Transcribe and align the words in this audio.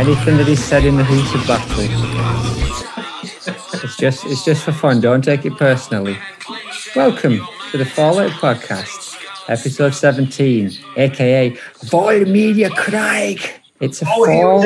Anything 0.00 0.38
that 0.38 0.48
is 0.48 0.64
said 0.64 0.86
in 0.86 0.96
the 0.96 1.04
heat 1.04 1.34
of 1.34 1.46
battle. 1.46 1.84
It's 3.84 3.96
just 3.98 4.24
it's 4.24 4.42
just 4.46 4.64
for 4.64 4.72
fun. 4.72 5.02
Don't 5.02 5.22
take 5.22 5.44
it 5.44 5.58
personally. 5.58 6.16
Welcome 6.96 7.46
to 7.70 7.76
the 7.76 7.84
Fallout 7.84 8.30
Podcast, 8.30 9.22
episode 9.50 9.94
17, 9.94 10.70
aka 10.96 11.54
Void 11.84 12.28
Media 12.28 12.70
Craig. 12.70 13.42
It's 13.80 14.00
a 14.00 14.06
Oh, 14.08 14.24
fall. 14.24 14.64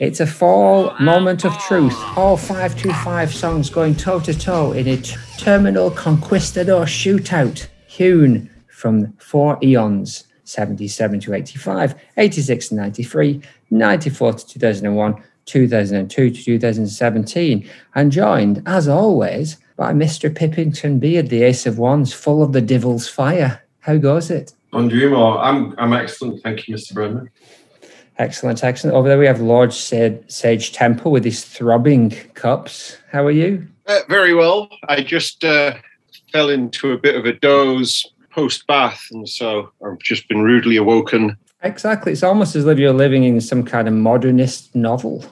It's 0.00 0.18
a 0.18 0.26
fall 0.26 0.92
moment 0.98 1.44
of 1.44 1.56
truth. 1.60 1.96
All 2.16 2.36
525 2.36 3.32
songs 3.32 3.70
going 3.70 3.94
toe 3.94 4.18
to 4.18 4.36
toe 4.36 4.72
in 4.72 4.88
a 4.88 4.96
terminal 5.38 5.92
conquistador 5.92 6.86
shootout, 6.86 7.68
hewn 7.86 8.50
from 8.66 9.12
four 9.18 9.58
eons 9.62 10.24
77 10.46 11.20
to 11.20 11.34
85, 11.34 11.94
86 12.16 12.68
to 12.68 12.74
93, 12.74 13.42
94 13.70 14.32
to 14.32 14.46
2001, 14.46 15.22
2002 15.44 16.30
to 16.30 16.42
2017, 16.42 17.70
and 17.94 18.12
joined, 18.12 18.62
as 18.66 18.88
always, 18.88 19.58
by 19.76 19.92
Mr. 19.92 20.32
Pippington 20.32 20.98
Beard, 20.98 21.28
the 21.28 21.42
Ace 21.42 21.66
of 21.66 21.78
Wands, 21.78 22.12
full 22.12 22.42
of 22.42 22.52
the 22.52 22.60
devil's 22.60 23.08
fire. 23.08 23.62
How 23.80 23.98
goes 23.98 24.30
it? 24.30 24.52
On 24.72 24.88
Dreamer, 24.88 25.38
I'm 25.38 25.74
I'm 25.78 25.92
excellent. 25.92 26.42
Thank 26.42 26.66
you, 26.66 26.74
Mr. 26.74 26.94
Brennan. 26.94 27.30
Excellent, 28.18 28.64
excellent. 28.64 28.96
Over 28.96 29.08
there 29.08 29.18
we 29.18 29.26
have 29.26 29.40
Lord 29.40 29.72
Sage, 29.72 30.22
Sage 30.28 30.72
Temple 30.72 31.12
with 31.12 31.24
his 31.24 31.44
throbbing 31.44 32.10
cups. 32.34 32.96
How 33.12 33.26
are 33.26 33.30
you? 33.30 33.66
Uh, 33.86 34.00
very 34.08 34.34
well. 34.34 34.68
I 34.88 35.02
just 35.02 35.44
uh, 35.44 35.74
fell 36.32 36.48
into 36.48 36.92
a 36.92 36.98
bit 36.98 37.14
of 37.14 37.26
a 37.26 37.34
doze 37.34 38.06
post 38.36 38.66
bath, 38.66 39.08
and 39.10 39.26
so 39.26 39.72
I've 39.84 39.98
just 39.98 40.28
been 40.28 40.42
rudely 40.42 40.76
awoken. 40.76 41.36
Exactly. 41.62 42.12
It's 42.12 42.22
almost 42.22 42.54
as 42.54 42.66
if 42.66 42.78
you're 42.78 42.92
living 42.92 43.24
in 43.24 43.40
some 43.40 43.64
kind 43.64 43.88
of 43.88 43.94
modernist 43.94 44.74
novel. 44.74 45.24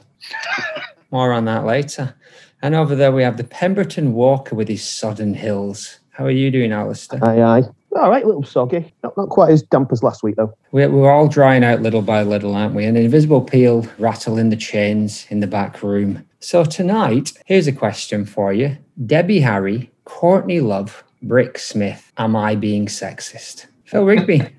More 1.11 1.33
on 1.33 1.45
that 1.45 1.67
later. 1.67 2.15
And 2.63 2.75
over 2.75 2.97
there 2.97 3.13
we 3.13 3.23
have 3.23 3.37
the 3.37 3.45
Pemberton 3.45 4.15
Walker 4.15 4.57
with 4.57 4.69
his 4.69 4.83
sodden 4.83 5.35
hills. 5.35 6.01
How 6.13 6.25
are 6.25 6.31
you 6.31 6.51
doing, 6.51 6.73
Alistair? 6.73 7.23
Aye, 7.23 7.43
aye. 7.43 7.63
All 7.95 8.11
right, 8.11 8.25
a 8.25 8.27
little 8.27 8.43
soggy. 8.43 8.93
Not, 9.03 9.17
not 9.17 9.29
quite 9.29 9.51
as 9.51 9.63
damp 9.63 9.93
as 9.93 10.03
last 10.03 10.23
week, 10.23 10.37
though. 10.37 10.57
We're, 10.73 10.91
we're 10.91 11.13
all 11.13 11.29
drying 11.29 11.63
out 11.63 11.83
little 11.83 12.03
by 12.03 12.23
little, 12.23 12.55
aren't 12.55 12.75
we? 12.75 12.87
An 12.87 12.97
invisible 12.97 13.43
peel 13.43 13.87
rattling 13.99 14.49
the 14.49 14.57
chains 14.57 15.27
in 15.29 15.41
the 15.41 15.47
back 15.47 15.83
room. 15.83 16.27
So 16.41 16.65
tonight, 16.65 17.33
here's 17.45 17.67
a 17.67 17.73
question 17.73 18.25
for 18.25 18.53
you. 18.53 18.79
Debbie 19.07 19.41
Harry, 19.41 19.91
Courtney 20.05 20.61
Love, 20.61 21.05
Brix 21.25 21.61
Smith. 21.61 22.13
Am 22.17 22.37
I 22.37 22.55
being 22.55 22.87
sexist? 22.87 23.67
Phil 23.85 24.05
Rigby. 24.05 24.43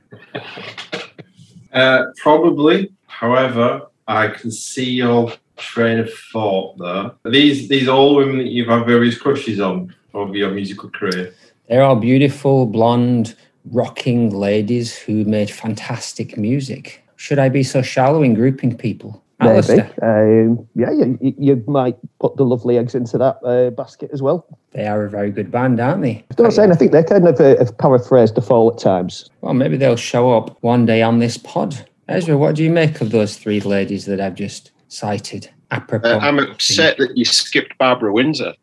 Uh, 1.75 2.05
probably. 2.15 2.89
However, 3.07 3.87
I 4.07 4.29
can 4.29 4.49
see 4.49 4.91
your 4.91 5.33
train 5.57 5.99
of 5.99 6.09
thought 6.31 6.77
there. 6.77 7.11
These 7.31 7.67
these 7.67 7.89
are 7.89 7.95
all 7.97 8.15
women 8.15 8.37
that 8.37 8.47
you've 8.47 8.69
had 8.69 8.85
various 8.85 9.17
crushes 9.19 9.59
on 9.59 9.93
over 10.13 10.33
your 10.33 10.51
musical 10.51 10.89
career. 10.89 11.33
They're 11.67 11.83
all 11.83 11.97
beautiful, 11.97 12.65
blonde, 12.65 13.35
rocking 13.71 14.29
ladies 14.29 14.95
who 14.97 15.25
made 15.25 15.49
fantastic 15.49 16.37
music. 16.37 17.03
Should 17.17 17.39
I 17.39 17.49
be 17.49 17.63
so 17.63 17.81
shallow 17.81 18.23
in 18.23 18.35
grouping 18.35 18.77
people? 18.77 19.21
Maybe. 19.41 19.81
Um, 20.01 20.67
yeah, 20.75 20.91
you, 20.91 21.17
you- 21.21 21.35
you 21.37 21.63
might 21.67 21.97
put 22.19 22.37
the 22.37 22.45
lovely 22.45 22.77
eggs 22.77 22.95
into 22.95 23.17
that 23.17 23.37
uh, 23.43 23.69
basket 23.71 24.09
as 24.13 24.21
well. 24.21 24.45
they 24.71 24.87
are 24.87 25.03
a 25.03 25.09
very 25.09 25.29
good 25.31 25.51
band, 25.51 25.79
aren't 25.79 26.01
they? 26.01 26.23
I'm 26.37 26.43
not 26.45 26.53
saying, 26.53 26.71
I 26.71 26.75
think 26.75 26.91
they're 26.93 27.03
kind 27.03 27.27
of 27.27 27.39
uh, 27.39 27.57
have 27.57 27.77
paraphrased 27.77 28.35
the 28.35 28.41
fall 28.41 28.71
at 28.71 28.79
times. 28.79 29.29
Well, 29.41 29.53
maybe 29.53 29.75
they'll 29.77 29.95
show 29.97 30.31
up 30.37 30.57
one 30.61 30.85
day 30.85 31.01
on 31.01 31.19
this 31.19 31.37
pod. 31.37 31.85
Ezra, 32.07 32.37
what 32.37 32.55
do 32.55 32.63
you 32.63 32.69
make 32.69 33.01
of 33.01 33.11
those 33.11 33.35
three 33.37 33.59
ladies 33.59 34.05
that 34.05 34.21
I've 34.21 34.35
just 34.35 34.71
cited? 34.87 35.49
Apropos. 35.71 36.07
Uh, 36.09 36.19
I'm 36.19 36.39
upset 36.39 36.97
that 36.99 37.17
you 37.17 37.25
skipped 37.25 37.77
Barbara 37.77 38.13
Windsor. 38.13 38.53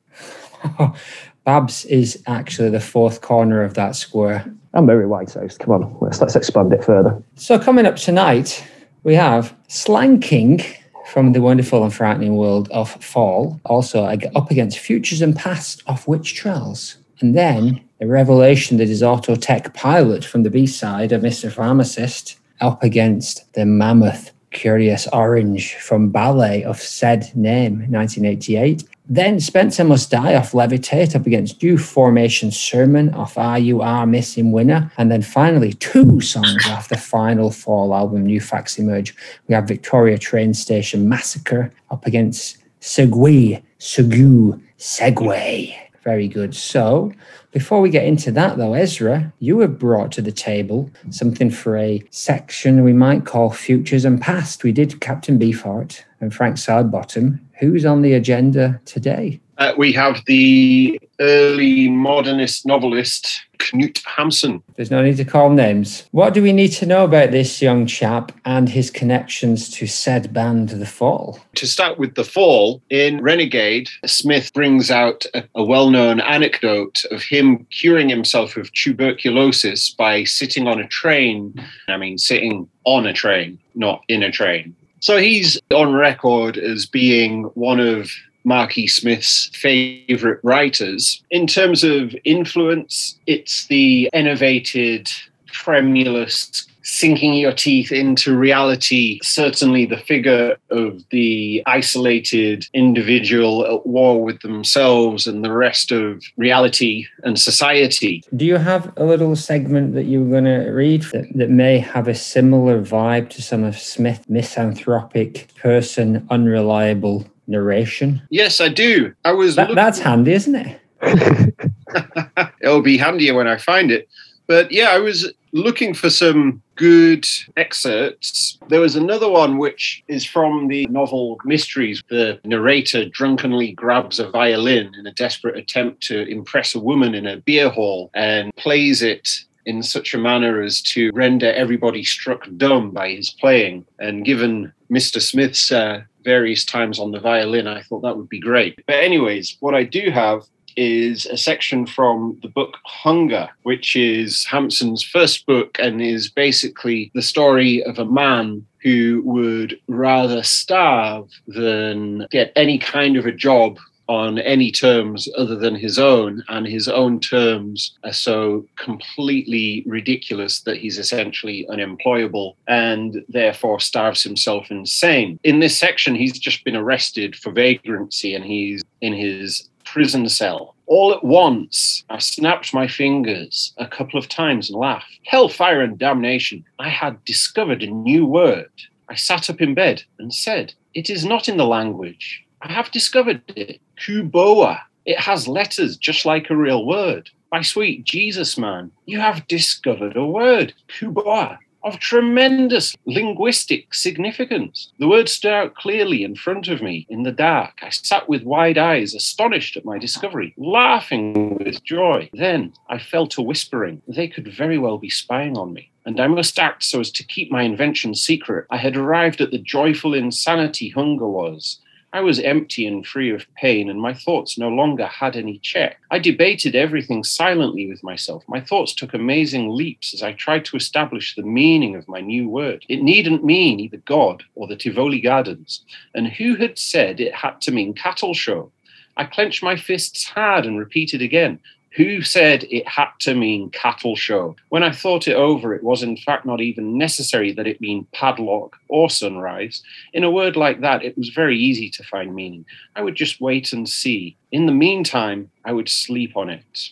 Babs 1.45 1.85
is 1.87 2.23
actually 2.27 2.71
the 2.71 2.81
fourth 2.81 3.21
corner 3.21 3.63
of 3.63 3.75
that 3.75 3.97
square. 3.97 4.45
And 4.75 4.87
Mary 4.87 5.07
Whitehouse. 5.07 5.59
Come 5.59 5.73
on, 5.75 5.97
let's 6.01 6.21
let's 6.21 6.35
expand 6.37 6.73
it 6.73 6.83
further. 6.85 7.21
So 7.35 7.59
coming 7.59 7.85
up 7.85 7.97
tonight, 7.97 8.65
we 9.05 9.15
have 9.15 9.55
Slang 9.69 10.21
King 10.21 10.63
from 11.07 11.33
the 11.33 11.43
wonderful 11.43 11.83
and 11.83 11.93
frightening 11.93 12.37
world 12.37 12.69
of 12.71 12.91
Fall. 13.03 13.61
Also 13.65 14.07
ag- 14.07 14.31
up 14.35 14.51
against 14.51 14.79
Futures 14.79 15.21
and 15.21 15.37
Past 15.37 15.83
of 15.87 16.07
Witch 16.07 16.35
Trials. 16.35 16.99
And 17.21 17.37
then 17.37 17.83
a 18.01 18.07
revelation 18.07 18.79
that 18.79 18.89
is 18.89 19.03
Auto 19.03 19.35
Tech 19.35 19.75
Pilot 19.75 20.25
from 20.25 20.43
the 20.43 20.51
B-side 20.51 21.13
of 21.13 21.23
Mr. 21.23 21.51
Pharmacist 21.51 22.39
up 22.61 22.83
against 22.83 23.53
the 23.55 23.67
Mammoth 23.67 24.33
Kurios 24.53 25.09
Oranj 25.11 25.75
from 25.79 26.11
Ballet 26.11 26.63
of 26.65 26.81
said 26.81 27.35
name, 27.35 27.91
1988. 27.91 28.85
Then 29.15 29.41
Spencer 29.41 29.85
Must 29.85 30.11
Die 30.11 30.35
off 30.35 30.53
Levitate 30.53 31.15
up 31.15 31.27
against 31.27 31.63
New 31.63 31.77
Formation 31.77 32.51
Sermon 32.51 33.13
off 33.13 33.37
Are 33.37 33.59
You 33.59 33.83
Are 33.83 34.07
Missing 34.07 34.53
Winner. 34.53 34.91
And 34.97 35.13
then 35.13 35.21
finally, 35.21 35.75
two 35.75 36.23
songs 36.23 36.67
off 36.69 36.89
the 36.89 36.97
final 36.97 37.51
fall 37.51 37.95
album, 37.95 38.25
New 38.25 38.41
Facts 38.41 38.79
Emerge. 38.79 39.15
We 39.49 39.55
have 39.55 39.69
Victoria 39.69 40.17
Train 40.17 40.55
Station 40.55 41.11
Massacre 41.11 41.71
up 41.91 42.07
against 42.07 42.57
Segue, 42.81 43.63
Segu, 43.77 44.59
Segue. 44.79 45.77
Very 46.03 46.27
good. 46.27 46.55
So, 46.55 47.13
before 47.51 47.83
we 47.83 47.91
get 47.91 48.07
into 48.07 48.33
that, 48.33 48.57
though, 48.57 48.73
Ezra, 48.73 49.31
you 49.41 49.61
have 49.61 49.79
brought 49.79 50.11
to 50.13 50.23
the 50.23 50.33
table 50.33 50.91
something 51.11 51.51
for 51.51 51.77
a 51.77 52.03
section 52.09 52.83
we 52.83 52.95
might 52.95 53.27
call 53.27 53.51
Futures 53.51 54.07
and 54.07 54.23
Past. 54.23 54.65
We 54.65 54.73
did 54.73 55.03
Captain 55.03 55.39
Beefheart 55.39 56.03
and 56.19 56.35
Frank 56.35 56.57
Sidebottom. 56.57 57.41
Who's 57.63 57.87
on 57.87 58.03
the 58.03 58.15
agenda 58.15 58.81
today? 58.87 59.39
Uh, 59.57 59.73
we 59.79 59.93
have 59.93 60.25
the 60.27 60.99
early 61.21 61.89
modernist 61.89 62.67
novelist 62.67 63.41
Knut 63.59 64.03
Hamsun. 64.03 64.63
There's 64.75 64.91
no 64.91 65.01
need 65.01 65.17
to 65.19 65.25
call 65.25 65.49
names. 65.51 66.09
What 66.11 66.35
do 66.35 66.43
we 66.43 66.53
need 66.53 66.73
to 66.73 66.87
know 66.87 67.05
about 67.05 67.31
this 67.31 67.63
young 67.63 67.87
chap 67.87 68.33
and 68.45 68.69
his 68.69 68.91
connections 68.91 69.71
to 69.77 69.87
said 69.87 70.33
band 70.33 70.71
The 70.71 70.87
Fall? 70.87 71.39
To 71.55 71.67
start 71.69 72.01
with 72.01 72.17
the 72.17 72.25
fall, 72.25 72.83
in 72.91 73.23
Renegade, 73.23 73.89
Smith 74.07 74.53
brings 74.53 74.91
out 74.91 75.25
a, 75.33 75.45
a 75.55 75.63
well 75.63 75.91
known 75.91 76.19
anecdote 76.19 77.05
of 77.13 77.23
him 77.23 77.65
curing 77.67 78.09
himself 78.09 78.57
of 78.57 78.73
tuberculosis 78.73 79.91
by 79.91 80.25
sitting 80.25 80.67
on 80.67 80.81
a 80.81 80.89
train. 80.89 81.55
I 81.87 81.97
mean, 81.97 82.19
sitting 82.19 82.69
on 82.83 83.07
a 83.07 83.13
train, 83.13 83.61
not 83.77 84.03
in 84.09 84.25
a 84.25 84.33
train. 84.33 84.75
So 85.03 85.19
he's 85.19 85.59
on 85.75 85.95
record 85.95 86.57
as 86.57 86.87
being 86.87 87.43
one 87.55 87.81
of 87.81 88.09
Marky 88.45 88.87
Smith's 88.87 89.51
favorite 89.53 90.39
writers. 90.45 91.21
In 91.33 91.49
terms 91.49 91.83
of 91.83 92.15
influence, 92.23 93.19
it's 93.27 93.67
the 93.67 94.09
innovated, 94.13 95.11
tremulous, 95.47 96.69
sinking 96.83 97.35
your 97.35 97.53
teeth 97.53 97.93
into 97.93 98.37
reality. 98.37 99.19
Certainly, 99.23 99.87
the 99.87 99.97
figure 99.97 100.57
of 100.71 101.03
the 101.11 101.63
isolated 101.67 102.67
individual 102.75 103.65
at 103.67 103.87
war 103.87 104.23
with 104.23 104.41
themselves 104.43 105.27
and 105.27 105.45
the 105.45 105.53
rest 105.53 105.93
of 105.93 106.23
reality 106.37 107.07
and 107.25 107.39
society. 107.39 108.25
Do 108.35 108.45
you 108.45 108.57
have 108.57 108.93
a 108.97 109.05
little 109.05 109.37
segment 109.37 109.95
that 109.95 110.05
you 110.05 110.23
were 110.25 110.31
going 110.31 110.45
to 110.45 110.71
read 110.71 111.03
that, 111.13 111.27
that 111.35 111.51
may 111.51 111.79
have 111.79 112.09
a 112.09 112.15
similar 112.15 112.83
vibe 112.83 113.31
to 113.31 113.43
some 113.43 113.65
of 113.65 113.79
Smith's 113.79 114.29
misanthropic, 114.29 115.55
person, 115.57 116.27
unreliable 116.31 117.27
narration? 117.47 118.23
Yes, 118.31 118.61
I 118.61 118.69
do. 118.69 119.15
I 119.25 119.33
was. 119.33 119.57
That, 119.57 119.69
look- 119.69 119.77
that's 119.77 119.99
handy, 119.99 120.33
isn't 120.33 120.55
it? 120.55 120.79
It'll 122.61 122.83
be 122.83 122.97
handier 122.97 123.35
when 123.35 123.47
I 123.47 123.57
find 123.57 123.91
it. 123.91 124.09
But 124.47 124.71
yeah, 124.71 124.91
I 124.91 124.99
was 124.99 125.33
looking 125.53 125.95
for 125.95 126.11
some 126.11 126.63
good 126.77 127.27
excerpts. 127.57 128.59
There 128.69 128.81
was 128.81 128.97
another 128.97 129.31
one 129.31 129.59
which 129.59 130.03
is 130.09 130.25
from 130.25 130.69
the 130.69 130.87
novel 130.87 131.39
Mysteries. 131.45 132.03
The 132.09 132.41
narrator 132.45 133.09
drunkenly 133.09 133.73
grabs 133.73 134.19
a 134.19 134.31
violin 134.31 134.95
in 134.99 135.07
a 135.07 135.13
desperate 135.13 135.57
attempt 135.57 136.03
to 136.05 136.27
impress 136.27 136.75
a 136.75 136.81
woman 136.81 137.15
in 137.15 137.27
a 137.27 137.37
beer 137.37 137.69
hall 137.69 138.11
and 138.15 138.55
plays 138.57 139.03
it 139.03 139.29
in 139.65 139.83
such 139.83 140.13
a 140.13 140.19
manner 140.19 140.63
as 140.63 140.83
to 140.83 141.11
render 141.13 141.53
everybody 141.53 142.03
struck 142.03 142.49
dumb 142.57 142.91
by 142.91 143.11
his 143.11 143.31
playing. 143.31 143.87
And 143.99 144.25
given 144.25 144.73
Mr. 144.91 145.21
Smith's 145.21 145.71
uh, 145.71 146.03
various 146.25 146.65
times 146.65 146.99
on 146.99 147.13
the 147.13 147.21
violin, 147.21 147.67
I 147.67 147.83
thought 147.83 148.03
that 148.03 148.17
would 148.17 148.29
be 148.29 148.41
great. 148.41 148.81
But, 148.87 148.97
anyways, 148.97 149.57
what 149.61 149.75
I 149.75 149.85
do 149.85 150.11
have 150.11 150.43
is 150.77 151.27
a 151.27 151.37
section 151.37 151.87
from 151.87 152.39
the 152.43 152.49
book 152.49 152.77
Hunger, 152.85 153.49
which 153.63 153.97
is 153.97 154.47
Hamsun's 154.51 155.03
first 155.03 155.47
book 155.47 155.77
and 155.79 156.01
is 156.01 156.31
basically 156.31 157.11
the 157.15 157.23
story 157.23 157.83
of 157.85 157.99
a 157.99 158.05
man 158.05 158.67
who 158.83 159.23
would 159.25 159.79
rather 159.89 160.43
starve 160.43 161.31
than 161.47 162.27
get 162.31 162.53
any 162.57 162.79
kind 162.79 163.17
of 163.17 163.27
a 163.27 163.33
job 163.33 163.79
on 164.09 164.39
any 164.41 164.71
terms 164.71 165.29
other 165.39 165.57
than 165.57 165.75
his 165.75 165.99
own, 165.99 166.43
and 166.49 166.67
his 166.67 166.89
own 166.89 167.21
terms 167.21 167.97
are 168.05 168.13
so 168.13 168.67
completely 168.77 169.83
ridiculous 169.87 170.61
that 170.61 170.77
he's 170.77 170.99
essentially 170.99 171.67
unemployable 171.69 172.57
and 172.69 173.25
therefore 173.29 173.81
starves 173.81 174.23
himself 174.23 174.71
insane. 174.71 175.39
In 175.45 175.61
this 175.61 175.79
section, 175.79 176.15
he's 176.15 176.39
just 176.39 176.65
been 176.65 176.77
arrested 176.77 177.37
for 177.37 177.53
vagrancy 177.53 178.35
and 178.35 178.45
he's 178.45 178.83
in 179.01 179.13
his 179.13 179.69
prison 179.93 180.27
cell. 180.27 180.75
All 180.87 181.13
at 181.13 181.23
once, 181.23 182.03
I 182.09 182.19
snapped 182.19 182.73
my 182.73 182.89
fingers 182.89 183.75
a 183.77 183.87
couple 183.87 184.19
of 184.19 184.27
times 184.27 184.71
and 184.71 184.79
laughed. 184.79 185.21
Hellfire 185.27 185.83
and 185.83 185.99
damnation. 185.99 186.65
I 186.79 186.89
had 186.89 187.23
discovered 187.27 187.83
a 187.83 187.91
new 187.91 188.25
word. 188.25 188.71
I 189.11 189.17
sat 189.17 189.51
up 189.51 189.61
in 189.61 189.75
bed 189.75 190.03
and 190.19 190.33
said, 190.33 190.73
It 190.95 191.11
is 191.11 191.27
not 191.27 191.47
in 191.47 191.59
the 191.59 191.67
language. 191.67 192.43
I 192.63 192.73
have 192.73 192.91
discovered 192.91 193.43
it. 193.55 193.83
Kuboa. 194.01 194.81
It 195.05 195.19
has 195.19 195.47
letters 195.47 195.99
just 195.99 196.25
like 196.25 196.49
a 196.49 196.57
real 196.57 196.87
word. 196.87 197.29
My 197.53 197.61
sweet 197.61 198.05
Jesus, 198.05 198.57
man, 198.57 198.91
you 199.05 199.21
have 199.21 199.47
discovered 199.47 200.17
a 200.17 200.25
word. 200.25 200.73
Kuboa 200.89 201.59
of 201.85 201.99
tremendous 201.99 202.95
linguistic 203.07 203.95
significance. 203.95 204.93
The 204.99 205.09
word 205.09 205.29
stood 205.29 205.53
out 205.53 205.75
clearly 205.75 206.25
in 206.25 206.37
front 206.37 206.69
of 206.69 206.83
me 206.83 207.07
in 207.09 207.23
the 207.23 207.33
dark. 207.33 207.81
I 207.83 207.91
sat 207.91 208.29
with 208.29 208.45
wide 208.45 208.79
eyes, 208.79 209.15
astonished 209.15 209.77
at 209.77 209.85
my 209.85 209.99
discovery, 209.99 210.55
laughing 210.57 211.57
with 211.57 211.83
joy. 211.85 212.31
Then 212.33 212.73
I 212.89 212.99
fell 212.99 213.27
to 213.29 213.43
whispering. 213.43 214.03
They 214.07 214.29
could 214.29 214.49
very 214.53 214.79
well 214.79 214.99
be 214.99 215.11
spying 215.11 215.57
on 215.57 215.73
me 215.73 215.91
and 216.05 216.21
I 216.21 216.27
must 216.27 216.59
act 216.59 216.83
so 216.83 217.01
as 217.01 217.11
to 217.13 217.25
keep 217.25 217.51
my 217.51 217.63
invention 217.63 218.15
secret. 218.15 218.67
I 218.71 218.77
had 218.77 218.97
arrived 218.97 219.41
at 219.41 219.51
the 219.51 219.59
joyful 219.59 220.15
insanity 220.15 220.89
hunger 220.89 221.29
was. 221.29 221.79
I 222.15 222.21
was 222.21 222.41
empty 222.41 222.87
and 222.87 223.07
free 223.07 223.31
of 223.31 223.47
pain, 223.55 223.89
and 223.89 223.99
my 224.01 224.13
thoughts 224.13 224.59
no 224.59 224.69
longer 224.69 225.07
had 225.07 225.35
any 225.35 225.59
check. 225.59 225.99
I 226.11 226.19
debated 226.19 226.75
everything 226.75 227.25
silently 227.25 227.89
with 227.89 228.03
myself. 228.05 228.45
My 228.47 228.61
thoughts 228.61 228.95
took 228.95 229.15
amazing 229.15 229.71
leaps 229.71 230.13
as 230.13 230.23
I 230.23 230.33
tried 230.33 230.67
to 230.67 230.77
establish 230.77 231.35
the 231.35 231.43
meaning 231.43 231.97
of 231.97 232.09
my 232.09 232.21
new 232.21 232.51
word. 232.51 232.85
It 232.89 233.03
needn't 233.03 233.45
mean 233.45 233.81
either 233.81 233.97
God 233.97 234.43
or 234.55 234.67
the 234.67 234.77
Tivoli 234.77 235.21
Gardens. 235.21 235.85
And 236.15 236.27
who 236.27 236.57
had 236.57 236.79
said 236.79 237.19
it 237.19 237.35
had 237.35 237.63
to 237.63 237.73
mean 237.73 237.95
cattle 237.95 238.35
show? 238.35 238.71
I 239.17 239.25
clenched 239.25 239.63
my 239.63 239.77
fists 239.77 240.25
hard 240.25 240.67
and 240.67 240.79
repeated 240.79 241.23
again, 241.23 241.61
who 241.95 242.23
said 242.23 242.65
it 242.71 242.87
had 242.89 243.09
to 243.21 243.35
mean 243.35 243.71
cattle 243.71 244.17
show? 244.17 244.57
When 244.71 244.83
I 244.83 244.93
thought 244.93 245.29
it 245.29 245.35
over, 245.35 245.75
it 245.75 245.83
was 245.83 246.03
in 246.03 246.17
fact 246.17 246.47
not 246.47 246.61
even 246.61 246.97
necessary 246.97 247.53
that 247.53 247.67
it 247.67 247.81
mean 247.81 248.07
padlock 248.13 248.77
or 248.89 249.11
sunrise. 249.11 249.83
In 250.13 250.25
a 250.25 250.31
word 250.31 250.57
like 250.57 250.81
that, 250.81 251.05
it 251.05 251.17
was 251.17 251.29
very 251.29 251.59
easy 251.59 251.91
to 251.91 252.03
find 252.05 252.35
meaning. 252.35 252.65
I 252.97 253.03
would 253.03 253.15
just 253.15 253.41
wait 253.41 253.73
and 253.73 253.89
see. 253.89 254.37
In 254.51 254.67
the 254.67 254.73
meantime, 254.73 255.51
I 255.65 255.73
would 255.73 255.89
sleep 255.89 256.37
on 256.37 256.49
it. 256.51 256.91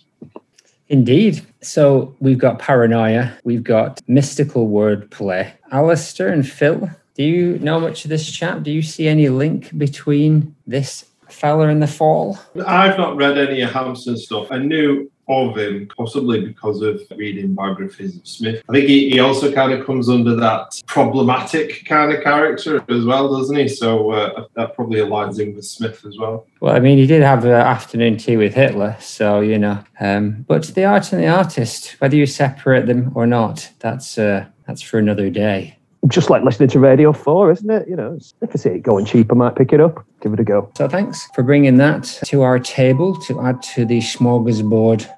Indeed. 0.88 1.46
So 1.62 2.14
we've 2.20 2.38
got 2.38 2.58
paranoia, 2.58 3.32
we've 3.44 3.62
got 3.62 4.00
mystical 4.08 4.68
wordplay. 4.68 5.52
Alistair 5.70 6.28
and 6.28 6.46
Phil, 6.46 6.90
do 7.14 7.22
you 7.22 7.58
know 7.60 7.78
much 7.78 8.04
of 8.04 8.08
this 8.08 8.30
chap? 8.30 8.62
Do 8.62 8.70
you 8.70 8.82
see 8.82 9.06
any 9.06 9.28
link 9.28 9.76
between 9.78 10.56
this 10.66 11.04
fella 11.32 11.68
in 11.68 11.80
the 11.80 11.86
fall? 11.86 12.38
I've 12.66 12.98
not 12.98 13.16
read 13.16 13.38
any 13.38 13.60
of 13.62 13.70
Hamsun 13.70 14.16
stuff. 14.16 14.48
I 14.50 14.58
knew 14.58 15.10
of 15.30 15.56
him 15.56 15.88
possibly 15.96 16.44
because 16.44 16.82
of 16.82 17.00
reading 17.16 17.54
biographies 17.54 18.16
of 18.16 18.26
Smith. 18.26 18.62
I 18.68 18.72
think 18.72 18.88
he, 18.88 19.10
he 19.10 19.20
also 19.20 19.52
kind 19.52 19.72
of 19.72 19.86
comes 19.86 20.08
under 20.08 20.34
that 20.36 20.82
problematic 20.86 21.84
kind 21.86 22.12
of 22.12 22.22
character 22.22 22.84
as 22.88 23.04
well, 23.04 23.32
doesn't 23.32 23.56
he? 23.56 23.68
So 23.68 24.10
uh, 24.10 24.46
that 24.54 24.74
probably 24.74 25.00
aligns 25.00 25.38
in 25.38 25.54
with 25.54 25.66
Smith 25.66 26.04
as 26.04 26.18
well. 26.18 26.46
Well, 26.60 26.74
I 26.74 26.80
mean, 26.80 26.98
he 26.98 27.06
did 27.06 27.22
have 27.22 27.44
an 27.44 27.52
afternoon 27.52 28.16
tea 28.16 28.36
with 28.36 28.54
Hitler, 28.54 28.96
so 28.98 29.40
you 29.40 29.58
know. 29.58 29.82
Um, 30.00 30.44
but 30.48 30.64
the 30.64 30.84
art 30.84 31.12
and 31.12 31.22
the 31.22 31.28
artist, 31.28 31.96
whether 32.00 32.16
you 32.16 32.26
separate 32.26 32.86
them 32.86 33.12
or 33.14 33.26
not, 33.26 33.70
that's 33.78 34.18
uh, 34.18 34.46
that's 34.66 34.82
for 34.82 34.98
another 34.98 35.30
day 35.30 35.76
just 36.08 36.30
like 36.30 36.42
listening 36.42 36.68
to 36.70 36.78
Radio 36.78 37.12
4, 37.12 37.52
isn't 37.52 37.70
it? 37.70 37.88
You 37.88 37.96
know, 37.96 38.18
if 38.40 38.50
I 38.50 38.56
see 38.56 38.70
it 38.70 38.82
going 38.82 39.04
cheap, 39.04 39.30
I 39.30 39.34
might 39.34 39.56
pick 39.56 39.72
it 39.72 39.80
up, 39.80 40.04
give 40.20 40.32
it 40.32 40.40
a 40.40 40.44
go. 40.44 40.70
So 40.76 40.88
thanks 40.88 41.28
for 41.34 41.42
bringing 41.42 41.76
that 41.76 42.04
to 42.26 42.42
our 42.42 42.58
table 42.58 43.16
to 43.22 43.40
add 43.42 43.62
to 43.74 43.84
the 43.84 43.98
smorgasbord. 43.98 45.08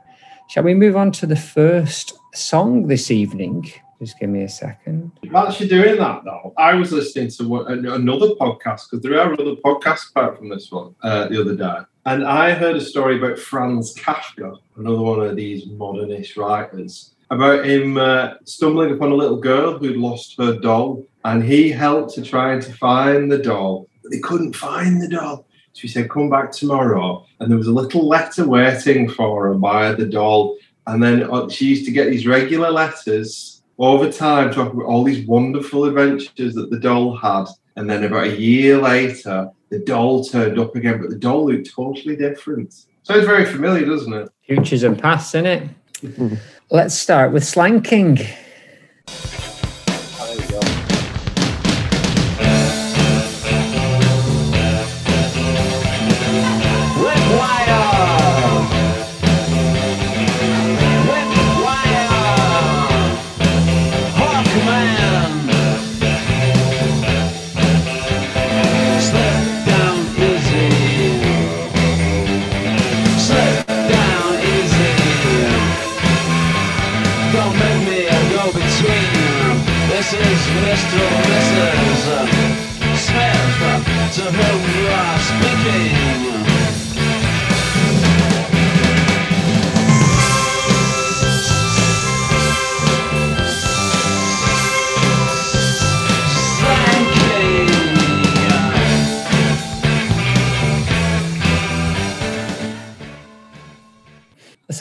Shall 0.48 0.64
we 0.64 0.74
move 0.74 0.96
on 0.96 1.12
to 1.12 1.26
the 1.26 1.36
first 1.36 2.14
song 2.34 2.88
this 2.88 3.10
evening? 3.10 3.70
Just 4.00 4.18
give 4.18 4.30
me 4.30 4.42
a 4.42 4.48
second. 4.48 5.12
Whilst 5.30 5.60
you're 5.60 5.68
doing 5.68 5.96
that, 5.98 6.24
though, 6.24 6.52
I 6.58 6.74
was 6.74 6.90
listening 6.90 7.30
to 7.30 7.56
another 7.94 8.30
podcast 8.34 8.90
because 8.90 9.00
there 9.02 9.20
are 9.20 9.32
other 9.32 9.54
podcasts 9.64 10.10
apart 10.10 10.38
from 10.38 10.48
this 10.48 10.72
one 10.72 10.96
uh, 11.02 11.28
the 11.28 11.40
other 11.40 11.54
day. 11.54 11.86
And 12.04 12.24
I 12.26 12.52
heard 12.52 12.74
a 12.74 12.80
story 12.80 13.18
about 13.18 13.38
Franz 13.38 13.94
Kafka, 13.94 14.58
another 14.76 15.00
one 15.00 15.20
of 15.20 15.36
these 15.36 15.66
modernist 15.66 16.36
writers 16.36 17.11
about 17.32 17.64
him 17.64 17.96
uh, 17.96 18.34
stumbling 18.44 18.92
upon 18.92 19.10
a 19.10 19.14
little 19.14 19.40
girl 19.40 19.78
who'd 19.78 19.96
lost 19.96 20.36
her 20.38 20.58
doll, 20.58 21.04
and 21.24 21.42
he 21.42 21.70
helped 21.70 22.14
to 22.14 22.22
try 22.22 22.58
to 22.60 22.72
find 22.74 23.32
the 23.32 23.38
doll, 23.38 23.88
but 24.02 24.12
they 24.12 24.18
couldn't 24.18 24.54
find 24.54 25.00
the 25.00 25.08
doll. 25.08 25.46
So 25.72 25.80
he 25.80 25.88
said, 25.88 26.10
"Come 26.10 26.28
back 26.28 26.52
tomorrow." 26.52 27.24
And 27.40 27.50
there 27.50 27.58
was 27.58 27.68
a 27.68 27.72
little 27.72 28.06
letter 28.06 28.46
waiting 28.46 29.08
for 29.08 29.48
her 29.48 29.54
by 29.54 29.92
the 29.92 30.04
doll, 30.04 30.56
and 30.86 31.02
then 31.02 31.22
uh, 31.22 31.48
she 31.48 31.68
used 31.68 31.86
to 31.86 31.90
get 31.90 32.10
these 32.10 32.26
regular 32.26 32.70
letters 32.70 33.62
over 33.78 34.12
time 34.12 34.52
talking 34.52 34.78
about 34.78 34.90
all 34.90 35.02
these 35.02 35.26
wonderful 35.26 35.86
adventures 35.86 36.54
that 36.54 36.70
the 36.70 36.78
doll 36.78 37.16
had. 37.16 37.46
And 37.76 37.88
then 37.88 38.04
about 38.04 38.26
a 38.26 38.38
year 38.38 38.76
later, 38.76 39.50
the 39.70 39.78
doll 39.78 40.22
turned 40.22 40.58
up 40.58 40.76
again, 40.76 41.00
but 41.00 41.08
the 41.08 41.16
doll 41.16 41.46
looked 41.46 41.70
totally 41.70 42.14
different. 42.14 42.74
So 43.02 43.14
it's 43.14 43.26
very 43.26 43.46
familiar, 43.46 43.86
doesn't 43.86 44.12
it? 44.12 44.28
Futures 44.46 44.82
and 44.82 45.00
pasts, 45.00 45.34
in 45.34 45.46
it. 45.46 45.68
Let's 46.74 46.94
start 46.94 47.34
with 47.34 47.44
Slang 47.44 47.82
King. 47.82 48.18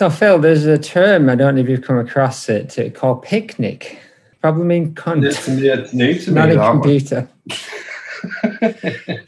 So, 0.01 0.09
Phil, 0.09 0.39
there's 0.39 0.65
a 0.65 0.79
term, 0.79 1.29
I 1.29 1.35
don't 1.35 1.53
know 1.53 1.61
if 1.61 1.69
you've 1.69 1.83
come 1.83 1.99
across 1.99 2.49
it, 2.49 2.95
called 2.95 3.21
picnic. 3.21 3.99
Probably 4.41 4.63
mean 4.63 4.95
cunt. 4.95 5.23
It's, 5.23 5.47
it's 5.47 5.93
new 5.93 6.17
to 6.17 6.31
me. 6.31 6.35
Not 6.35 6.49
me. 6.49 6.55
a 6.55 6.71
computer. 6.71 7.29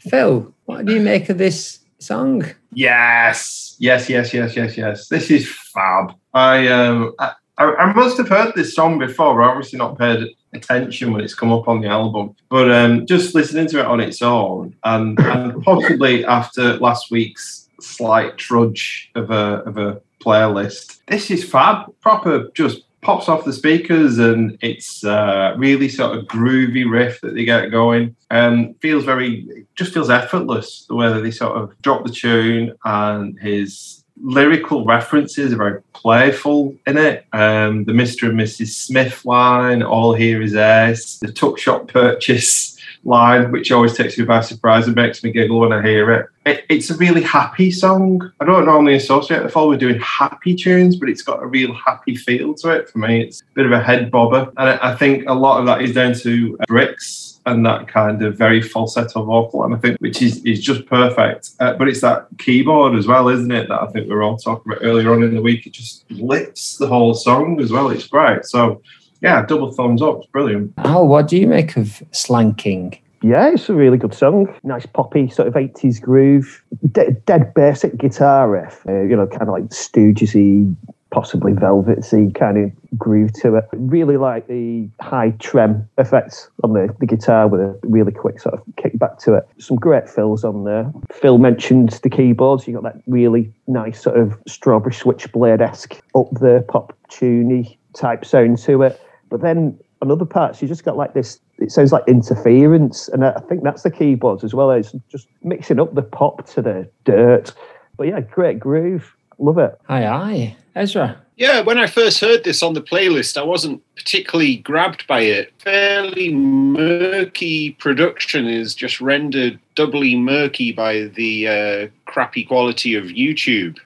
Phil, 0.00 0.52
what 0.64 0.84
do 0.84 0.94
you 0.94 1.00
make 1.00 1.28
of 1.28 1.38
this 1.38 1.78
song? 2.00 2.44
Yes, 2.72 3.76
yes, 3.78 4.08
yes, 4.08 4.34
yes, 4.34 4.56
yes, 4.56 4.76
yes. 4.76 5.06
This 5.06 5.30
is 5.30 5.48
fab. 5.72 6.16
I 6.32 6.66
um, 6.66 7.14
I, 7.20 7.34
I 7.56 7.92
must 7.92 8.16
have 8.16 8.28
heard 8.28 8.52
this 8.56 8.74
song 8.74 8.98
before. 8.98 9.40
I 9.42 9.50
obviously 9.50 9.78
not 9.78 9.96
paid 9.96 10.26
attention 10.54 11.12
when 11.12 11.22
it's 11.22 11.34
come 11.34 11.52
up 11.52 11.68
on 11.68 11.82
the 11.82 11.86
album, 11.86 12.34
but 12.48 12.68
um, 12.72 13.06
just 13.06 13.32
listening 13.32 13.68
to 13.68 13.78
it 13.78 13.86
on 13.86 14.00
its 14.00 14.22
own, 14.22 14.74
and, 14.82 15.20
and 15.20 15.62
possibly 15.62 16.24
after 16.24 16.78
last 16.78 17.12
week's 17.12 17.68
slight 17.80 18.38
trudge 18.38 19.12
of 19.14 19.30
a 19.30 19.62
of 19.66 19.78
a 19.78 20.00
playlist. 20.24 21.00
This 21.06 21.30
is 21.30 21.44
fab, 21.44 21.94
proper, 22.00 22.50
just 22.54 22.82
pops 23.04 23.28
off 23.28 23.44
the 23.44 23.52
speakers 23.52 24.18
and 24.18 24.58
it's 24.62 25.04
uh, 25.04 25.54
really 25.58 25.88
sort 25.88 26.16
of 26.16 26.24
groovy 26.24 26.90
riff 26.90 27.20
that 27.20 27.34
they 27.34 27.44
get 27.44 27.70
going. 27.70 28.16
And 28.30 28.74
feels 28.80 29.04
very 29.04 29.66
just 29.76 29.92
feels 29.92 30.10
effortless 30.10 30.86
the 30.88 30.94
way 30.94 31.12
that 31.12 31.20
they 31.20 31.30
sort 31.30 31.56
of 31.56 31.80
drop 31.82 32.04
the 32.04 32.12
tune 32.12 32.74
and 32.84 33.38
his 33.38 34.02
lyrical 34.22 34.84
references 34.84 35.52
are 35.52 35.56
very 35.56 35.82
playful 35.92 36.74
in 36.86 36.96
it. 36.96 37.26
Um, 37.32 37.84
the 37.84 37.92
mr 37.92 38.28
and 38.28 38.38
mrs 38.38 38.68
smith 38.68 39.24
line 39.24 39.82
all 39.82 40.14
here 40.14 40.40
is 40.40 40.54
ace 40.54 41.18
the 41.18 41.32
tuck 41.32 41.58
shop 41.58 41.88
purchase 41.88 42.73
line, 43.04 43.50
which 43.52 43.70
always 43.70 43.96
takes 43.96 44.18
me 44.18 44.24
by 44.24 44.40
surprise 44.40 44.86
and 44.86 44.96
makes 44.96 45.22
me 45.22 45.30
giggle 45.30 45.60
when 45.60 45.72
I 45.72 45.82
hear 45.82 46.10
it. 46.12 46.26
it. 46.46 46.64
It's 46.68 46.90
a 46.90 46.96
really 46.96 47.22
happy 47.22 47.70
song. 47.70 48.32
I 48.40 48.44
don't 48.44 48.66
normally 48.66 48.94
associate 48.94 49.42
the 49.42 49.48
fall 49.48 49.68
with 49.68 49.80
doing 49.80 50.00
happy 50.00 50.54
tunes, 50.54 50.96
but 50.96 51.08
it's 51.08 51.22
got 51.22 51.42
a 51.42 51.46
real 51.46 51.74
happy 51.74 52.16
feel 52.16 52.54
to 52.54 52.70
it 52.70 52.88
for 52.88 52.98
me. 52.98 53.22
It's 53.22 53.40
a 53.40 53.54
bit 53.54 53.66
of 53.66 53.72
a 53.72 53.82
head 53.82 54.10
bobber. 54.10 54.52
And 54.56 54.68
I 54.80 54.94
think 54.94 55.24
a 55.28 55.34
lot 55.34 55.60
of 55.60 55.66
that 55.66 55.82
is 55.82 55.94
down 55.94 56.14
to 56.14 56.56
Brix 56.68 57.34
and 57.46 57.64
that 57.66 57.88
kind 57.88 58.22
of 58.22 58.36
very 58.36 58.62
falsetto 58.62 59.22
vocal, 59.24 59.64
and 59.64 59.74
I 59.74 59.78
think 59.78 59.98
which 59.98 60.22
is 60.22 60.42
is 60.44 60.60
just 60.62 60.86
perfect. 60.86 61.50
Uh, 61.60 61.74
but 61.74 61.88
it's 61.88 62.00
that 62.00 62.26
keyboard 62.38 62.96
as 62.96 63.06
well, 63.06 63.28
isn't 63.28 63.50
it? 63.50 63.68
That 63.68 63.82
I 63.82 63.86
think 63.88 64.08
we 64.08 64.14
were 64.14 64.22
all 64.22 64.38
talking 64.38 64.72
about 64.72 64.84
earlier 64.84 65.12
on 65.12 65.22
in 65.22 65.34
the 65.34 65.42
week. 65.42 65.66
It 65.66 65.74
just 65.74 66.10
lifts 66.10 66.78
the 66.78 66.86
whole 66.86 67.14
song 67.14 67.60
as 67.60 67.70
well. 67.70 67.90
It's 67.90 68.06
great. 68.06 68.44
So 68.46 68.80
yeah, 69.20 69.44
double 69.46 69.72
thumbs 69.72 70.02
up. 70.02 70.18
It's 70.18 70.26
brilliant. 70.26 70.72
Al, 70.78 71.06
what 71.06 71.28
do 71.28 71.36
you 71.36 71.46
make 71.46 71.76
of 71.76 72.02
Slang 72.12 72.54
King? 72.54 72.98
Yeah, 73.22 73.52
it's 73.52 73.70
a 73.70 73.74
really 73.74 73.96
good 73.96 74.12
song. 74.12 74.54
Nice 74.64 74.84
poppy 74.84 75.30
sort 75.30 75.48
of 75.48 75.54
80s 75.54 75.98
groove. 75.98 76.62
De- 76.92 77.12
dead 77.12 77.54
basic 77.54 77.96
guitar 77.96 78.50
riff. 78.50 78.84
Uh, 78.86 79.00
you 79.00 79.16
know, 79.16 79.26
kind 79.26 79.42
of 79.42 79.48
like 79.48 79.64
Stoogesy, 79.70 80.76
possibly 81.10 81.52
velvety 81.54 82.30
kind 82.32 82.58
of 82.58 82.98
groove 82.98 83.32
to 83.40 83.54
it. 83.54 83.64
Really 83.72 84.18
like 84.18 84.46
the 84.48 84.90
high 85.00 85.30
trem 85.38 85.88
effects 85.96 86.50
on 86.64 86.74
the, 86.74 86.94
the 87.00 87.06
guitar 87.06 87.48
with 87.48 87.62
a 87.62 87.78
really 87.84 88.12
quick 88.12 88.40
sort 88.40 88.56
of 88.56 88.62
kick 88.76 88.98
back 88.98 89.18
to 89.20 89.34
it. 89.34 89.48
Some 89.58 89.78
great 89.78 90.06
fills 90.06 90.44
on 90.44 90.64
there. 90.64 90.92
Phil 91.10 91.38
mentioned 91.38 91.98
the 92.02 92.10
keyboards. 92.10 92.66
You 92.66 92.74
got 92.74 92.82
that 92.82 93.00
really 93.06 93.50
nice 93.68 94.02
sort 94.02 94.18
of 94.18 94.36
strawberry 94.46 94.92
switchblade 94.92 95.62
esque 95.62 95.98
up 96.14 96.28
there, 96.32 96.60
pop 96.60 96.94
tuney 97.08 97.78
type 97.94 98.24
sound 98.24 98.58
to 98.58 98.82
it. 98.82 99.00
But 99.30 99.40
then 99.40 99.78
on 100.02 100.10
other 100.10 100.24
parts, 100.24 100.60
you 100.60 100.68
just 100.68 100.84
got 100.84 100.96
like 100.96 101.14
this. 101.14 101.40
It 101.58 101.70
sounds 101.70 101.92
like 101.92 102.04
interference, 102.06 103.08
and 103.08 103.24
I 103.24 103.40
think 103.48 103.62
that's 103.62 103.82
the 103.82 103.90
keyboards 103.90 104.44
as 104.44 104.54
well 104.54 104.70
as 104.70 104.94
just 105.08 105.28
mixing 105.42 105.80
up 105.80 105.94
the 105.94 106.02
pop 106.02 106.46
to 106.50 106.62
the 106.62 106.88
dirt. 107.04 107.52
But 107.96 108.08
yeah, 108.08 108.20
great 108.20 108.58
groove. 108.58 109.14
Love 109.38 109.58
it. 109.58 109.78
Aye, 109.88 110.06
aye. 110.06 110.56
Ezra. 110.74 111.20
Yeah, 111.36 111.62
when 111.62 111.78
I 111.78 111.88
first 111.88 112.20
heard 112.20 112.44
this 112.44 112.62
on 112.62 112.74
the 112.74 112.82
playlist, 112.82 113.36
I 113.36 113.42
wasn't 113.42 113.82
particularly 113.96 114.56
grabbed 114.56 115.04
by 115.08 115.20
it. 115.20 115.52
Fairly 115.58 116.32
murky 116.32 117.72
production 117.72 118.46
is 118.46 118.74
just 118.74 119.00
rendered 119.00 119.58
doubly 119.74 120.14
murky 120.14 120.70
by 120.70 121.04
the 121.16 121.48
uh, 121.48 121.88
crappy 122.06 122.44
quality 122.44 122.94
of 122.94 123.06
YouTube. 123.06 123.78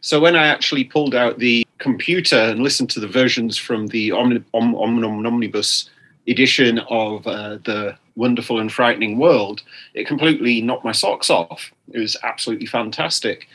So 0.00 0.20
when 0.20 0.36
I 0.36 0.46
actually 0.46 0.84
pulled 0.84 1.14
out 1.14 1.38
the 1.38 1.65
computer 1.78 2.36
and 2.36 2.62
listened 2.62 2.90
to 2.90 3.00
the 3.00 3.08
versions 3.08 3.56
from 3.56 3.88
the 3.88 4.12
Omni- 4.12 4.44
Om- 4.54 4.74
Om- 4.74 5.04
Om- 5.04 5.26
Omnibus 5.26 5.90
edition 6.28 6.78
of 6.90 7.26
uh, 7.26 7.58
the 7.64 7.96
Wonderful 8.16 8.58
and 8.58 8.72
Frightening 8.72 9.18
World, 9.18 9.62
it 9.94 10.06
completely 10.06 10.60
knocked 10.60 10.84
my 10.84 10.92
socks 10.92 11.30
off. 11.30 11.70
It 11.92 11.98
was 11.98 12.16
absolutely 12.22 12.66
fantastic 12.66 13.46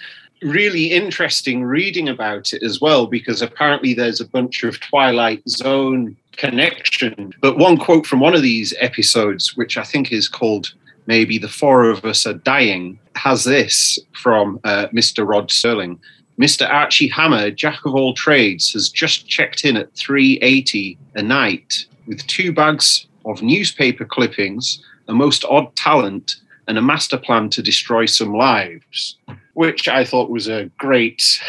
really 0.41 0.85
interesting 0.91 1.63
reading 1.63 2.09
about 2.09 2.53
it 2.53 2.63
as 2.63 2.81
well, 2.81 3.07
because 3.07 3.41
apparently 3.41 3.93
there's 3.93 4.21
a 4.21 4.27
bunch 4.27 4.63
of 4.63 4.79
Twilight 4.79 5.47
Zone 5.47 6.15
connection. 6.33 7.33
But 7.41 7.57
one 7.57 7.77
quote 7.77 8.05
from 8.05 8.19
one 8.19 8.35
of 8.35 8.41
these 8.41 8.73
episodes, 8.79 9.55
which 9.55 9.77
I 9.77 9.83
think 9.83 10.11
is 10.11 10.27
called 10.27 10.73
Maybe 11.05 11.37
the 11.37 11.49
Four 11.49 11.89
of 11.89 12.03
Us 12.05 12.25
Are 12.25 12.33
Dying, 12.33 12.99
has 13.15 13.43
this 13.43 13.99
from 14.13 14.59
uh, 14.63 14.87
Mr. 14.87 15.27
Rod 15.27 15.49
Serling. 15.49 15.99
Mr. 16.41 16.67
Archie 16.69 17.07
Hammer, 17.07 17.51
jack 17.51 17.85
of 17.85 17.93
all 17.93 18.13
trades, 18.13 18.73
has 18.73 18.89
just 18.89 19.27
checked 19.27 19.63
in 19.63 19.77
at 19.77 19.93
380 19.95 20.97
a 21.15 21.21
night 21.21 21.85
with 22.07 22.25
two 22.27 22.51
bags 22.51 23.05
of 23.25 23.41
newspaper 23.41 24.05
clippings, 24.05 24.83
a 25.07 25.13
most 25.13 25.45
odd 25.45 25.75
talent, 25.75 26.35
and 26.67 26.77
a 26.77 26.81
master 26.81 27.17
plan 27.17 27.49
to 27.49 27.61
destroy 27.61 28.05
some 28.05 28.33
lives 28.33 29.17
which 29.53 29.87
I 29.87 30.05
thought 30.05 30.29
was 30.29 30.47
a 30.47 30.69
great 30.77 31.41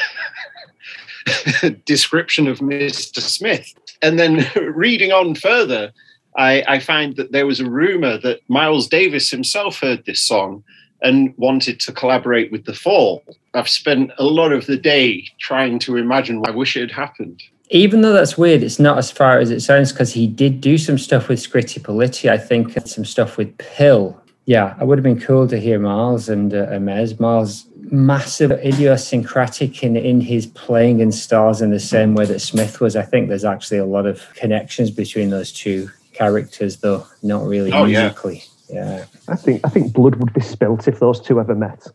description 1.85 2.49
of 2.49 2.59
Mr. 2.59 3.21
Smith. 3.21 3.73
And 4.01 4.19
then 4.19 4.47
reading 4.75 5.13
on 5.13 5.35
further, 5.35 5.93
I, 6.37 6.65
I 6.67 6.79
find 6.79 7.17
that 7.17 7.33
there 7.33 7.47
was 7.47 7.61
a 7.61 7.71
rumor 7.71 8.19
that 8.19 8.41
Miles 8.49 8.89
Davis 8.89 9.31
himself 9.31 9.81
heard 9.81 10.05
this 10.05 10.21
song 10.21 10.65
and 11.03 11.35
wanted 11.37 11.81
to 11.81 11.93
collaborate 11.93 12.51
with 12.53 12.65
The 12.65 12.75
Fall. 12.75 13.23
I've 13.55 13.69
spent 13.69 14.13
a 14.19 14.25
lot 14.25 14.53
of 14.53 14.67
the 14.67 14.77
day 14.77 15.25
trying 15.39 15.79
to 15.81 15.97
imagine. 15.97 16.41
Why 16.41 16.51
I 16.51 16.55
wish 16.55 16.77
it 16.77 16.81
had 16.81 16.91
happened. 16.91 17.43
Even 17.71 18.03
though 18.03 18.13
that's 18.13 18.37
weird, 18.37 18.63
it's 18.63 18.79
not 18.79 18.99
as 18.99 19.11
far 19.11 19.39
as 19.39 19.51
it 19.51 19.61
sounds 19.61 19.93
because 19.93 20.13
he 20.13 20.27
did 20.27 20.61
do 20.61 20.77
some 20.77 20.99
stuff 20.99 21.29
with 21.29 21.39
Scritti 21.39 21.81
Politti, 21.81 22.31
I 22.31 22.37
think, 22.37 22.77
and 22.77 22.89
some 22.89 23.05
stuff 23.05 23.37
with 23.37 23.57
Pill. 23.59 24.21
Yeah, 24.45 24.77
it 24.81 24.87
would 24.87 24.99
have 24.99 25.05
been 25.05 25.21
cool 25.21 25.47
to 25.49 25.59
hear 25.59 25.79
Miles 25.79 26.29
and 26.29 26.53
uh, 26.53 26.67
Mez. 26.73 27.19
Miles 27.19 27.67
massive 27.91 28.51
idiosyncratic 28.51 29.83
in, 29.83 29.97
in 29.97 30.21
his 30.21 30.47
playing 30.47 31.01
and 31.01 31.15
stars 31.15 31.61
in 31.61 31.71
the 31.71 31.81
same 31.81 32.15
way 32.15 32.25
that 32.25 32.41
Smith 32.41 32.81
was. 32.81 32.97
I 32.97 33.03
think 33.03 33.29
there's 33.29 33.45
actually 33.45 33.79
a 33.79 33.87
lot 33.87 34.07
of 34.07 34.23
connections 34.35 34.91
between 34.91 35.31
those 35.31 35.53
two 35.53 35.91
characters, 36.13 36.79
though 36.79 37.07
not 37.23 37.45
really 37.45 37.73
oh, 37.73 37.87
musically. 37.87 38.39
Yeah. 38.39 38.52
Yeah. 38.73 39.05
I 39.29 39.37
think 39.37 39.61
I 39.65 39.69
think 39.69 39.93
blood 39.93 40.17
would 40.17 40.33
be 40.33 40.41
spilt 40.41 40.89
if 40.89 40.99
those 40.99 41.21
two 41.21 41.39
ever 41.39 41.55
met. 41.55 41.87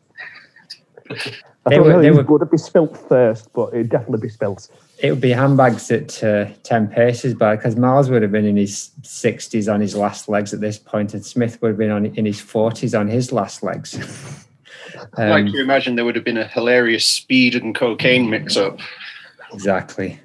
I 1.09 1.15
they 1.71 1.75
don't 1.75 1.85
were, 1.85 1.93
know 1.93 2.01
they 2.01 2.11
were, 2.11 2.23
would 2.23 2.49
be 2.49 2.57
spilt 2.57 2.97
first, 3.09 3.51
but 3.53 3.73
it'd 3.73 3.89
definitely 3.89 4.19
be 4.19 4.29
spilt. 4.29 4.69
It 4.99 5.11
would 5.11 5.21
be 5.21 5.31
handbags 5.31 5.91
at 5.91 6.23
uh, 6.23 6.45
10 6.63 6.87
paces 6.87 7.33
by 7.33 7.55
because 7.55 7.75
Miles 7.75 8.09
would 8.09 8.21
have 8.21 8.31
been 8.31 8.45
in 8.45 8.55
his 8.55 8.91
60s 9.01 9.71
on 9.71 9.81
his 9.81 9.95
last 9.95 10.29
legs 10.29 10.53
at 10.53 10.61
this 10.61 10.79
point, 10.79 11.13
and 11.13 11.25
Smith 11.25 11.61
would 11.61 11.69
have 11.69 11.77
been 11.77 11.91
on 11.91 12.05
in 12.05 12.25
his 12.25 12.41
40s 12.41 12.97
on 12.97 13.07
his 13.07 13.31
last 13.31 13.63
legs. 13.63 13.97
Um, 15.17 15.29
like 15.29 15.53
you 15.53 15.61
imagine 15.61 15.95
there 15.95 16.05
would 16.05 16.15
have 16.15 16.23
been 16.23 16.37
a 16.37 16.47
hilarious 16.47 17.05
speed 17.05 17.55
and 17.55 17.75
cocaine 17.75 18.29
mix 18.29 18.57
up. 18.57 18.79
Exactly. 19.53 20.19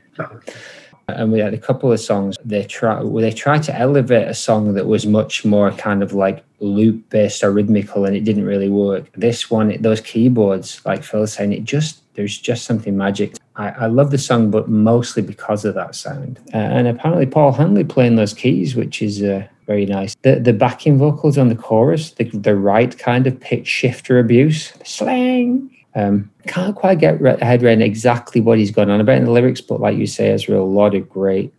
And 1.09 1.32
we 1.32 1.40
had 1.40 1.54
a 1.54 1.59
couple 1.59 1.92
of 1.92 2.00
songs. 2.00 2.37
They 2.44 2.64
try 2.64 3.02
they 3.02 3.32
tried 3.32 3.62
to 3.64 3.78
elevate 3.78 4.28
a 4.28 4.35
song 4.35 4.75
that 4.75 4.87
was 4.87 5.06
much 5.06 5.44
more 5.44 5.71
kind 5.73 6.02
of 6.02 6.12
like 6.12 6.44
loop 6.61 7.11
based 7.11 7.42
or 7.42 7.50
rhythmical, 7.50 8.04
and 8.04 8.16
it 8.16 8.25
didn't 8.25 8.44
really 8.44 8.68
work. 8.68 9.11
This 9.12 9.50
one, 9.50 9.76
those 9.82 10.00
keyboards, 10.00 10.80
like 10.85 11.02
Phil 11.02 11.21
was 11.21 11.32
saying, 11.32 11.52
it 11.52 11.64
just 11.64 12.02
there's 12.14 12.38
just 12.38 12.64
something 12.64 12.97
magic. 12.97 13.37
I, 13.56 13.71
I 13.71 13.87
love 13.87 14.11
the 14.11 14.18
song, 14.18 14.50
but 14.50 14.68
mostly 14.68 15.23
because 15.23 15.64
of 15.64 15.75
that 15.75 15.94
sound. 15.94 16.38
Uh, 16.54 16.59
and 16.59 16.88
apparently, 16.88 17.26
Paul 17.26 17.52
Hanley 17.52 17.85
playing 17.85 18.16
those 18.16 18.35
keys, 18.35 18.75
which 18.76 19.02
is 19.02 19.23
uh, 19.23 19.47
very 19.66 19.87
nice. 19.87 20.14
The 20.23 20.38
the 20.38 20.52
backing 20.52 20.99
vocals 20.99 21.38
on 21.38 21.49
the 21.49 21.56
chorus, 21.56 22.12
the, 22.12 22.25
the 22.25 22.56
right 22.56 22.97
kind 22.99 23.26
of 23.26 23.38
pitch 23.40 23.66
shifter 23.66 24.18
abuse, 24.18 24.73
slang. 24.85 25.71
Um, 25.94 26.30
can't 26.46 26.75
quite 26.75 26.99
get 26.99 27.20
head 27.40 27.62
around 27.62 27.82
exactly 27.82 28.40
what 28.40 28.58
he's 28.58 28.70
going 28.70 28.90
on 28.90 29.00
about 29.00 29.18
in 29.18 29.25
the 29.25 29.30
lyrics, 29.30 29.61
but 29.61 29.80
like 29.80 29.96
you 29.96 30.06
say, 30.06 30.28
there's 30.28 30.49
a 30.49 30.58
lot 30.58 30.94
of 30.94 31.08
great 31.08 31.52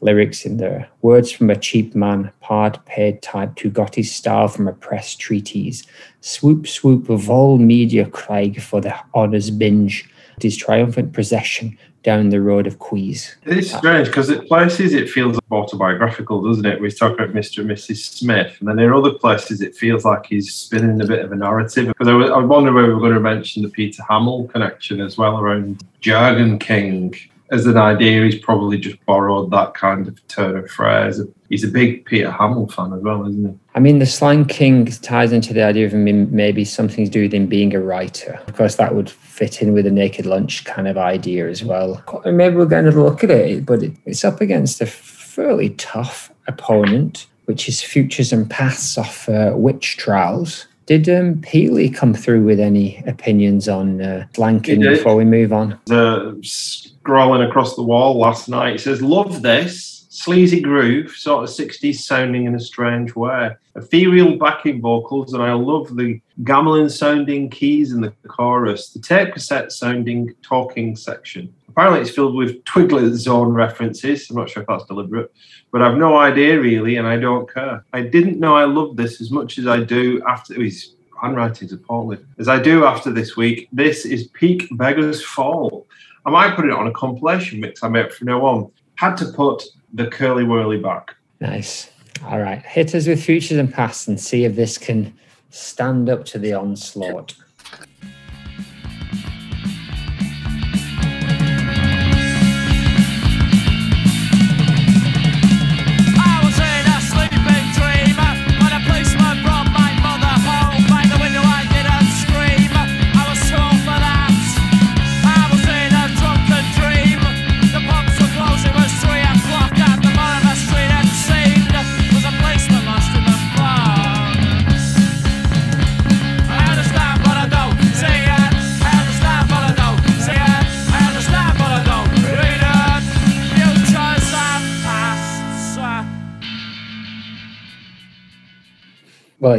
lyrics 0.00 0.44
in 0.44 0.56
there. 0.58 0.88
Words 1.00 1.32
from 1.32 1.50
a 1.50 1.56
cheap 1.56 1.94
man, 1.94 2.30
part 2.40 2.84
paid 2.86 3.22
type 3.22 3.58
who 3.58 3.70
got 3.70 3.94
his 3.94 4.12
style 4.12 4.48
from 4.48 4.68
a 4.68 4.72
press 4.72 5.14
treatise. 5.14 5.84
Swoop, 6.20 6.66
swoop 6.66 7.08
of 7.08 7.30
all 7.30 7.58
media 7.58 8.06
Craig 8.06 8.60
for 8.60 8.80
the 8.80 8.94
honours 9.14 9.50
binge. 9.50 10.08
His 10.40 10.56
triumphant 10.56 11.12
procession 11.12 11.78
down 12.02 12.30
the 12.30 12.40
road 12.40 12.66
of 12.66 12.78
Quees. 12.78 13.36
It's 13.44 13.72
strange 13.72 14.08
because 14.08 14.30
at 14.30 14.46
places 14.46 14.92
it 14.92 15.08
feels 15.08 15.38
autobiographical, 15.50 16.42
doesn't 16.42 16.66
it? 16.66 16.80
We 16.80 16.90
talk 16.90 17.12
about 17.12 17.30
Mr. 17.30 17.58
and 17.58 17.70
Mrs. 17.70 17.96
Smith, 17.98 18.56
and 18.60 18.68
then 18.68 18.78
in 18.78 18.92
other 18.92 19.12
places 19.12 19.60
it 19.60 19.74
feels 19.74 20.04
like 20.04 20.26
he's 20.26 20.54
spinning 20.54 21.00
a 21.00 21.06
bit 21.06 21.24
of 21.24 21.32
a 21.32 21.36
narrative. 21.36 21.88
Because 21.88 22.08
I, 22.08 22.12
I 22.12 22.38
wonder 22.38 22.72
whether 22.72 22.94
we're 22.94 23.00
going 23.00 23.14
to 23.14 23.20
mention 23.20 23.62
the 23.62 23.68
Peter 23.68 24.02
Hammill 24.02 24.50
connection 24.50 25.00
as 25.00 25.16
well 25.16 25.38
around 25.38 25.84
Jargon 26.00 26.58
King 26.58 27.14
as 27.52 27.66
an 27.66 27.76
idea, 27.76 28.24
he's 28.24 28.38
probably 28.38 28.78
just 28.78 29.04
borrowed 29.04 29.50
that 29.50 29.74
kind 29.74 30.08
of 30.08 30.26
turn 30.26 30.56
of 30.56 30.70
phrase. 30.70 31.20
He's 31.50 31.62
a 31.62 31.68
big 31.68 32.06
Peter 32.06 32.30
Hammill 32.30 32.72
fan 32.72 32.94
as 32.94 33.02
well, 33.02 33.26
isn't 33.28 33.46
he? 33.46 33.58
I 33.74 33.78
mean, 33.78 33.98
the 33.98 34.06
Slang 34.06 34.46
King 34.46 34.86
ties 34.86 35.32
into 35.32 35.52
the 35.52 35.62
idea 35.62 35.84
of 35.84 35.92
him 35.92 36.34
maybe 36.34 36.64
something 36.64 37.04
to 37.04 37.10
do 37.10 37.22
with 37.22 37.34
him 37.34 37.46
being 37.46 37.74
a 37.74 37.80
writer. 37.80 38.40
Of 38.48 38.56
course, 38.56 38.76
that 38.76 38.94
would 38.94 39.10
fit 39.10 39.60
in 39.60 39.74
with 39.74 39.84
the 39.84 39.90
Naked 39.90 40.24
Lunch 40.24 40.64
kind 40.64 40.88
of 40.88 40.96
idea 40.96 41.46
as 41.46 41.62
well. 41.62 42.02
Maybe 42.24 42.56
we'll 42.56 42.66
get 42.66 42.80
another 42.80 43.02
look 43.02 43.22
at 43.22 43.30
it, 43.30 43.66
but 43.66 43.82
it's 44.06 44.24
up 44.24 44.40
against 44.40 44.80
a 44.80 44.86
fairly 44.86 45.70
tough 45.70 46.32
opponent, 46.48 47.26
which 47.44 47.68
is 47.68 47.82
Futures 47.82 48.32
and 48.32 48.48
Pasts 48.48 48.96
off 48.96 49.28
uh, 49.28 49.52
Witch 49.54 49.98
Trials. 49.98 50.66
Did 50.92 51.08
um, 51.08 51.36
Peely 51.36 51.88
come 51.88 52.12
through 52.12 52.44
with 52.44 52.60
any 52.60 53.02
opinions 53.06 53.66
on 53.66 54.02
uh, 54.02 54.26
before 54.34 55.16
we 55.16 55.24
move 55.24 55.50
on? 55.50 55.80
The 55.86 56.36
scrolling 56.42 57.48
across 57.48 57.76
the 57.76 57.82
wall 57.82 58.18
last 58.18 58.46
night. 58.46 58.74
It 58.74 58.80
says, 58.80 59.00
Love 59.00 59.40
this 59.40 60.04
sleazy 60.10 60.60
groove, 60.60 61.12
sort 61.12 61.44
of 61.44 61.48
60s 61.48 61.94
sounding 61.94 62.44
in 62.44 62.54
a 62.54 62.60
strange 62.60 63.14
way. 63.14 63.52
Ethereal 63.74 64.36
backing 64.36 64.82
vocals, 64.82 65.32
and 65.32 65.42
I 65.42 65.54
love 65.54 65.96
the 65.96 66.20
gamelan 66.42 66.90
sounding 66.90 67.48
keys 67.48 67.92
in 67.92 68.02
the 68.02 68.12
chorus, 68.28 68.90
the 68.90 69.00
tape 69.00 69.32
cassette 69.32 69.72
sounding 69.72 70.34
talking 70.42 70.94
section. 70.94 71.54
Apparently, 71.72 72.02
it's 72.02 72.10
filled 72.10 72.34
with 72.34 72.62
Twiglet 72.64 73.14
Zone 73.14 73.54
references. 73.54 74.28
I'm 74.28 74.36
not 74.36 74.50
sure 74.50 74.62
if 74.62 74.68
that's 74.68 74.84
deliberate, 74.84 75.32
but 75.70 75.80
I've 75.80 75.96
no 75.96 76.18
idea 76.18 76.60
really, 76.60 76.96
and 76.96 77.08
I 77.08 77.16
don't 77.16 77.50
care. 77.50 77.82
I 77.94 78.02
didn't 78.02 78.38
know 78.38 78.54
I 78.54 78.64
loved 78.64 78.98
this 78.98 79.22
as 79.22 79.30
much 79.30 79.56
as 79.56 79.66
I 79.66 79.82
do 79.82 80.22
after. 80.28 80.54
Oh, 80.58 80.60
his 80.60 80.92
handwriting's 81.22 81.72
appalling. 81.72 82.26
As 82.38 82.46
I 82.46 82.60
do 82.60 82.84
after 82.84 83.10
this 83.10 83.38
week. 83.38 83.68
This 83.72 84.04
is 84.04 84.28
Peak 84.28 84.68
Beggars 84.72 85.24
Fall. 85.24 85.86
I 86.26 86.30
might 86.30 86.56
put 86.56 86.66
it 86.66 86.72
on 86.72 86.88
a 86.88 86.92
compilation 86.92 87.58
mix 87.58 87.82
I 87.82 87.88
make 87.88 88.12
from 88.12 88.26
now 88.26 88.44
on. 88.44 88.70
Had 88.96 89.16
to 89.16 89.32
put 89.32 89.62
the 89.94 90.08
curly 90.08 90.44
whirly 90.44 90.78
back. 90.78 91.16
Nice. 91.40 91.90
All 92.26 92.38
right. 92.38 92.62
Hit 92.66 92.94
us 92.94 93.06
with 93.06 93.24
futures 93.24 93.56
and 93.56 93.72
past 93.72 94.08
and 94.08 94.20
see 94.20 94.44
if 94.44 94.56
this 94.56 94.76
can 94.76 95.14
stand 95.48 96.10
up 96.10 96.26
to 96.26 96.38
the 96.38 96.52
onslaught. 96.52 97.34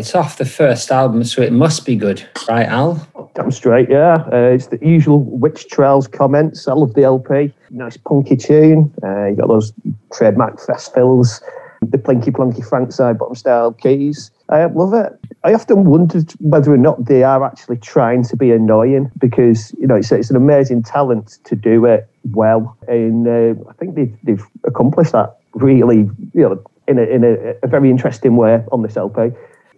It's 0.04 0.16
off 0.16 0.38
the 0.38 0.44
first 0.44 0.92
album, 0.92 1.24
so 1.24 1.42
it 1.42 1.54
must 1.54 1.86
be 1.86 1.96
good, 1.96 2.28
right, 2.50 2.68
Al? 2.68 3.08
Damn 3.36 3.52
straight, 3.52 3.90
yeah. 3.90 4.16
Uh, 4.34 4.52
it's 4.52 4.68
the 4.68 4.78
usual 4.86 5.24
Witch 5.24 5.70
Trials 5.70 6.10
comments. 6.10 6.68
I 6.68 6.74
love 6.74 6.94
the 6.94 7.04
LP. 7.04 7.54
Nice 7.70 7.96
punky 7.96 8.36
tune. 8.36 8.94
Uh, 9.02 9.28
you 9.28 9.38
got 9.38 9.48
those 9.48 9.72
trademark 10.12 10.60
fast 10.60 10.94
fills, 10.94 11.42
the 11.82 11.98
plinky 11.98 12.32
plonky 12.34 12.68
Frank 12.68 12.90
Sidebottom 12.90 13.38
style 13.38 13.72
keys. 13.72 14.30
I 14.50 14.66
love 14.66 14.94
it. 14.94 15.18
I 15.46 15.54
often 15.54 15.86
wondered 15.86 16.34
whether 16.42 16.74
or 16.74 16.78
not 16.78 17.06
they 17.06 17.24
are 17.24 17.42
actually 17.42 17.78
trying 17.78 18.26
to 18.26 18.36
be 18.36 18.52
annoying 18.52 19.10
because 19.18 19.74
you 19.80 19.88
know 19.88 19.96
it's, 19.96 20.12
it's 20.12 20.30
an 20.30 20.36
amazing 20.36 20.84
talent 20.84 21.38
to 21.46 21.56
do 21.56 21.86
it 21.86 22.10
well, 22.34 22.76
and 22.90 23.26
uh, 23.26 23.70
I 23.70 23.74
think 23.80 23.96
they've, 23.96 24.18
they've 24.24 24.46
accomplished 24.66 25.14
that 25.14 25.38
really, 25.54 26.10
you 26.34 26.42
know, 26.42 26.62
in 26.90 27.00
a, 27.00 27.04
in 27.04 27.24
a, 27.24 27.56
a 27.64 27.68
very 27.68 27.90
interesting 27.90 28.36
way 28.36 28.62
on 28.70 28.82
this 28.82 28.98
LP 28.98 29.32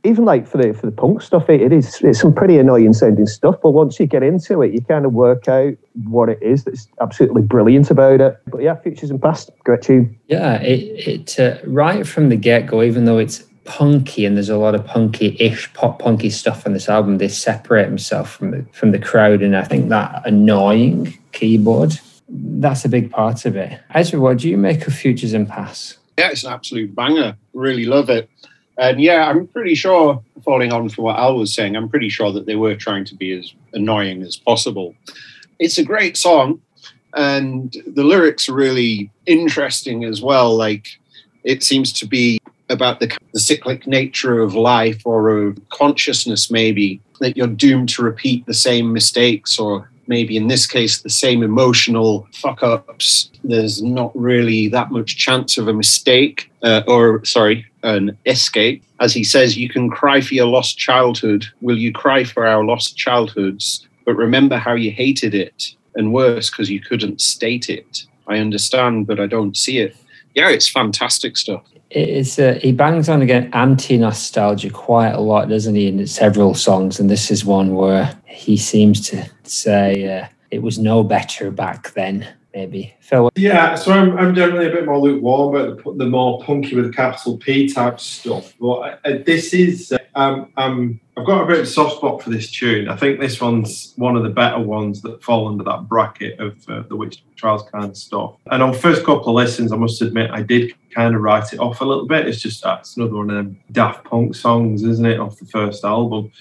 even 0.05 0.25
like 0.25 0.47
for 0.47 0.57
the 0.57 0.73
for 0.73 0.85
the 0.85 0.91
punk 0.91 1.21
stuff, 1.21 1.49
it, 1.49 1.61
it 1.61 1.73
is 1.73 2.01
it's 2.01 2.19
some 2.19 2.33
pretty 2.33 2.57
annoying 2.57 2.93
sounding 2.93 3.25
stuff. 3.25 3.55
But 3.61 3.71
once 3.71 3.99
you 3.99 4.05
get 4.05 4.23
into 4.23 4.61
it, 4.61 4.73
you 4.73 4.81
kind 4.81 5.05
of 5.05 5.13
work 5.13 5.47
out 5.47 5.73
what 6.05 6.29
it 6.29 6.41
is 6.41 6.63
that's 6.63 6.87
absolutely 7.01 7.41
brilliant 7.41 7.91
about 7.91 8.21
it. 8.21 8.39
But 8.47 8.61
yeah, 8.61 8.75
futures 8.75 9.09
and 9.09 9.21
past, 9.21 9.49
great 9.63 9.81
tune. 9.81 10.17
Yeah, 10.27 10.61
it, 10.61 11.07
it 11.07 11.39
uh, 11.39 11.57
right 11.65 12.05
from 12.05 12.29
the 12.29 12.35
get 12.35 12.67
go, 12.67 12.83
even 12.83 13.05
though 13.05 13.17
it's 13.17 13.43
punky 13.65 14.25
and 14.25 14.35
there's 14.35 14.49
a 14.49 14.57
lot 14.57 14.75
of 14.75 14.85
punky-ish 14.85 15.73
pop 15.73 15.97
punky 15.97 16.29
stuff 16.29 16.67
on 16.67 16.73
this 16.73 16.87
album, 16.87 17.17
they 17.17 17.27
separate 17.27 17.87
themselves 17.87 18.31
from 18.31 18.51
the 18.51 18.65
from 18.71 18.91
the 18.91 18.99
crowd, 18.99 19.41
and 19.41 19.55
I 19.55 19.63
think 19.63 19.89
that 19.89 20.25
annoying 20.25 21.17
keyboard 21.31 21.99
that's 22.27 22.85
a 22.85 22.89
big 22.89 23.11
part 23.11 23.45
of 23.45 23.55
it. 23.55 23.79
Ezra, 23.93 24.19
what 24.19 24.37
do 24.39 24.49
you 24.49 24.57
make 24.57 24.87
of 24.87 24.93
Futures 24.93 25.33
and 25.33 25.47
Past? 25.47 25.97
Yeah, 26.17 26.29
it's 26.29 26.43
an 26.43 26.53
absolute 26.53 26.95
banger. 26.95 27.37
Really 27.53 27.85
love 27.85 28.09
it. 28.09 28.29
And 28.77 28.99
yeah, 28.99 29.29
I'm 29.29 29.47
pretty 29.47 29.75
sure, 29.75 30.21
following 30.43 30.71
on 30.71 30.89
from 30.89 31.05
what 31.05 31.17
Al 31.17 31.37
was 31.37 31.53
saying, 31.53 31.75
I'm 31.75 31.89
pretty 31.89 32.09
sure 32.09 32.31
that 32.31 32.45
they 32.45 32.55
were 32.55 32.75
trying 32.75 33.05
to 33.05 33.15
be 33.15 33.31
as 33.31 33.53
annoying 33.73 34.21
as 34.21 34.35
possible. 34.35 34.95
It's 35.59 35.77
a 35.77 35.83
great 35.83 36.17
song, 36.17 36.61
and 37.13 37.75
the 37.87 38.03
lyrics 38.03 38.49
are 38.49 38.53
really 38.53 39.09
interesting 39.25 40.03
as 40.03 40.21
well. 40.21 40.55
Like, 40.55 40.87
it 41.43 41.63
seems 41.63 41.93
to 41.93 42.05
be 42.05 42.39
about 42.69 42.99
the, 42.99 43.15
the 43.33 43.39
cyclic 43.39 43.87
nature 43.87 44.41
of 44.41 44.55
life 44.55 45.01
or 45.05 45.29
of 45.29 45.57
consciousness, 45.69 46.51
maybe, 46.51 46.99
that 47.21 47.37
you're 47.37 47.47
doomed 47.47 47.89
to 47.89 48.03
repeat 48.03 48.45
the 48.45 48.53
same 48.53 48.91
mistakes 48.91 49.57
or 49.57 49.89
maybe 50.07 50.37
in 50.37 50.47
this 50.47 50.67
case 50.67 51.01
the 51.01 51.09
same 51.09 51.41
emotional 51.41 52.27
fuck 52.31 52.61
ups 52.61 53.31
there's 53.43 53.81
not 53.81 54.11
really 54.15 54.67
that 54.67 54.91
much 54.91 55.17
chance 55.17 55.57
of 55.57 55.67
a 55.67 55.73
mistake 55.73 56.51
uh, 56.61 56.83
or 56.87 57.23
sorry 57.25 57.65
an 57.85 58.17
escape. 58.25 58.83
As 58.99 59.13
he 59.13 59.23
says 59.23 59.57
you 59.57 59.69
can 59.69 59.89
cry 59.89 60.19
for 60.19 60.33
your 60.33 60.47
lost 60.47 60.77
childhood. 60.77 61.45
Will 61.61 61.77
you 61.77 61.93
cry 61.93 62.23
for 62.23 62.45
our 62.45 62.65
lost 62.65 62.97
childhoods? 62.97 63.87
But 64.05 64.15
remember 64.15 64.57
how 64.57 64.73
you 64.73 64.91
hated 64.91 65.33
it 65.33 65.75
and 65.95 66.13
worse 66.13 66.49
because 66.49 66.69
you 66.69 66.81
couldn't 66.81 67.21
state 67.21 67.69
it. 67.69 68.05
I 68.27 68.39
understand 68.39 69.07
but 69.07 69.19
i 69.19 69.27
don't 69.27 69.55
see 69.55 69.77
it. 69.79 69.95
Yeah 70.33 70.49
it's 70.49 70.67
fantastic 70.67 71.37
stuff. 71.37 71.63
It's 71.91 72.39
uh, 72.39 72.59
he 72.61 72.71
bangs 72.71 73.07
on 73.07 73.21
again 73.21 73.49
anti-nostalgia 73.53 74.71
quite 74.71 75.11
a 75.11 75.21
lot 75.21 75.49
doesn't 75.49 75.75
he 75.75 75.87
in 75.87 76.05
several 76.07 76.55
songs 76.55 76.99
and 76.99 77.09
this 77.09 77.29
is 77.29 77.45
one 77.45 77.75
where 77.75 78.17
he 78.25 78.57
seems 78.57 79.07
to 79.09 79.29
say 79.43 80.19
uh, 80.19 80.27
it 80.49 80.63
was 80.63 80.79
no 80.79 81.03
better 81.03 81.51
back 81.51 81.93
then 81.93 82.27
maybe 82.55 82.95
phil 83.01 83.29
Yeah, 83.35 83.75
so 83.75 83.91
I'm, 83.91 84.17
I'm 84.17 84.33
generally 84.33 84.67
a 84.67 84.71
bit 84.71 84.85
more 84.85 84.99
lukewarm 84.99 85.55
about 85.55 85.83
the, 85.83 85.93
the 86.05 86.09
more 86.09 86.41
punky 86.41 86.75
with 86.75 86.95
capital 86.95 87.37
P 87.37 87.71
type 87.71 87.99
stuff. 87.99 88.53
But 88.59 89.01
uh, 89.03 89.19
this 89.25 89.53
is, 89.53 89.91
uh, 89.91 89.97
um, 90.15 90.51
um, 90.55 90.99
I've 91.17 91.25
got 91.25 91.43
a 91.43 91.45
bit 91.45 91.59
of 91.59 91.63
a 91.63 91.67
soft 91.67 91.97
spot 91.97 92.23
for 92.23 92.29
this 92.29 92.49
tune. 92.49 92.87
I 92.87 92.95
think 92.95 93.19
this 93.19 93.39
one's 93.39 93.93
one 93.97 94.15
of 94.15 94.23
the 94.23 94.29
better 94.29 94.59
ones 94.59 95.01
that 95.01 95.21
fall 95.21 95.47
under 95.47 95.63
that 95.65 95.87
bracket 95.87 96.39
of 96.39 96.57
uh, 96.69 96.83
the 96.87 96.95
Witch 96.95 97.23
Trials 97.35 97.63
kind 97.69 97.85
of 97.85 97.97
stuff. 97.97 98.35
And 98.49 98.63
on 98.63 98.73
first 98.73 99.05
couple 99.05 99.29
of 99.29 99.35
listens, 99.35 99.71
I 99.71 99.75
must 99.75 100.01
admit, 100.01 100.31
I 100.31 100.41
did 100.41 100.73
kind 100.91 101.13
of 101.13 101.21
write 101.21 101.51
it 101.53 101.59
off 101.59 101.81
a 101.81 101.85
little 101.85 102.07
bit. 102.07 102.27
It's 102.27 102.41
just 102.41 102.63
that's 102.63 102.95
another 102.95 103.15
one 103.15 103.29
of 103.29 103.35
them 103.35 103.59
Daft 103.71 104.05
Punk 104.05 104.35
songs, 104.35 104.83
isn't 104.83 105.05
it, 105.05 105.19
off 105.19 105.37
the 105.37 105.45
first 105.45 105.83
album. 105.83 106.31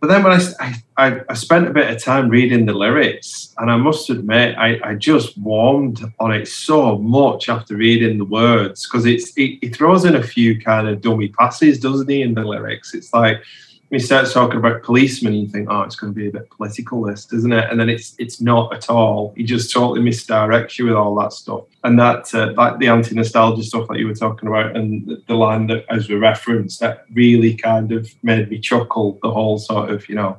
But 0.00 0.08
then 0.08 0.22
when 0.22 0.32
I, 0.32 0.74
I, 0.98 1.20
I 1.28 1.34
spent 1.34 1.66
a 1.66 1.72
bit 1.72 1.90
of 1.90 2.02
time 2.02 2.28
reading 2.28 2.66
the 2.66 2.74
lyrics, 2.74 3.54
and 3.58 3.70
I 3.70 3.76
must 3.76 4.10
admit, 4.10 4.56
I, 4.58 4.78
I 4.84 4.94
just 4.94 5.38
warmed 5.38 6.00
on 6.20 6.32
it 6.32 6.46
so 6.48 6.98
much 6.98 7.48
after 7.48 7.76
reading 7.76 8.18
the 8.18 8.24
words 8.26 8.86
because 8.86 9.06
it's 9.06 9.32
it, 9.36 9.58
he 9.62 9.68
throws 9.70 10.04
in 10.04 10.14
a 10.14 10.22
few 10.22 10.60
kind 10.60 10.86
of 10.86 11.00
dummy 11.00 11.28
passes, 11.28 11.80
doesn't 11.80 12.10
he, 12.10 12.22
in 12.22 12.34
the 12.34 12.44
lyrics? 12.44 12.94
It's 12.94 13.12
like 13.14 13.42
when 13.88 14.00
he 14.00 14.04
starts 14.04 14.32
talking 14.32 14.58
about 14.58 14.82
policemen, 14.82 15.34
you 15.34 15.46
think, 15.46 15.68
oh, 15.70 15.82
it's 15.82 15.94
going 15.94 16.12
to 16.12 16.16
be 16.16 16.28
a 16.28 16.32
bit 16.32 16.50
political, 16.50 17.02
this, 17.02 17.32
isn't 17.32 17.52
it? 17.52 17.70
And 17.70 17.78
then 17.78 17.88
it's 17.88 18.16
it's 18.18 18.40
not 18.40 18.74
at 18.74 18.90
all. 18.90 19.32
He 19.36 19.44
just 19.44 19.72
totally 19.72 20.00
misdirects 20.00 20.78
you 20.78 20.86
with 20.86 20.94
all 20.94 21.14
that 21.16 21.32
stuff. 21.32 21.64
And 21.84 21.98
that, 22.00 22.34
uh, 22.34 22.52
like 22.56 22.78
the 22.78 22.88
anti-nostalgia 22.88 23.62
stuff 23.62 23.86
that 23.88 23.98
you 23.98 24.08
were 24.08 24.14
talking 24.14 24.48
about, 24.48 24.74
and 24.74 25.06
the, 25.06 25.22
the 25.28 25.34
line 25.34 25.68
that, 25.68 25.84
as 25.88 26.08
we 26.08 26.16
referenced, 26.16 26.80
that 26.80 27.04
really 27.12 27.54
kind 27.54 27.92
of 27.92 28.12
made 28.24 28.50
me 28.50 28.58
chuckle. 28.58 29.18
The 29.22 29.30
whole 29.30 29.58
sort 29.58 29.90
of, 29.90 30.08
you 30.08 30.16
know, 30.16 30.38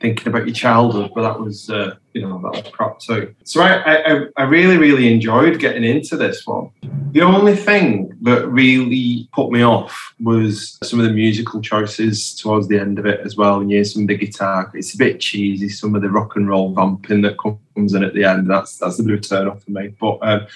thinking 0.00 0.28
about 0.28 0.46
your 0.46 0.54
childhood, 0.54 1.12
but 1.14 1.22
that 1.22 1.38
was, 1.38 1.68
uh, 1.68 1.94
you 2.14 2.22
know, 2.22 2.40
that 2.40 2.64
was 2.64 2.72
crap 2.72 2.98
too. 2.98 3.34
So 3.44 3.60
I, 3.60 4.14
I, 4.14 4.26
I 4.36 4.42
really, 4.44 4.78
really 4.78 5.12
enjoyed 5.12 5.60
getting 5.60 5.84
into 5.84 6.16
this 6.16 6.46
one. 6.46 6.70
The 7.12 7.22
only 7.22 7.54
thing 7.54 8.16
that 8.22 8.48
really 8.48 9.28
put 9.32 9.50
me 9.50 9.62
off 9.62 10.14
was 10.20 10.78
some 10.82 11.00
of 11.00 11.06
the 11.06 11.12
musical 11.12 11.60
choices 11.60 12.34
towards 12.34 12.68
the 12.68 12.78
end 12.78 12.98
of 12.98 13.06
it 13.06 13.20
as 13.20 13.36
well. 13.36 13.60
And 13.60 13.70
yeah, 13.70 13.82
some 13.82 14.02
of 14.02 14.08
the 14.08 14.16
guitar, 14.16 14.70
it's 14.74 14.94
a 14.94 14.98
bit 14.98 15.20
cheesy. 15.20 15.68
Some 15.68 15.94
of 15.94 16.02
the 16.02 16.10
rock 16.10 16.36
and 16.36 16.48
roll 16.48 16.72
vamping 16.72 17.20
that 17.22 17.36
comes 17.38 17.94
in 17.94 18.04
at 18.04 18.14
the 18.14 18.24
end, 18.24 18.48
that's 18.48 18.78
that's 18.78 18.98
a 18.98 19.02
bit 19.02 19.14
of 19.14 19.20
a 19.20 19.22
turn 19.22 19.48
off 19.48 19.62
for 19.64 19.70
me. 19.70 19.88
But 20.00 20.18
um, 20.22 20.46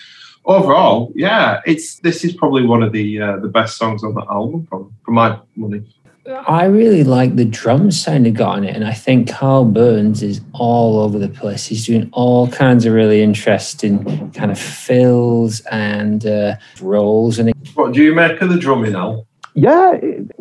overall, 0.44 1.12
yeah, 1.14 1.60
it's 1.66 1.96
this 2.00 2.24
is 2.24 2.34
probably 2.34 2.64
one 2.64 2.82
of 2.82 2.92
the 2.92 3.20
uh, 3.20 3.36
the 3.38 3.48
best 3.48 3.76
songs 3.76 4.04
on 4.04 4.14
the 4.14 4.24
album, 4.30 4.66
from 4.66 4.94
for 5.04 5.10
my 5.10 5.38
money. 5.56 5.82
I 6.26 6.64
really 6.64 7.04
like 7.04 7.36
the 7.36 7.44
drum 7.44 7.90
sound 7.90 8.24
he 8.24 8.32
got 8.32 8.56
on 8.56 8.64
it, 8.64 8.74
and 8.74 8.86
I 8.86 8.94
think 8.94 9.30
Karl 9.30 9.66
Burns 9.66 10.22
is 10.22 10.40
all 10.52 11.00
over 11.00 11.18
the 11.18 11.28
place. 11.28 11.66
He's 11.66 11.86
doing 11.86 12.08
all 12.12 12.48
kinds 12.48 12.86
of 12.86 12.94
really 12.94 13.22
interesting 13.22 14.30
kind 14.32 14.50
of 14.50 14.58
fills 14.58 15.60
and 15.70 16.24
uh, 16.24 16.56
rolls, 16.80 17.38
and 17.38 17.52
What 17.74 17.92
do 17.92 18.02
you 18.02 18.14
make 18.14 18.40
of 18.40 18.48
the 18.48 18.58
drumming, 18.58 18.94
Al? 18.94 19.26
Yeah, 19.56 20.00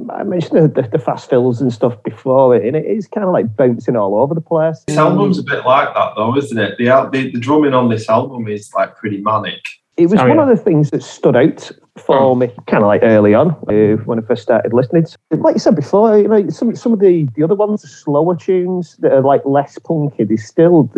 I 0.09 0.23
mentioned 0.23 0.63
the, 0.63 0.81
the, 0.81 0.87
the 0.87 0.99
fast 0.99 1.29
fills 1.29 1.61
and 1.61 1.71
stuff 1.71 2.01
before 2.03 2.55
it, 2.55 2.65
and 2.65 2.75
it 2.75 2.85
is 2.85 3.07
kind 3.07 3.25
of 3.25 3.33
like 3.33 3.55
bouncing 3.55 3.95
all 3.95 4.15
over 4.15 4.33
the 4.33 4.41
place. 4.41 4.83
This 4.87 4.97
album's 4.97 5.37
a 5.37 5.43
bit 5.43 5.65
like 5.65 5.93
that, 5.93 6.13
though, 6.15 6.35
isn't 6.37 6.57
it? 6.57 6.77
The, 6.77 6.85
the 7.11 7.31
the 7.31 7.39
drumming 7.39 7.73
on 7.73 7.89
this 7.89 8.09
album 8.09 8.47
is 8.47 8.71
like 8.73 8.95
pretty 8.95 9.21
manic. 9.21 9.61
It 9.95 10.09
was 10.09 10.19
Oh, 10.19 10.27
one 10.27 10.37
yeah. 10.37 10.43
of 10.43 10.49
the 10.49 10.63
things 10.63 10.89
that 10.89 11.03
stood 11.03 11.35
out 11.35 11.71
for 11.97 12.35
me, 12.35 12.47
kind 12.65 12.83
of 12.83 12.87
like 12.87 13.01
early 13.03 13.35
on 13.35 13.51
uh, 13.67 14.01
when 14.05 14.17
I 14.17 14.23
first 14.23 14.41
started 14.41 14.73
listening. 14.73 15.05
Like 15.29 15.53
you 15.53 15.59
said 15.59 15.75
before, 15.75 16.17
you 16.17 16.27
know, 16.27 16.49
some 16.49 16.75
some 16.75 16.93
of 16.93 16.99
the, 16.99 17.27
the 17.35 17.43
other 17.43 17.53
ones, 17.53 17.83
the 17.83 17.87
slower 17.87 18.35
tunes 18.35 18.97
that 18.97 19.11
are 19.13 19.21
like 19.21 19.45
less 19.45 19.77
punky, 19.77 20.23
they 20.23 20.35
still 20.35 20.91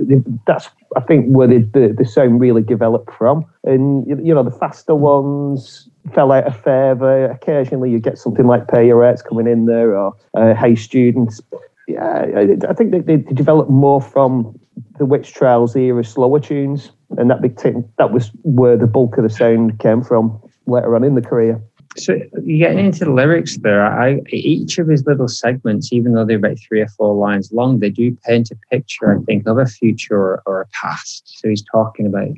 that's 0.47 0.69
I 0.95 1.01
think 1.01 1.27
where 1.27 1.47
the, 1.47 1.60
the, 1.73 1.93
the 1.97 2.05
sound 2.05 2.39
really 2.39 2.62
developed 2.62 3.12
from. 3.13 3.45
And 3.65 4.08
you 4.08 4.34
know, 4.34 4.43
the 4.43 4.51
faster 4.51 4.95
ones 4.95 5.89
fell 6.13 6.31
out 6.31 6.45
of 6.47 6.55
favour. 6.55 7.25
Occasionally, 7.25 7.91
you 7.91 7.99
get 7.99 8.17
something 8.17 8.47
like 8.47 8.69
Pay 8.69 8.88
Your 8.88 8.97
Rates 8.97 9.21
coming 9.21 9.47
in 9.47 9.65
there, 9.65 9.97
or 9.97 10.15
uh, 10.36 10.53
Hey 10.53 10.75
Students. 10.75 11.41
Yeah, 11.88 12.25
I, 12.36 12.58
I 12.69 12.73
think 12.73 12.91
they, 12.91 12.99
they 12.99 13.17
developed 13.17 13.69
more 13.69 14.01
from 14.01 14.58
the 14.97 15.05
Witch 15.05 15.34
Trials 15.34 15.75
era 15.75 16.03
slower 16.03 16.39
tunes, 16.39 16.91
and 17.18 17.30
that 17.30 17.41
big 17.41 17.58
t- 17.58 17.72
that 17.98 18.12
was 18.12 18.32
where 18.44 18.78
the 18.78 18.88
bulk 18.88 19.18
of 19.18 19.24
the 19.24 19.30
sound 19.30 19.80
came 19.80 20.04
from 20.04 20.39
later 20.65 20.96
on 20.96 21.04
in 21.04 21.15
the 21.15 21.22
career. 21.22 21.62
So 21.98 22.20
you're 22.44 22.68
getting 22.68 22.86
into 22.86 23.06
the 23.06 23.12
lyrics 23.12 23.58
there. 23.58 23.86
I 23.86 24.20
each 24.30 24.78
of 24.80 24.88
his 24.88 25.06
little 25.06 25.30
segments, 25.30 25.94
even 25.94 26.13
though 26.13 26.26
they're 26.26 26.38
about 26.38 26.58
three 26.60 26.82
or 26.82 26.88
four 26.88 27.15
lines 27.15 27.52
long, 27.54 27.80
they 27.80 27.89
do 27.89 28.18
paint 28.26 28.52
a 28.52 28.56
picture, 28.70 29.18
I 29.18 29.24
think, 29.24 29.48
of 29.48 29.58
a 29.58 29.65
future 29.65 30.18
or, 30.18 30.44
or 30.46 30.62
a 30.62 30.68
past. 30.68 31.39
So 31.39 31.48
he's 31.48 31.63
talking 31.63 32.06
about 32.06 32.36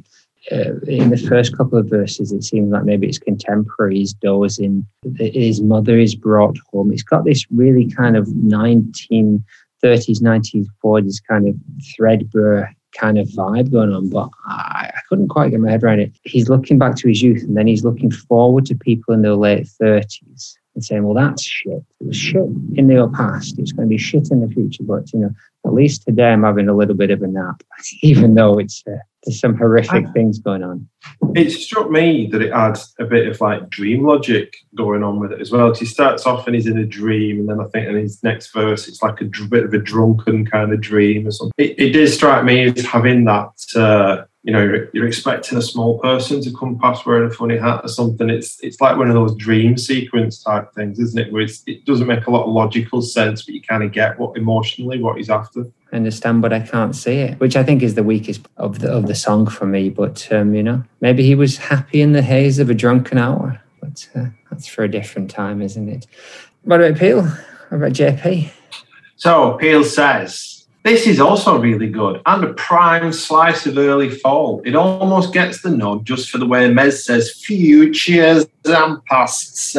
uh, 0.52 0.80
in 0.88 1.10
the 1.10 1.18
first 1.18 1.58
couple 1.58 1.78
of 1.78 1.90
verses, 1.90 2.32
it 2.32 2.44
seems 2.44 2.72
like 2.72 2.86
maybe 2.86 3.08
it's 3.08 3.20
contemporary. 3.20 3.98
He's 3.98 4.14
dozing. 4.14 4.86
His 5.18 5.62
mother 5.62 5.98
is 5.98 6.16
brought 6.16 6.58
home. 6.72 6.92
It's 6.92 7.04
got 7.04 7.26
this 7.26 7.46
really 7.52 7.90
kind 7.90 8.16
of 8.16 8.28
1930s, 8.28 9.42
1940s 9.84 11.16
kind 11.28 11.50
of 11.50 11.56
threadbare 11.96 12.77
kind 12.96 13.18
of 13.18 13.28
vibe 13.30 13.72
going 13.72 13.94
on, 13.94 14.10
but 14.10 14.30
I, 14.46 14.92
I, 14.94 15.00
couldn't 15.10 15.30
quite 15.30 15.52
get 15.52 15.60
my 15.60 15.72
head 15.72 15.84
around 15.84 16.00
it. 16.00 16.12
He's 16.24 16.50
looking 16.50 16.78
back 16.78 16.96
to 16.98 17.08
his 17.08 17.22
youth 17.22 17.44
and 17.44 17.56
then 17.56 17.68
he's 17.68 17.84
looking 17.84 18.12
forward 18.12 18.66
to 18.68 18.76
people 18.76 19.14
in 19.14 19.22
their 19.22 19.36
late 19.36 19.68
30s 19.82 20.56
and 20.76 20.84
saying, 20.84 21.04
well, 21.04 21.14
that's 21.14 21.44
shit. 21.44 21.84
It 22.00 22.08
was 22.08 22.16
shit 22.16 22.44
in 22.76 22.88
the 22.88 23.12
past. 23.16 23.58
It's 23.60 23.72
going 23.72 23.88
to 23.88 23.90
be 23.90 23.98
shit 23.98 24.32
in 24.32 24.42
the 24.42 24.48
future. 24.48 24.84
But, 24.84 25.12
you 25.12 25.20
know, 25.20 25.32
at 25.66 25.74
least 25.74 26.04
today 26.04 26.32
I'm 26.32 26.44
having 26.44 26.70
a 26.70 26.76
little 26.76 26.96
bit 26.96 27.12
of 27.12 27.22
a 27.22 27.28
nap, 27.28 27.64
even 28.02 28.36
though 28.36 28.58
it's 28.60 28.84
uh, 28.88 28.98
there's 29.28 29.40
some 29.40 29.58
horrific 29.58 30.08
I, 30.08 30.12
things 30.12 30.40
going 30.40 30.64
on. 30.64 30.88
It 31.36 31.52
struck 31.52 31.92
me 31.92 32.28
that 32.28 32.42
it 32.42 32.52
adds 32.52 32.96
a 33.00 33.06
bit 33.06 33.28
of 33.28 33.40
like 33.42 33.70
dream 33.70 34.06
logic 34.06 34.56
going 34.74 35.04
on 35.04 35.20
with 35.20 35.34
it 35.34 35.42
as 35.42 35.52
well. 35.52 35.74
He 35.74 35.86
starts 35.86 36.26
off 36.26 36.48
and 36.48 36.56
he's 36.56 36.66
in 36.66 36.78
a 36.78 36.86
dream, 36.86 37.42
and 37.42 37.50
then 37.50 37.60
I 37.60 37.66
think 37.66 37.88
in 37.88 37.96
his 37.96 38.24
next 38.24 38.54
verse 38.54 38.88
it's 38.88 39.04
like 39.04 39.20
a 39.22 39.26
bit 39.26 39.66
of 39.66 39.74
a 39.74 39.80
drunken 39.80 40.46
kind 40.46 40.72
of 40.72 40.80
dream 40.80 41.28
or 41.28 41.32
something. 41.32 41.54
It, 41.58 41.78
it 41.78 41.92
did 41.92 42.08
strike 42.10 42.46
me 42.46 42.64
as 42.64 42.86
having 42.86 43.26
that. 43.26 43.52
Uh, 43.76 44.26
you 44.44 44.54
know, 44.54 44.88
you're 44.94 45.08
expecting 45.08 45.58
a 45.58 45.62
small 45.62 46.00
person 46.00 46.42
to 46.42 46.54
come 46.54 46.80
past 46.80 47.06
wearing 47.06 47.30
a 47.30 47.34
funny 47.34 47.58
hat 47.58 47.82
or 47.84 47.90
something. 47.90 48.30
It's 48.30 48.64
it's 48.64 48.80
like 48.80 48.96
one 48.96 49.10
of 49.10 49.14
those 49.14 49.36
dream 49.36 49.78
sequence 49.78 50.42
type 50.42 50.74
things, 50.74 51.00
isn't 51.00 51.20
it? 51.20 51.34
Where 51.34 51.42
it 51.42 51.86
doesn't 51.86 52.08
make 52.08 52.28
a 52.28 52.32
lot 52.32 52.46
of 52.46 52.54
logical 52.54 53.02
sense, 53.02 53.44
but 53.44 53.56
you 53.56 53.62
kind 53.62 53.84
of 53.84 53.92
get 53.92 54.18
what 54.18 54.38
emotionally 54.38 55.02
what 55.02 55.18
he's 55.18 55.30
after. 55.30 55.66
Understand, 55.94 56.42
but 56.42 56.52
I 56.52 56.60
can't 56.60 56.96
see 56.96 57.14
it, 57.14 57.40
which 57.40 57.56
I 57.56 57.64
think 57.64 57.82
is 57.82 57.96
the 57.96 58.04
weakest 58.04 58.42
of 58.58 58.80
the 58.80 58.92
of 58.92 59.08
the 59.08 59.16
song 59.16 59.48
for 59.48 59.66
me. 59.66 59.90
But 59.90 60.28
um, 60.32 60.54
you 60.54 60.62
know, 60.62 60.84
maybe 61.00 61.24
he 61.24 61.34
was 61.34 61.58
happy 61.58 62.02
in 62.02 62.12
the 62.12 62.22
haze 62.22 62.60
of 62.60 62.70
a 62.70 62.74
drunken 62.74 63.18
hour. 63.18 63.62
But 63.80 64.10
uh, 64.14 64.26
that's 64.52 64.68
for 64.68 64.84
a 64.84 64.92
different 64.92 65.32
time, 65.32 65.62
isn't 65.62 65.88
it? 65.88 66.06
What 66.64 66.82
about 66.82 67.00
Peel? 67.00 67.22
What 67.24 67.78
about 67.78 67.94
JP? 67.94 68.52
So 69.16 69.54
Peel 69.54 69.84
says 69.84 70.57
this 70.88 71.06
is 71.06 71.20
also 71.20 71.60
really 71.60 71.90
good 71.90 72.22
and 72.26 72.44
a 72.44 72.54
prime 72.54 73.12
slice 73.12 73.66
of 73.66 73.78
early 73.78 74.10
fall. 74.10 74.62
It 74.66 74.76
almost 74.76 75.34
gets 75.34 75.62
the 75.62 75.70
nod 75.70 76.06
just 76.06 76.30
for 76.30 76.38
the 76.38 76.46
way 76.46 76.70
Mez 76.70 77.04
says 77.04 77.34
futures 77.34 78.46
and 78.64 79.04
pasts. 79.06 79.76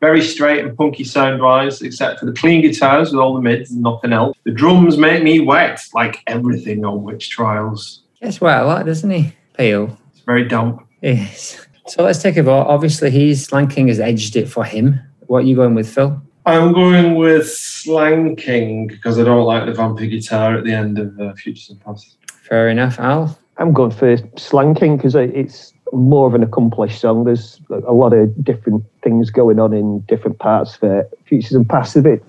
Very 0.00 0.22
straight 0.22 0.64
and 0.64 0.76
punky 0.76 1.02
sound 1.02 1.42
wise, 1.42 1.82
except 1.82 2.20
for 2.20 2.26
the 2.26 2.32
clean 2.32 2.62
guitars 2.62 3.10
with 3.10 3.20
all 3.20 3.34
the 3.34 3.40
mids 3.40 3.72
and 3.72 3.82
nothing 3.82 4.12
else. 4.12 4.36
The 4.44 4.52
drums 4.52 4.96
make 4.96 5.24
me 5.24 5.40
wet, 5.40 5.84
like 5.92 6.22
everything 6.28 6.84
on 6.84 7.02
Witch 7.02 7.30
Trials. 7.30 8.02
Guess 8.22 8.40
what? 8.40 8.60
A 8.60 8.64
lot, 8.64 8.86
doesn't 8.86 9.10
he? 9.10 9.32
Peel. 9.56 9.98
It's 10.12 10.20
very 10.20 10.44
damp. 10.46 10.86
Yes. 11.02 11.66
So 11.88 12.04
let's 12.04 12.22
take 12.22 12.36
a 12.36 12.44
vote. 12.44 12.66
Obviously, 12.68 13.10
he's 13.10 13.44
Slang 13.44 13.66
King 13.66 13.88
has 13.88 13.98
edged 13.98 14.36
it 14.36 14.48
for 14.48 14.62
him. 14.62 15.00
What 15.26 15.38
are 15.38 15.46
you 15.46 15.56
going 15.56 15.74
with, 15.74 15.92
Phil? 15.92 16.22
I'm 16.48 16.72
going 16.72 17.16
with 17.16 17.46
Slang 17.46 18.34
King 18.34 18.86
because 18.86 19.18
I 19.18 19.24
don't 19.24 19.44
like 19.44 19.66
the 19.66 19.72
vampy 19.72 20.08
guitar 20.08 20.56
at 20.56 20.64
the 20.64 20.72
end 20.72 20.98
of 20.98 21.20
uh, 21.20 21.34
Futures 21.34 21.68
and 21.68 21.78
Past. 21.84 22.16
Fair 22.26 22.70
enough, 22.70 22.98
Al. 22.98 23.38
I'm 23.58 23.74
going 23.74 23.90
for 23.90 24.16
Slang 24.38 24.74
King 24.74 24.96
because 24.96 25.14
it's 25.14 25.74
more 25.92 26.26
of 26.26 26.32
an 26.32 26.42
accomplished 26.42 27.02
song. 27.02 27.24
There's 27.24 27.60
a 27.68 27.92
lot 27.92 28.14
of 28.14 28.42
different 28.42 28.82
things 29.02 29.28
going 29.28 29.58
on 29.60 29.74
in 29.74 30.00
different 30.08 30.38
parts 30.38 30.74
for 30.74 31.06
Futures 31.26 31.52
and 31.52 31.68
Past. 31.68 31.96
A 31.96 32.00
bit 32.00 32.24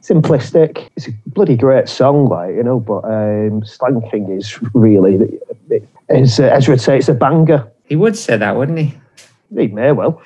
simplistic. 0.00 0.88
It's 0.94 1.08
a 1.08 1.12
bloody 1.26 1.56
great 1.56 1.88
song, 1.88 2.28
like 2.28 2.54
you 2.54 2.62
know. 2.62 2.78
But 2.78 3.04
um, 3.04 3.64
Slang 3.64 4.00
King 4.12 4.30
is 4.30 4.62
really, 4.74 5.40
as 6.08 6.38
uh, 6.38 6.44
Ezra 6.44 6.74
would 6.74 6.80
say, 6.80 6.98
it's 6.98 7.08
a 7.08 7.14
banger. 7.14 7.68
He 7.86 7.96
would 7.96 8.16
say 8.16 8.36
that, 8.36 8.56
wouldn't 8.56 8.78
he? 8.78 8.94
He 9.56 9.66
may 9.66 9.90
well. 9.90 10.22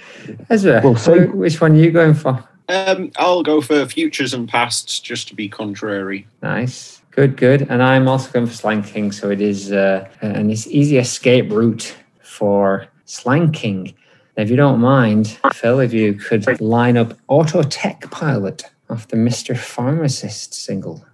Ezra, 0.50 0.83
we'll 0.85 0.96
see. 0.96 1.20
Which 1.20 1.59
one 1.59 1.72
are 1.72 1.76
you 1.76 1.90
going 1.90 2.12
for? 2.12 2.46
Um, 2.70 3.11
I'll 3.16 3.42
go 3.42 3.61
for 3.61 3.85
futures 3.87 4.33
and 4.33 4.48
pasts 4.48 5.00
just 5.00 5.28
to 5.28 5.35
be 5.35 5.48
contrary. 5.48 6.26
Nice. 6.40 7.02
Good, 7.11 7.37
good. 7.37 7.62
And 7.62 7.83
I'm 7.83 8.06
also 8.06 8.30
going 8.30 8.46
for 8.46 8.54
Slang 8.54 8.85
King, 8.85 9.11
so 9.11 9.30
it 9.30 9.40
is 9.40 9.72
uh, 9.72 10.09
an 10.20 10.50
easy 10.50 10.98
escape 10.98 11.50
route 11.50 11.96
for 12.22 12.87
Slang 13.04 13.50
King. 13.50 13.92
Now, 14.37 14.44
if 14.44 14.50
you 14.50 14.56
don't 14.56 14.78
mind, 14.78 15.38
Phil, 15.52 15.80
if 15.80 15.92
you 15.92 16.14
could 16.14 16.61
line 16.61 16.96
up 16.96 17.18
Auto 17.26 17.64
Tech 17.64 18.09
Pilot 18.12 18.64
off 18.88 19.09
the 19.09 19.16
Mr. 19.16 19.59
Pharmacist 19.59 20.54
single. 20.54 21.04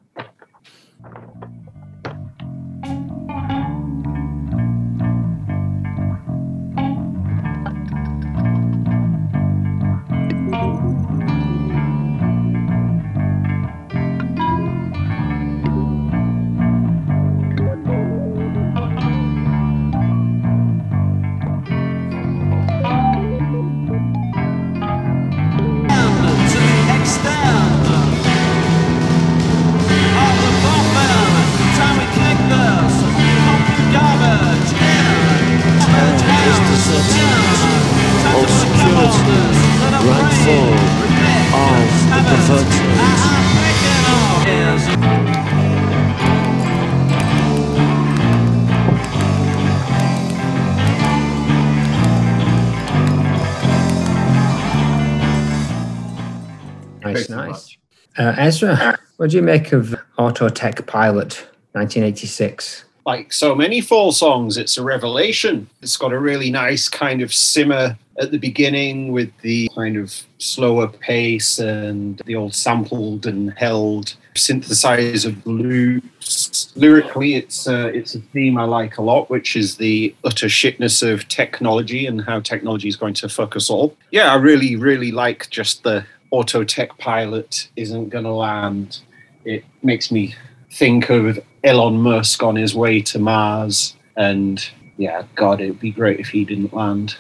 Uh, 58.19 58.35
Ezra, 58.39 58.99
what 59.17 59.31
do 59.31 59.37
you 59.37 59.43
make 59.43 59.73
of 59.73 59.95
Autotech 60.19 60.87
Pilot 60.87 61.47
1986? 61.73 62.85
Like 63.05 63.33
so 63.33 63.55
many 63.55 63.81
fall 63.81 64.11
songs, 64.11 64.57
it's 64.57 64.77
a 64.77 64.83
revelation. 64.83 65.69
It's 65.81 65.97
got 65.97 66.13
a 66.13 66.19
really 66.19 66.51
nice 66.51 66.89
kind 66.89 67.23
of 67.23 67.33
simmer 67.33 67.97
at 68.19 68.31
the 68.31 68.39
beginning 68.39 69.13
with 69.13 69.31
the 69.43 69.71
kind 69.75 69.97
of 69.97 70.13
slower 70.39 70.89
pace 70.89 71.59
and 71.59 72.21
the 72.27 72.35
old 72.35 72.55
sampled 72.55 73.27
and 73.27 73.53
held 73.53 74.15
synthesizer 74.35 75.37
loops. 75.45 76.73
Lyrically, 76.77 77.35
it's 77.35 77.67
a, 77.67 77.89
it's 77.89 78.15
a 78.15 78.21
theme 78.21 78.59
I 78.59 78.65
like 78.65 78.99
a 78.99 79.03
lot, 79.03 79.31
which 79.31 79.57
is 79.57 79.77
the 79.77 80.15
utter 80.25 80.47
shitness 80.47 81.07
of 81.07 81.29
technology 81.29 82.07
and 82.07 82.23
how 82.23 82.41
technology 82.41 82.89
is 82.89 82.97
going 82.97 83.15
to 83.15 83.29
fuck 83.29 83.55
us 83.57 83.71
all. 83.71 83.97
Yeah, 84.11 84.33
I 84.33 84.37
really, 84.37 84.77
really 84.77 85.13
like 85.13 85.49
just 85.51 85.83
the 85.83 86.05
auto 86.31 86.65
tech 86.65 86.97
pilot 86.99 87.69
isn't 87.77 88.09
going 88.09 88.25
to 88.25 88.33
land. 88.33 89.01
It 89.45 89.65
makes 89.83 90.11
me 90.11 90.35
think 90.73 91.11
of 91.11 91.39
Elon 91.65 91.99
Musk 91.99 92.43
on 92.43 92.57
his 92.57 92.75
way 92.75 93.01
to 93.03 93.19
Mars, 93.19 93.97
and 94.17 94.67
yeah, 94.97 95.25
God, 95.35 95.61
it'd 95.61 95.81
be 95.81 95.91
great 95.91 96.21
if 96.21 96.29
he 96.29 96.45
didn't 96.45 96.75
land. 96.75 97.17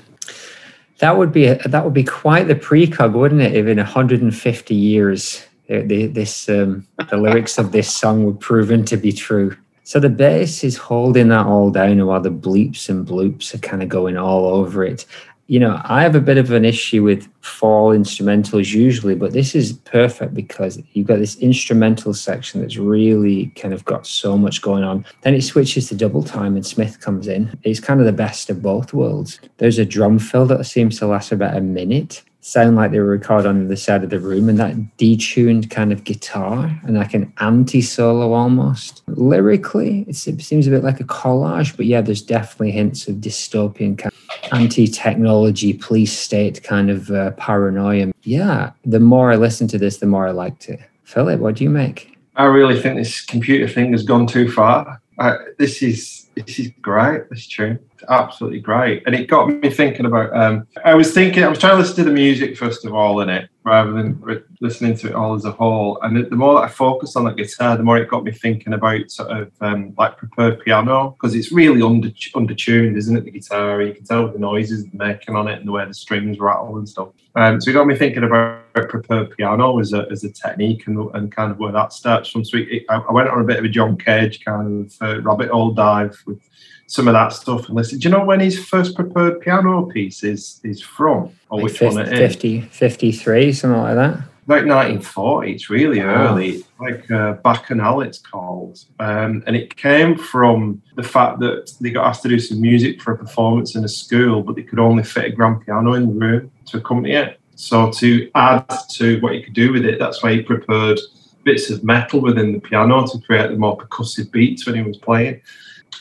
That 0.99 1.19
would 1.19 1.33
be 1.33 1.47
that 1.47 1.85
would 1.85 1.95
be 1.95 2.05
quite 2.05 2.49
the 2.49 2.55
precog, 2.55 3.13
wouldn't 3.13 3.43
it? 3.43 3.55
If 3.55 3.67
in 3.67 3.77
150 3.77 4.75
years, 4.75 5.47
this 5.69 6.49
um, 6.49 6.87
the 7.11 7.17
lyrics 7.17 7.59
of 7.59 7.73
this 7.73 7.95
song 7.95 8.25
were 8.25 8.33
proven 8.33 8.85
to 8.87 8.97
be 8.97 9.13
true. 9.13 9.57
So 9.85 10.01
the 10.01 10.09
bass 10.09 10.65
is 10.65 10.77
holding 10.77 11.29
that 11.29 11.47
all 11.47 11.71
down 11.71 12.05
while 12.05 12.21
the 12.21 12.31
bleeps 12.31 12.89
and 12.89 13.07
bloops 13.07 13.55
are 13.55 13.59
kind 13.59 13.85
of 13.85 13.89
going 13.89 14.17
all 14.17 14.47
over 14.47 14.85
it. 14.85 15.07
You 15.49 15.61
know, 15.61 15.81
I 15.85 16.03
have 16.03 16.17
a 16.17 16.21
bit 16.21 16.39
of 16.39 16.51
an 16.51 16.65
issue 16.65 17.05
with 17.05 17.29
fall 17.41 17.91
instrumentals 17.91 18.73
usually, 18.73 19.15
but 19.15 19.33
this 19.33 19.55
is 19.55 19.75
perfect 19.75 20.35
because 20.35 20.83
you've 20.93 21.07
got 21.07 21.19
this 21.19 21.37
instrumental 21.37 22.15
section 22.15 22.61
that's 22.61 22.77
really 22.77 23.47
kind 23.57 23.73
of 23.73 23.85
got 23.85 24.07
so 24.07 24.37
much 24.37 24.61
going 24.61 24.83
on. 24.83 25.05
Then 25.23 25.35
it 25.35 25.43
switches 25.43 25.89
to 25.89 25.95
double 25.95 26.25
time 26.25 26.57
and 26.57 26.67
Smith 26.67 27.01
comes 27.01 27.29
in. 27.29 27.57
It's 27.63 27.79
kind 27.79 28.01
of 28.01 28.07
the 28.07 28.13
best 28.13 28.51
of 28.51 28.61
both 28.61 28.93
worlds. 28.93 29.41
There's 29.59 29.79
a 29.79 29.85
drum 29.85 30.19
fill 30.19 30.47
that 30.47 30.65
seems 30.65 30.99
to 30.99 31.07
last 31.07 31.31
about 31.31 31.57
a 31.57 31.61
minute. 31.61 32.23
Sound 32.47 32.77
like 32.77 32.93
they 32.93 33.01
were 33.01 33.07
recorded 33.07 33.49
on 33.49 33.67
the 33.67 33.77
side 33.77 34.05
of 34.05 34.11
the 34.11 34.21
room, 34.21 34.49
and 34.49 34.57
that 34.61 34.77
detuned 34.99 35.69
kind 35.69 35.93
of 35.93 36.05
guitar 36.05 36.81
and 36.85 36.97
like 36.97 37.13
an 37.13 37.33
anti 37.41 37.83
solo 37.83 38.35
almost. 38.35 39.03
Lyrically, 39.09 40.05
it 40.07 40.15
seems 40.15 40.69
a 40.69 40.71
bit 40.71 40.85
like 40.85 41.01
a 41.01 41.05
collage, 41.05 41.77
but 41.77 41.87
yeah, 41.87 42.01
there's 42.01 42.23
definitely 42.23 42.71
hints 42.71 43.09
of 43.09 43.17
dystopian 43.17 43.99
kind 43.99 44.13
of 44.13 44.53
anti-technology 44.53 45.73
police 45.73 46.17
state 46.17 46.63
kind 46.63 46.89
of 46.89 47.11
uh, 47.11 47.33
paranoia. 47.33 48.13
Yeah, 48.23 48.71
the 48.85 49.01
more 49.01 49.33
I 49.33 49.35
listened 49.35 49.71
to 49.71 49.79
this, 49.79 49.97
the 49.97 50.07
more 50.07 50.29
I 50.29 50.31
liked 50.31 50.69
it. 50.69 50.79
Philip, 51.03 51.41
what 51.41 51.57
do 51.57 51.65
you 51.65 51.71
make? 51.71 52.17
I 52.37 52.45
really 52.45 52.81
think 52.81 52.97
this 52.97 53.25
computer 53.25 53.67
thing 53.67 53.91
has 53.91 54.05
gone 54.05 54.29
too 54.29 54.53
far. 54.53 55.03
I, 55.19 55.37
this 55.59 55.83
is 55.83 56.29
this 56.37 56.61
is 56.61 56.71
great. 56.81 57.23
Tune, 57.51 57.81
it's 57.81 57.86
absolutely 58.09 58.61
great, 58.61 59.03
and 59.07 59.15
it 59.15 59.27
got 59.27 59.49
me 59.49 59.71
thinking 59.71 60.07
about. 60.07 60.35
Um, 60.37 60.67
I 60.85 60.95
was 60.95 61.13
thinking, 61.13 61.45
I 61.45 61.49
was 61.49 61.59
trying 61.59 61.75
to 61.75 61.79
listen 61.79 61.97
to 61.97 62.05
the 62.05 62.13
music 62.13 62.57
first 62.57 62.85
of 62.85 62.95
all 62.95 63.21
in 63.21 63.29
it, 63.29 63.49
rather 63.65 63.93
than 63.93 64.21
re- 64.21 64.43
listening 64.61 64.97
to 64.99 65.09
it 65.09 65.15
all 65.15 65.35
as 65.35 65.45
a 65.45 65.53
whole. 65.53 65.99
And 66.03 66.17
the, 66.17 66.23
the 66.23 66.37
more 66.37 66.55
that 66.55 66.65
I 66.65 66.69
focused 66.69 67.17
on 67.17 67.25
that 67.25 67.37
guitar, 67.37 67.77
the 67.77 67.83
more 67.83 67.99
it 67.99 68.09
got 68.09 68.25
me 68.25 68.31
thinking 68.31 68.73
about 68.73 69.11
sort 69.11 69.31
of 69.31 69.51
um, 69.61 69.95
like 69.99 70.17
prepared 70.17 70.61
piano 70.61 71.11
because 71.11 71.35
it's 71.35 71.53
really 71.53 71.83
under 71.83 72.11
under 72.35 72.55
tuned, 72.55 72.97
isn't 72.97 73.17
it? 73.17 73.25
The 73.25 73.31
guitar, 73.31 73.83
you 73.83 73.95
can 73.95 74.05
tell 74.05 74.29
the 74.29 74.39
noises 74.39 74.87
making 74.93 75.35
on 75.35 75.49
it 75.49 75.59
and 75.59 75.67
the 75.67 75.73
way 75.73 75.85
the 75.85 75.95
strings 75.95 76.39
rattle 76.39 76.79
and 76.79 76.89
stuff. 76.89 77.09
Um, 77.35 77.61
so 77.61 77.71
it 77.71 77.75
got 77.75 77.87
me 77.87 77.97
thinking 77.97 78.25
about 78.25 78.63
prepared 78.89 79.37
piano 79.37 79.79
as 79.79 79.93
a, 79.93 80.07
as 80.11 80.25
a 80.25 80.33
technique 80.33 80.87
and, 80.87 80.99
and 81.15 81.31
kind 81.31 81.51
of 81.51 81.59
where 81.59 81.73
that 81.73 81.93
starts 81.93 82.31
from. 82.31 82.45
So 82.45 82.59
it, 82.59 82.85
I, 82.89 82.97
I 82.97 83.13
went 83.13 83.29
on 83.29 83.41
a 83.41 83.45
bit 83.45 83.59
of 83.59 83.65
a 83.65 83.69
John 83.69 83.97
Cage 83.99 84.45
kind 84.45 84.87
of 84.87 85.03
uh, 85.03 85.21
rabbit 85.23 85.51
hole 85.51 85.73
dive 85.73 86.17
with 86.27 86.41
some 86.87 87.09
of 87.09 87.15
that 87.15 87.33
stuff 87.33 87.67
and 87.67 87.75
listen. 87.77 87.99
Do 87.99 88.09
you 88.09 88.15
know 88.15 88.25
when 88.25 88.41
his 88.41 88.65
first 88.65 88.95
prepared 88.95 89.41
piano 89.41 89.87
piece 89.87 90.23
is 90.23 90.61
is 90.65 90.81
from, 90.81 91.31
or 91.51 91.59
Like 91.59 91.65
which 91.65 91.79
fif- 91.79 91.95
one 91.95 92.07
it 92.07 92.13
is? 92.13 92.19
50, 92.19 92.61
53, 92.63 93.53
something 93.53 93.81
like 93.81 93.95
that. 93.97 94.19
Like 94.49 94.65
1940, 94.65 95.53
it's 95.53 95.69
really 95.69 95.99
Wow. 96.01 96.29
early, 96.29 96.63
like 96.79 97.11
uh, 97.11 97.33
Bacchanal, 97.43 98.03
it's 98.03 98.19
called. 98.19 98.79
Um, 99.01 99.43
and 99.45 99.57
it 99.57 99.75
came 99.77 100.17
from 100.17 100.81
the 100.95 101.03
fact 101.03 101.41
that 101.41 101.69
they 101.81 101.91
got 101.91 102.07
asked 102.07 102.23
to 102.23 102.29
do 102.29 102.39
some 102.39 102.61
music 102.61 103.03
for 103.03 103.13
a 103.13 103.19
performance 103.19 103.75
in 103.75 103.83
a 103.83 103.89
school, 103.89 104.45
but 104.45 104.55
they 104.55 104.63
could 104.63 104.79
only 104.79 105.03
fit 105.03 105.25
a 105.25 105.31
grand 105.31 105.67
piano 105.67 105.95
in 105.95 106.07
the 106.07 106.15
room 106.27 106.53
to 106.67 106.77
accompany 106.77 107.15
it. 107.15 107.41
So, 107.57 107.91
to 107.91 108.31
add 108.37 108.69
to 108.93 109.19
what 109.21 109.35
you 109.35 109.43
could 109.43 109.55
do 109.55 109.73
with 109.73 109.85
it, 109.85 109.99
that's 109.99 110.23
why 110.23 110.35
he 110.35 110.43
prepared 110.43 111.01
bits 111.43 111.69
of 111.71 111.83
metal 111.83 112.21
within 112.21 112.53
the 112.53 112.61
piano 112.61 113.05
to 113.05 113.19
create 113.27 113.51
the 113.51 113.57
more 113.57 113.77
percussive 113.77 114.31
beats 114.31 114.65
when 114.67 114.77
he 114.77 114.83
was 114.83 114.99
playing. 114.99 115.41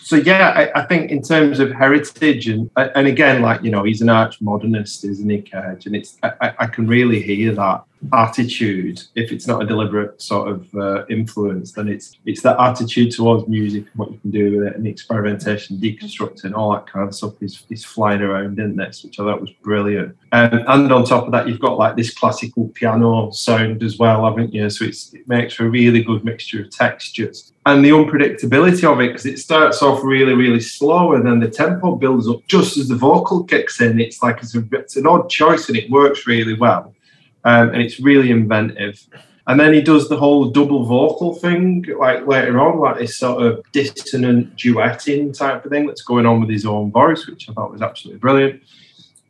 So 0.01 0.17
yeah, 0.17 0.53
I, 0.75 0.81
I 0.81 0.85
think 0.85 1.11
in 1.11 1.21
terms 1.21 1.59
of 1.59 1.71
heritage 1.71 2.47
and 2.47 2.69
and 2.75 3.07
again, 3.07 3.41
like 3.41 3.63
you 3.63 3.71
know, 3.71 3.83
he's 3.83 4.01
an 4.01 4.09
arch 4.09 4.39
modernist, 4.41 5.03
isn't 5.05 5.29
he, 5.29 5.41
Cage? 5.41 5.85
And 5.87 5.95
it's 5.95 6.17
I, 6.23 6.31
I- 6.41 6.53
I 6.59 6.65
can 6.67 6.87
really 6.87 7.21
hear 7.21 7.53
that 7.55 7.83
attitude. 8.13 9.01
If 9.15 9.31
it's 9.31 9.47
not 9.47 9.61
a 9.61 9.65
deliberate 9.65 10.21
sort 10.21 10.49
of 10.49 10.75
uh, 10.75 11.05
influence, 11.07 11.71
then 11.71 11.87
it's 11.87 12.17
it's 12.25 12.41
that 12.41 12.59
attitude 12.59 13.11
towards 13.11 13.47
music 13.47 13.85
and 13.85 13.95
what 13.95 14.11
you 14.11 14.17
can 14.19 14.31
do 14.31 14.57
with 14.57 14.67
it, 14.67 14.75
and 14.75 14.85
the 14.85 14.89
experimentation, 14.89 15.77
deconstructing, 15.77 16.55
all 16.55 16.73
that 16.73 16.87
kind 16.87 17.07
of 17.07 17.15
stuff 17.15 17.41
is 17.41 17.63
is 17.69 17.83
flying 17.83 18.21
around 18.21 18.59
in 18.59 18.75
this, 18.75 19.03
which 19.03 19.19
I 19.19 19.23
thought 19.23 19.41
was 19.41 19.51
brilliant. 19.51 20.15
Um, 20.31 20.63
and 20.67 20.91
on 20.91 21.05
top 21.05 21.25
of 21.25 21.31
that, 21.31 21.47
you've 21.47 21.59
got 21.59 21.77
like 21.77 21.95
this 21.95 22.13
classical 22.13 22.69
piano 22.69 23.31
sound 23.31 23.83
as 23.83 23.97
well, 23.97 24.25
haven't 24.25 24.53
you? 24.53 24.69
So 24.69 24.85
it's, 24.85 25.13
it 25.13 25.27
makes 25.27 25.53
for 25.53 25.65
a 25.65 25.69
really 25.69 26.03
good 26.03 26.25
mixture 26.25 26.61
of 26.61 26.71
textures 26.71 27.53
and 27.65 27.83
the 27.83 27.89
unpredictability 27.89 28.83
of 28.83 28.99
it 29.01 29.07
because 29.07 29.25
it 29.25 29.39
starts 29.39 29.81
off 29.81 30.03
really, 30.03 30.33
really 30.33 30.59
slow 30.59 31.13
and 31.13 31.25
then 31.25 31.39
the 31.39 31.49
tempo 31.49 31.95
builds 31.95 32.27
up 32.29 32.45
just 32.47 32.77
as 32.77 32.87
the 32.87 32.95
vocal 32.95 33.43
kicks 33.43 33.81
in. 33.81 33.99
It's 33.99 34.21
like 34.21 34.37
it's, 34.37 34.55
a, 34.55 34.63
it's 34.73 34.97
an 34.97 35.07
odd 35.07 35.29
choice 35.29 35.67
and 35.67 35.77
it 35.77 35.89
works 35.89 36.27
really 36.27 36.53
well. 36.53 36.93
Um, 37.45 37.69
and 37.69 37.81
it's 37.81 37.99
really 37.99 38.31
inventive. 38.31 38.99
And 39.47 39.59
then 39.59 39.73
he 39.73 39.81
does 39.81 40.09
the 40.09 40.17
whole 40.17 40.45
double 40.49 40.83
vocal 40.85 41.35
thing, 41.35 41.85
like 41.99 42.25
later 42.25 42.59
on, 42.59 42.79
like 42.79 42.97
this 42.97 43.15
sort 43.17 43.43
of 43.45 43.63
dissonant 43.71 44.55
duetting 44.55 45.37
type 45.37 45.63
of 45.63 45.71
thing 45.71 45.85
that's 45.85 46.01
going 46.01 46.25
on 46.25 46.41
with 46.41 46.49
his 46.49 46.65
own 46.65 46.91
voice, 46.91 47.27
which 47.27 47.47
I 47.47 47.53
thought 47.53 47.71
was 47.71 47.83
absolutely 47.83 48.19
brilliant. 48.19 48.63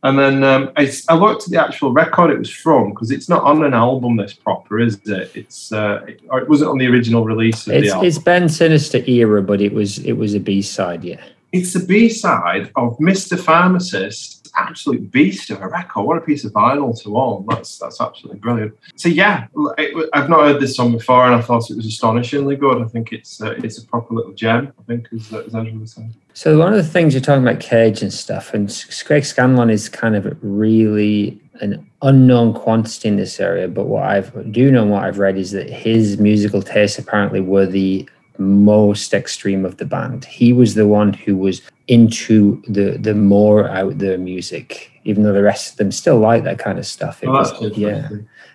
And 0.02 0.18
then 0.18 0.44
um, 0.44 0.72
I, 0.76 0.90
I 1.08 1.14
looked 1.16 1.44
at 1.44 1.50
the 1.50 1.60
actual 1.60 1.92
record 1.92 2.30
it 2.30 2.38
was 2.38 2.50
from 2.50 2.90
because 2.90 3.10
it's 3.10 3.28
not 3.28 3.42
on 3.42 3.64
an 3.64 3.74
album 3.74 4.16
this 4.16 4.32
proper, 4.32 4.78
is 4.78 4.98
it? 5.06 5.32
It's 5.34 5.72
uh, 5.72 6.04
it, 6.06 6.20
or 6.30 6.40
it 6.40 6.48
wasn't 6.48 6.70
on 6.70 6.78
the 6.78 6.86
original 6.86 7.24
release 7.24 7.66
of 7.66 7.74
It's, 7.74 7.88
the 7.88 7.94
album. 7.94 8.06
it's 8.06 8.18
Bend 8.18 8.52
Sinister 8.52 8.98
era, 9.06 9.42
but 9.42 9.60
it 9.60 9.72
was 9.74 9.98
it 9.98 10.12
was 10.12 10.34
a 10.34 10.40
B 10.40 10.62
side, 10.62 11.04
yeah. 11.04 11.22
It's 11.52 11.72
the 11.72 11.80
B 11.84 12.08
side 12.08 12.70
of 12.76 12.96
Mr. 12.98 13.38
Pharmacist. 13.38 14.35
Absolute 14.56 15.10
beast 15.10 15.50
of 15.50 15.60
a 15.60 15.68
record. 15.68 16.04
What 16.04 16.16
a 16.16 16.20
piece 16.22 16.44
of 16.44 16.52
vinyl 16.52 16.98
to 17.02 17.18
own. 17.18 17.44
That's 17.48 17.78
that's 17.78 18.00
absolutely 18.00 18.40
brilliant. 18.40 18.74
So 18.96 19.08
yeah, 19.08 19.46
it- 19.76 20.08
I've 20.14 20.30
not 20.30 20.40
heard 20.46 20.60
this 20.60 20.74
song 20.76 20.92
before, 20.92 21.26
and 21.26 21.34
I 21.34 21.42
thought 21.42 21.70
it 21.70 21.76
was 21.76 21.86
astonishingly 21.86 22.56
good. 22.56 22.80
I 22.82 22.86
think 22.86 23.12
it's 23.12 23.40
uh, 23.42 23.52
it's 23.62 23.78
a 23.78 23.86
proper 23.86 24.14
little 24.14 24.32
gem. 24.32 24.72
I 24.78 24.82
think 24.84 25.08
as 25.14 25.32
as 25.32 25.54
Ezra 25.54 25.72
was 25.78 25.92
saying. 25.92 26.14
So 26.32 26.58
one 26.58 26.72
of 26.72 26.76
the 26.78 26.90
things 26.90 27.12
you're 27.14 27.20
talking 27.20 27.46
about 27.46 27.60
Cage 27.60 28.02
and 28.02 28.12
stuff, 28.12 28.54
and 28.54 28.68
Craig 29.04 29.24
Scanlan 29.24 29.70
is 29.70 29.88
kind 29.88 30.16
of 30.16 30.36
really 30.42 31.40
an 31.60 31.86
unknown 32.02 32.52
quantity 32.54 33.08
in 33.08 33.16
this 33.16 33.38
area. 33.40 33.68
But 33.68 33.86
what 33.86 34.04
I've 34.04 34.52
do 34.52 34.70
know 34.70 34.82
and 34.82 34.90
what 34.90 35.04
I've 35.04 35.18
read 35.18 35.36
is 35.36 35.50
that 35.52 35.68
his 35.68 36.18
musical 36.18 36.62
tastes 36.62 36.98
apparently 36.98 37.40
were 37.40 37.66
the 37.66 38.08
most 38.38 39.14
extreme 39.14 39.64
of 39.64 39.78
the 39.78 39.86
band. 39.86 40.24
He 40.26 40.52
was 40.52 40.74
the 40.74 40.86
one 40.86 41.12
who 41.12 41.36
was 41.36 41.62
into 41.88 42.62
the 42.68 42.98
the 42.98 43.14
more 43.14 43.68
out 43.68 43.98
there 43.98 44.18
music, 44.18 44.90
even 45.04 45.22
though 45.22 45.32
the 45.32 45.42
rest 45.42 45.72
of 45.72 45.76
them 45.78 45.92
still 45.92 46.18
like 46.18 46.44
that 46.44 46.58
kind 46.58 46.78
of 46.78 46.86
stuff. 46.86 47.22
It 47.22 47.28
Well, 47.28 47.38
was, 47.60 47.78
yeah. 47.78 48.08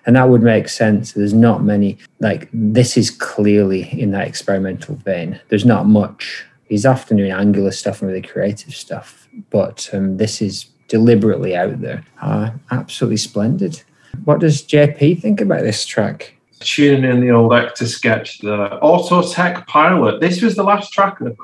and 0.06 0.16
that 0.16 0.30
would 0.30 0.42
make 0.42 0.68
sense. 0.70 1.14
There's 1.14 1.34
not 1.34 1.64
many 1.64 1.98
like 2.20 2.50
this 2.54 2.98
is 2.98 3.10
clearly 3.10 3.84
in 4.00 4.12
that 4.12 4.28
experimental 4.28 4.96
vein. 4.96 5.40
There's 5.50 5.66
not 5.66 5.88
much. 5.88 6.46
He's 6.68 6.86
often 6.86 7.18
doing 7.18 7.32
angular 7.32 7.72
stuff 7.72 8.02
and 8.02 8.10
really 8.10 8.22
creative 8.22 8.74
stuff 8.74 9.22
but 9.50 9.90
um, 9.94 10.18
this 10.18 10.42
is 10.42 10.66
deliberately 10.88 11.56
out 11.56 11.82
there. 11.82 12.04
Uh, 12.22 12.52
absolutely 12.70 13.18
splendid. 13.18 13.82
What 14.26 14.40
does 14.40 14.62
jp 14.64 15.20
think 15.22 15.42
about 15.42 15.62
this 15.62 15.86
track 15.86 16.36
tuning 16.62 17.10
in 17.10 17.20
the 17.20 17.32
old 17.32 17.54
Ector 17.54 17.86
sketch, 17.86 18.40
the 18.40 18.80
Autotech 18.82 19.68
Pilot. 19.68 20.22
This 20.22 20.42
was 20.42 20.56
the 20.56 20.64
last 20.64 20.94
track 20.94 21.20
of 21.22 21.38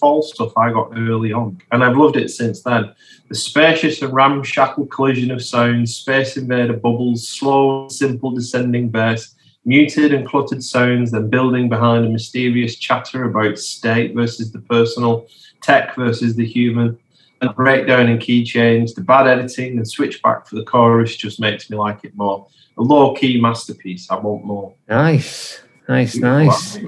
fall 0.00 0.22
stuff 0.22 0.56
I 0.56 0.72
got 0.72 0.92
early 0.96 1.32
on, 1.32 1.60
and 1.72 1.84
I've 1.84 1.96
loved 1.96 2.16
it 2.16 2.30
since 2.30 2.62
then. 2.62 2.92
The 3.28 3.34
spacious 3.34 4.02
and 4.02 4.12
ramshackle 4.12 4.86
collision 4.86 5.30
of 5.30 5.44
sounds, 5.44 5.96
Space 5.96 6.36
Invader 6.36 6.74
bubbles, 6.74 7.28
slow, 7.28 7.88
simple 7.88 8.30
descending 8.30 8.88
bass, 8.88 9.34
muted 9.64 10.14
and 10.14 10.26
cluttered 10.26 10.62
sounds, 10.62 11.10
then 11.10 11.28
building 11.28 11.68
behind 11.68 12.06
a 12.06 12.08
mysterious 12.08 12.76
chatter 12.76 13.24
about 13.24 13.58
state 13.58 14.14
versus 14.14 14.52
the 14.52 14.60
personal, 14.60 15.26
tech 15.60 15.96
versus 15.96 16.36
the 16.36 16.46
human. 16.46 16.98
And 17.40 17.54
breakdown 17.54 18.08
in 18.08 18.18
key 18.18 18.44
change, 18.44 18.94
the 18.94 19.02
bad 19.02 19.26
editing 19.26 19.76
and 19.76 19.86
switchback 19.86 20.46
for 20.46 20.56
the 20.56 20.64
chorus 20.64 21.16
just 21.16 21.38
makes 21.38 21.68
me 21.68 21.76
like 21.76 22.02
it 22.04 22.16
more 22.16 22.46
a 22.78 22.82
low 22.82 23.14
key 23.14 23.40
masterpiece. 23.40 24.10
I 24.10 24.16
want 24.16 24.44
more. 24.44 24.74
nice 24.88 25.60
nice 25.88 26.16
nice 26.16 26.78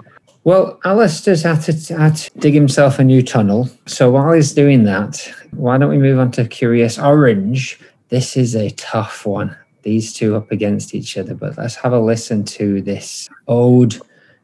Well, 0.44 0.80
Alistair's 0.84 1.42
had 1.42 1.61
to, 1.62 1.96
had 1.96 2.16
to 2.16 2.30
dig 2.38 2.54
himself 2.54 2.98
a 2.98 3.04
new 3.04 3.22
tunnel. 3.22 3.68
So 3.87 4.11
while 4.11 4.32
he's 4.32 4.52
doing 4.52 4.84
that, 4.84 5.30
why 5.50 5.76
don't 5.76 5.90
we 5.90 5.98
move 5.98 6.18
on 6.18 6.30
to 6.32 6.44
Kurios 6.44 6.98
Oranj? 6.98 7.80
This 8.08 8.37
is 8.37 8.54
a 8.54 8.70
tough 8.70 9.26
one. 9.26 9.56
These 9.82 10.14
two 10.14 10.37
up 10.37 10.50
against 10.50 10.94
each 10.94 11.18
other, 11.18 11.34
but 11.34 11.58
let's 11.58 11.76
have 11.76 11.92
a 11.92 12.00
listen 12.00 12.44
to 12.44 12.80
this 12.80 13.28
ode 13.46 14.00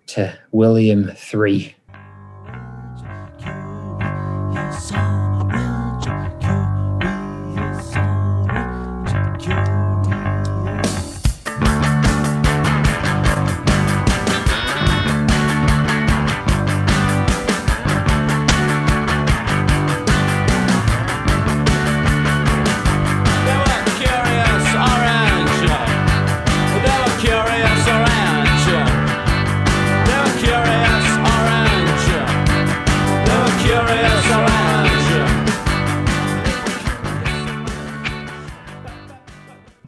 to 0.09 0.37
William 0.53 1.11
III. 1.33 1.75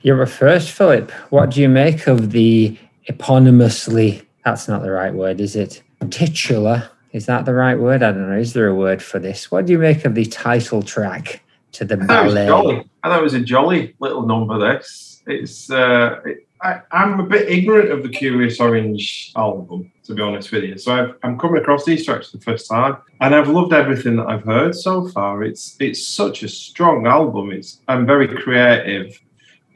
You're 0.07 0.23
a 0.23 0.27
first, 0.29 0.71
Philip. 0.71 1.11
What 1.31 1.51
do 1.51 1.61
you 1.61 1.69
make 1.69 2.07
of 2.07 2.31
the 2.31 2.79
eponymously? 3.11 4.25
That's 4.45 4.69
not 4.69 4.83
the 4.83 4.93
right 4.93 5.13
word, 5.13 5.41
is 5.41 5.57
it? 5.57 5.83
Titular. 6.11 6.89
Is 7.11 7.27
that 7.27 7.45
the 7.45 7.53
right 7.53 7.77
word? 7.77 8.05
I 8.05 8.13
don't 8.13 8.31
know. 8.31 8.39
Is 8.39 8.53
there 8.53 8.69
a 8.69 8.75
word 8.77 9.03
for 9.03 9.19
this? 9.19 9.51
What 9.51 9.67
do 9.67 9.73
you 9.73 9.81
make 9.81 10.05
of 10.05 10.15
the 10.15 10.25
title 10.25 10.81
track 10.81 11.43
to 11.73 11.85
the 11.85 11.97
I 12.01 12.07
thought 12.07 12.23
it 12.23 12.25
was 12.25 12.35
ballet? 12.35 12.85
I 13.03 13.09
thought 13.09 13.19
it 13.19 13.23
was 13.25 13.35
a 13.35 13.41
jolly 13.41 13.97
little 13.99 14.25
number. 14.25 14.61
This. 14.61 15.25
It's. 15.27 15.73
Uh, 15.73 16.21
it, 16.25 16.47
I, 16.63 16.83
I'm 16.93 17.19
a 17.19 17.25
bit 17.25 17.51
ignorant 17.51 17.91
of 17.91 18.05
the 18.05 18.09
Kurios 18.09 18.59
Oranj 18.61 19.33
album, 19.35 19.91
to 20.05 20.15
be 20.15 20.23
honest 20.23 20.53
with 20.53 20.63
you. 20.63 20.79
So 20.79 20.95
I've, 20.95 21.15
I'm 21.25 21.37
coming 21.37 21.61
across 21.61 21.85
these 21.85 22.05
tracks 22.05 22.31
for 22.31 22.37
the 22.37 22.45
first 22.45 22.71
time, 22.71 22.99
and 23.21 23.35
I've 23.35 23.49
loved 23.49 23.73
everything 23.73 24.15
that 24.19 24.29
I've 24.29 24.45
heard 24.45 24.77
so 24.77 25.09
far. 25.09 25.43
It's 25.43 25.77
it's 25.81 26.07
such 26.07 26.45
a 26.45 26.49
strong 26.49 27.09
album. 27.09 27.51
It's 27.51 27.81
I'm 27.89 28.07
very 28.07 28.29
creative, 28.29 29.21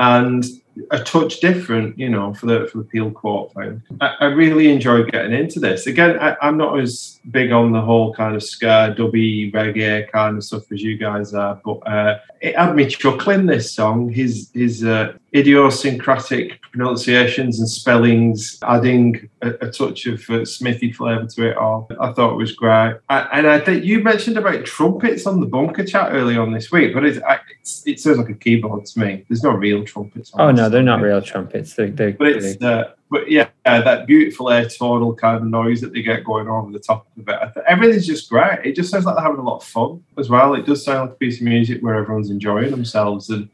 and 0.00 0.44
a 0.90 1.02
touch 1.02 1.40
different, 1.40 1.98
you 1.98 2.08
know, 2.08 2.32
for 2.34 2.46
the 2.46 2.68
for 2.70 2.78
the 2.78 2.84
Peel 2.84 3.10
Court 3.10 3.52
thing. 3.54 3.82
I, 4.00 4.14
I 4.20 4.24
really 4.26 4.70
enjoyed 4.70 5.10
getting 5.10 5.32
into 5.32 5.60
this. 5.60 5.86
Again, 5.86 6.18
I, 6.20 6.36
I'm 6.42 6.56
not 6.56 6.78
as 6.78 7.20
big 7.30 7.52
on 7.52 7.72
the 7.72 7.80
whole 7.80 8.14
kind 8.14 8.34
of 8.34 8.42
ska, 8.42 8.94
dubby, 8.96 9.52
reggae 9.52 10.10
kind 10.10 10.36
of 10.36 10.44
stuff 10.44 10.70
as 10.72 10.82
you 10.82 10.96
guys 10.96 11.34
are, 11.34 11.60
but 11.64 11.78
uh, 11.86 12.18
it 12.40 12.56
had 12.56 12.74
me 12.74 12.86
chuckling. 12.86 13.46
This 13.46 13.72
song, 13.72 14.08
his 14.08 14.50
his 14.54 14.84
uh, 14.84 15.14
idiosyncratic 15.34 16.60
pronunciations 16.72 17.58
and 17.58 17.68
spellings, 17.68 18.58
adding 18.62 19.28
a, 19.42 19.50
a 19.66 19.70
touch 19.70 20.06
of 20.06 20.28
uh, 20.30 20.44
Smithy 20.44 20.92
flavour 20.92 21.26
to 21.26 21.50
it 21.50 21.56
all. 21.56 21.88
I 22.00 22.12
thought 22.12 22.32
it 22.32 22.36
was 22.36 22.52
great. 22.52 22.96
I, 23.08 23.20
and 23.32 23.46
I 23.46 23.58
think 23.58 23.84
you 23.84 24.02
mentioned 24.02 24.36
about 24.36 24.64
trumpets 24.64 25.26
on 25.26 25.40
the 25.40 25.46
bunker 25.46 25.84
chat 25.84 26.12
early 26.12 26.36
on 26.36 26.52
this 26.52 26.70
week, 26.70 26.94
but 26.94 27.04
it's, 27.04 27.22
I, 27.22 27.40
it's, 27.60 27.86
it 27.86 28.00
sounds 28.00 28.18
like 28.18 28.28
a 28.28 28.34
keyboard 28.34 28.86
to 28.86 28.98
me. 28.98 29.24
There's 29.28 29.42
no 29.42 29.50
real 29.50 29.84
trumpets. 29.84 30.32
On 30.34 30.40
Oh 30.40 30.52
this 30.52 30.59
no, 30.60 30.68
they're 30.68 30.82
not 30.82 31.00
real 31.00 31.22
trumpets. 31.22 31.74
They're, 31.74 31.90
they're, 31.90 32.12
But 32.12 32.28
it's 32.28 32.62
uh, 32.62 32.92
but 33.10 33.30
yeah, 33.30 33.48
that 33.64 34.06
beautiful 34.06 34.46
atonal 34.46 35.16
kind 35.16 35.36
of 35.36 35.44
noise 35.44 35.80
that 35.80 35.92
they 35.92 36.02
get 36.02 36.22
going 36.24 36.48
on 36.48 36.64
over 36.64 36.72
the 36.72 36.78
top 36.78 37.06
of 37.18 37.28
it. 37.28 37.34
I 37.34 37.46
th- 37.46 37.66
everything's 37.66 38.06
just 38.06 38.28
great. 38.28 38.60
It 38.64 38.76
just 38.76 38.90
sounds 38.90 39.04
like 39.04 39.16
they're 39.16 39.24
having 39.24 39.40
a 39.40 39.42
lot 39.42 39.56
of 39.56 39.64
fun 39.64 40.04
as 40.18 40.28
well. 40.28 40.54
It 40.54 40.66
does 40.66 40.84
sound 40.84 41.08
like 41.08 41.16
a 41.16 41.18
piece 41.18 41.38
of 41.38 41.46
music 41.46 41.82
where 41.82 41.94
everyone's 41.94 42.30
enjoying 42.30 42.70
themselves, 42.70 43.30
and 43.30 43.48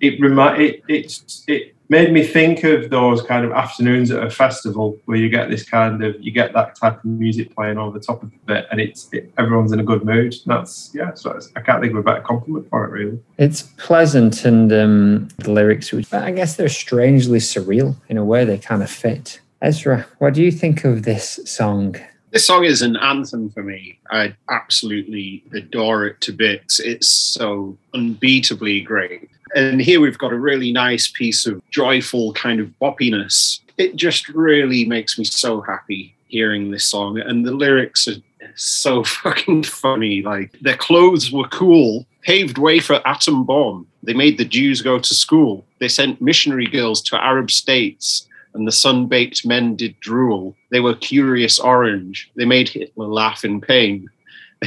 it 0.00 0.20
remind 0.20 0.62
it 0.62 0.82
it's 0.88 1.44
it 1.48 1.74
made 1.90 2.12
me 2.12 2.22
think 2.22 2.62
of 2.62 2.88
those 2.88 3.20
kind 3.20 3.44
of 3.44 3.50
afternoons 3.50 4.10
at 4.12 4.22
a 4.22 4.30
festival 4.30 4.96
where 5.04 5.18
you 5.18 5.28
get 5.28 5.50
this 5.50 5.68
kind 5.68 6.02
of 6.02 6.14
you 6.20 6.30
get 6.30 6.54
that 6.54 6.76
type 6.76 6.98
of 6.98 7.04
music 7.04 7.54
playing 7.54 7.76
over 7.76 7.98
the 7.98 8.04
top 8.04 8.22
of 8.22 8.32
it, 8.48 8.66
and 8.70 8.80
it's 8.80 9.08
it, 9.12 9.30
everyone's 9.36 9.72
in 9.72 9.80
a 9.80 9.84
good 9.84 10.04
mood. 10.04 10.34
That's 10.46 10.90
yeah. 10.94 11.12
So 11.14 11.32
it's, 11.32 11.50
I 11.56 11.60
can't 11.60 11.82
think 11.82 11.92
of 11.92 11.98
a 11.98 12.02
better 12.02 12.22
compliment 12.22 12.70
for 12.70 12.84
it, 12.84 12.90
really. 12.90 13.18
It's 13.36 13.62
pleasant, 13.76 14.44
and 14.44 14.72
um, 14.72 15.28
the 15.38 15.50
lyrics, 15.50 15.92
which 15.92 16.10
I 16.14 16.30
guess 16.30 16.56
they're 16.56 16.68
strangely 16.68 17.40
surreal 17.40 17.96
in 18.08 18.16
a 18.16 18.24
way. 18.24 18.44
They 18.44 18.56
kind 18.56 18.82
of 18.82 18.90
fit. 18.90 19.40
Ezra, 19.60 20.06
what 20.18 20.32
do 20.32 20.42
you 20.42 20.52
think 20.52 20.84
of 20.84 21.02
this 21.02 21.38
song? 21.44 21.96
This 22.30 22.46
song 22.46 22.64
is 22.64 22.80
an 22.80 22.96
anthem 22.96 23.50
for 23.50 23.62
me. 23.64 23.98
I 24.12 24.36
absolutely 24.48 25.42
adore 25.52 26.06
it 26.06 26.20
to 26.22 26.32
bits. 26.32 26.78
It's 26.78 27.08
so 27.08 27.76
unbeatably 27.92 28.84
great. 28.84 29.28
And 29.54 29.80
here 29.80 30.00
we've 30.00 30.18
got 30.18 30.32
a 30.32 30.38
really 30.38 30.72
nice 30.72 31.08
piece 31.08 31.46
of 31.46 31.62
joyful 31.70 32.32
kind 32.34 32.60
of 32.60 32.72
boppiness. 32.80 33.60
It 33.78 33.96
just 33.96 34.28
really 34.28 34.84
makes 34.84 35.18
me 35.18 35.24
so 35.24 35.60
happy 35.60 36.14
hearing 36.28 36.70
this 36.70 36.84
song. 36.84 37.18
And 37.18 37.44
the 37.44 37.52
lyrics 37.52 38.06
are 38.06 38.16
so 38.54 39.02
fucking 39.24 39.64
funny. 39.64 40.22
Like, 40.22 40.52
their 40.60 40.76
clothes 40.76 41.32
were 41.32 41.48
cool, 41.48 42.06
paved 42.22 42.58
way 42.58 42.78
for 42.78 43.06
atom 43.06 43.44
bomb. 43.44 43.86
They 44.02 44.14
made 44.14 44.38
the 44.38 44.44
Jews 44.44 44.82
go 44.82 44.98
to 44.98 45.14
school. 45.14 45.64
They 45.78 45.88
sent 45.88 46.20
missionary 46.20 46.66
girls 46.66 47.02
to 47.02 47.22
Arab 47.22 47.50
states 47.50 48.26
and 48.54 48.66
the 48.66 48.72
sun-baked 48.72 49.46
men 49.46 49.76
did 49.76 49.98
drool. 50.00 50.56
They 50.70 50.80
were 50.80 50.94
curious 50.94 51.58
orange. 51.58 52.30
They 52.36 52.44
made 52.44 52.68
Hitler 52.68 53.06
laugh 53.06 53.44
in 53.44 53.60
pain. 53.60 54.08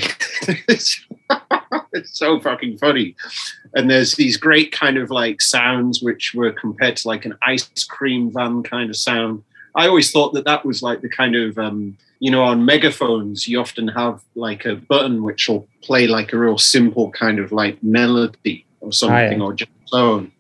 it's, 0.68 1.03
it's 1.94 2.18
so 2.18 2.40
fucking 2.40 2.78
funny. 2.78 3.16
And 3.74 3.90
there's 3.90 4.16
these 4.16 4.38
great 4.38 4.72
kind 4.72 4.98
of 4.98 5.10
like 5.10 5.42
sounds 5.42 6.02
which 6.02 6.34
were 6.34 6.52
compared 6.52 6.98
to 6.98 7.08
like 7.08 7.26
an 7.26 7.38
ice 7.42 7.68
cream 7.84 8.32
van 8.32 8.64
kind 8.64 8.90
of 8.90 8.96
sound. 8.96 9.44
I 9.76 9.88
always 9.88 10.12
thought 10.12 10.34
that 10.34 10.46
that 10.46 10.66
was 10.66 10.84
like 10.84 11.02
the 11.02 11.10
kind 11.10 11.36
of 11.36 11.58
um, 11.58 11.98
you 12.20 12.30
know 12.32 12.44
on 12.44 12.66
megaphones 12.66 13.48
you 13.48 13.60
often 13.60 13.88
have 13.88 14.22
like 14.36 14.66
a 14.66 14.76
button 14.76 15.24
which 15.24 15.50
will 15.50 15.68
play 15.82 16.08
like 16.08 16.32
a 16.32 16.38
real 16.38 16.58
simple 16.58 17.12
kind 17.12 17.40
of 17.40 17.52
like 17.52 17.82
melody 17.84 18.66
or 18.82 18.92
something 18.92 19.42
or 19.42 19.54
just 19.54 19.72
tone. 19.92 20.32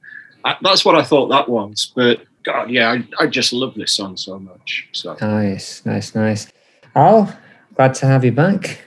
I, 0.46 0.58
that's 0.62 0.84
what 0.84 0.96
I 0.96 1.04
thought 1.04 1.30
that 1.30 1.50
was. 1.50 1.92
But 1.96 2.22
God, 2.44 2.70
yeah, 2.70 2.92
I, 2.92 3.24
I 3.24 3.28
just 3.28 3.54
love 3.54 3.74
this 3.76 3.94
song 3.94 4.18
so 4.18 4.38
much. 4.38 4.90
So 4.92 5.16
Nice, 5.22 5.86
nice, 5.86 6.14
nice. 6.14 6.48
Al, 6.96 7.36
glad 7.76 7.94
to 7.96 8.06
have 8.06 8.26
you 8.26 8.32
back. 8.32 8.82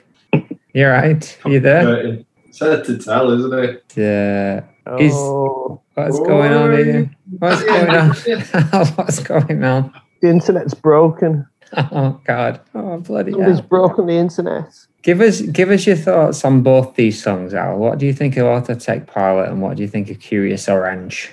You're 0.77 0.91
right. 0.91 1.39
You 1.43 1.59
there? 1.59 2.19
It's 2.47 2.59
hard 2.59 2.85
to 2.85 2.99
tell, 2.99 3.31
isn't 3.31 3.51
it? 3.51 3.83
Yeah. 3.95 4.61
Is- 4.99 5.11
Oh, 5.15 5.81
What's 5.95 6.19
going 6.19 6.53
on 6.53 6.71
here? 6.77 7.09
What's 7.39 7.63
going 7.63 7.89
on? 7.89 8.09
What's 8.95 9.19
going 9.19 9.63
on? 9.63 9.91
the 10.21 10.29
internet's 10.29 10.75
broken. 10.75 11.47
Oh 11.75 12.21
God! 12.23 12.61
Oh 12.75 12.97
bloody 12.99 13.31
Somebody's 13.33 13.59
hell! 13.59 13.67
broken 13.67 14.05
the 14.05 14.13
internet. 14.13 14.69
Give 15.01 15.19
us 15.19 15.41
give 15.41 15.69
us 15.71 15.85
your 15.85 15.97
thoughts 15.97 16.45
on 16.45 16.61
both 16.63 16.95
these 16.95 17.21
songs, 17.21 17.53
Al. 17.53 17.77
What 17.77 17.97
do 17.97 18.05
you 18.05 18.13
think 18.13 18.37
of 18.37 18.45
Auto 18.45 18.73
Tech 18.75 19.07
Pilot, 19.07 19.49
and 19.49 19.61
what 19.61 19.75
do 19.75 19.81
you 19.83 19.89
think 19.89 20.09
of 20.09 20.17
Kurios 20.19 20.69
Oranj? 20.69 21.29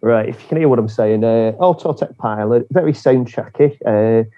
Right, 0.00 0.30
if 0.30 0.42
you 0.42 0.48
can 0.48 0.56
hear 0.58 0.68
what 0.68 0.80
I'm 0.80 0.88
saying, 0.88 1.22
uh, 1.22 1.52
Auto 1.60 1.92
Tech 1.92 2.16
Pilot, 2.18 2.66
very 2.72 2.92
soundtracky. 2.92 3.76
Uh, 3.86 4.28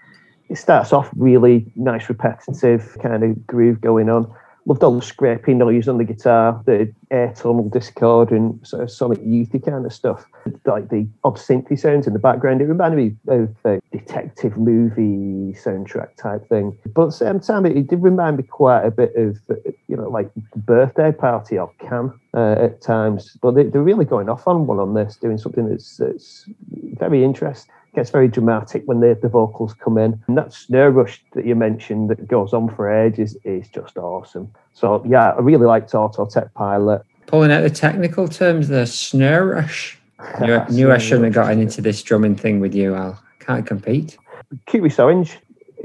it 0.51 0.57
starts 0.57 0.93
off 0.93 1.09
really 1.17 1.73
nice, 1.75 2.07
repetitive 2.11 2.99
kind 3.03 3.23
of 3.25 3.47
groove 3.47 3.81
going 3.81 4.11
on. 4.11 4.31
Loved 4.71 4.85
all 4.85 4.95
the 4.95 5.03
scraping 5.05 5.59
noise 5.59 5.89
on 5.89 5.99
the 5.99 6.05
guitar, 6.05 6.63
the 6.65 6.95
air 7.11 7.35
tunnel 7.35 7.69
discord 7.69 8.31
and 8.31 8.65
sort 8.65 8.85
of 8.85 8.91
Sonic 8.93 9.19
Youthy 9.19 9.61
kind 9.65 9.85
of 9.85 9.93
stuff. 9.93 10.25
Like 10.65 10.91
the 10.91 11.09
odd 11.25 11.39
synthy 11.39 11.77
sounds 11.77 12.07
in 12.07 12.13
the 12.13 12.21
background. 12.21 12.61
It 12.61 12.67
reminded 12.67 12.97
me 12.97 13.17
of 13.27 13.49
a 13.65 13.81
detective 13.91 14.57
movie 14.57 15.59
soundtrack 15.59 16.15
type 16.15 16.49
thing. 16.49 16.79
But 16.95 17.03
at 17.03 17.07
the 17.07 17.11
same 17.11 17.41
time, 17.41 17.67
it, 17.67 17.89
did 17.89 18.01
remind 18.01 18.37
me 18.37 18.45
quite 18.45 18.85
a 18.85 18.93
bit 18.93 19.13
of, 19.17 19.41
uh, 19.51 19.57
you 19.89 19.97
know, 19.97 20.09
like 20.09 20.31
birthday 20.55 21.11
party 21.11 21.59
or 21.59 21.73
Can 21.81 22.13
uh, 22.33 22.55
at 22.61 22.81
times. 22.81 23.37
But 23.43 23.57
they, 23.57 23.65
they're 23.65 23.83
really 23.83 24.05
going 24.05 24.29
off 24.29 24.47
on 24.47 24.69
one 24.69 24.79
on 24.79 24.95
this, 24.95 25.17
doing 25.17 25.39
something 25.39 25.69
that's, 25.69 25.97
that's 25.97 26.49
very 26.71 27.25
interesting 27.25 27.75
gets 27.95 28.11
very 28.11 28.29
dramatic 28.29 28.83
when 28.87 29.01
the, 29.01 29.19
the 29.21 29.29
vocals 29.29 29.75
come 29.75 29.99
in. 29.99 30.23
And 30.29 30.39
that 30.39 30.53
snare 30.53 30.91
rush 30.91 31.23
that 31.35 31.45
you 31.45 31.55
mentioned 31.55 32.11
that 32.11 32.29
goes 32.29 32.53
on 32.53 32.75
for 32.75 32.91
ages 32.91 33.37
is 33.45 33.69
just 33.69 33.97
awesome. 33.97 34.51
So 34.75 35.05
yeah, 35.07 35.31
I 35.33 35.41
really 35.41 35.67
liked 35.67 35.95
Auto 35.95 36.27
Tech 36.27 36.53
Pilot. 36.55 37.03
Pulling 37.27 37.53
out 37.53 37.63
the 37.63 37.71
technical 37.71 38.29
terms, 38.29 38.69
the 38.69 38.87
snare 38.87 39.47
rush. 39.47 39.99
Knew, 40.41 40.55
I- 40.55 40.69
knew 40.69 40.93
I 40.93 40.99
shouldn't 40.99 41.27
have 41.27 41.35
gotten 41.35 41.61
into 41.61 41.81
this 41.81 42.03
drumming 42.03 42.37
thing 42.37 42.61
with 42.61 42.75
you, 42.75 42.95
Al. 42.95 43.21
Can't 43.39 43.67
compete. 43.67 44.19
Kurios 44.67 44.97
Oranj, 44.97 45.37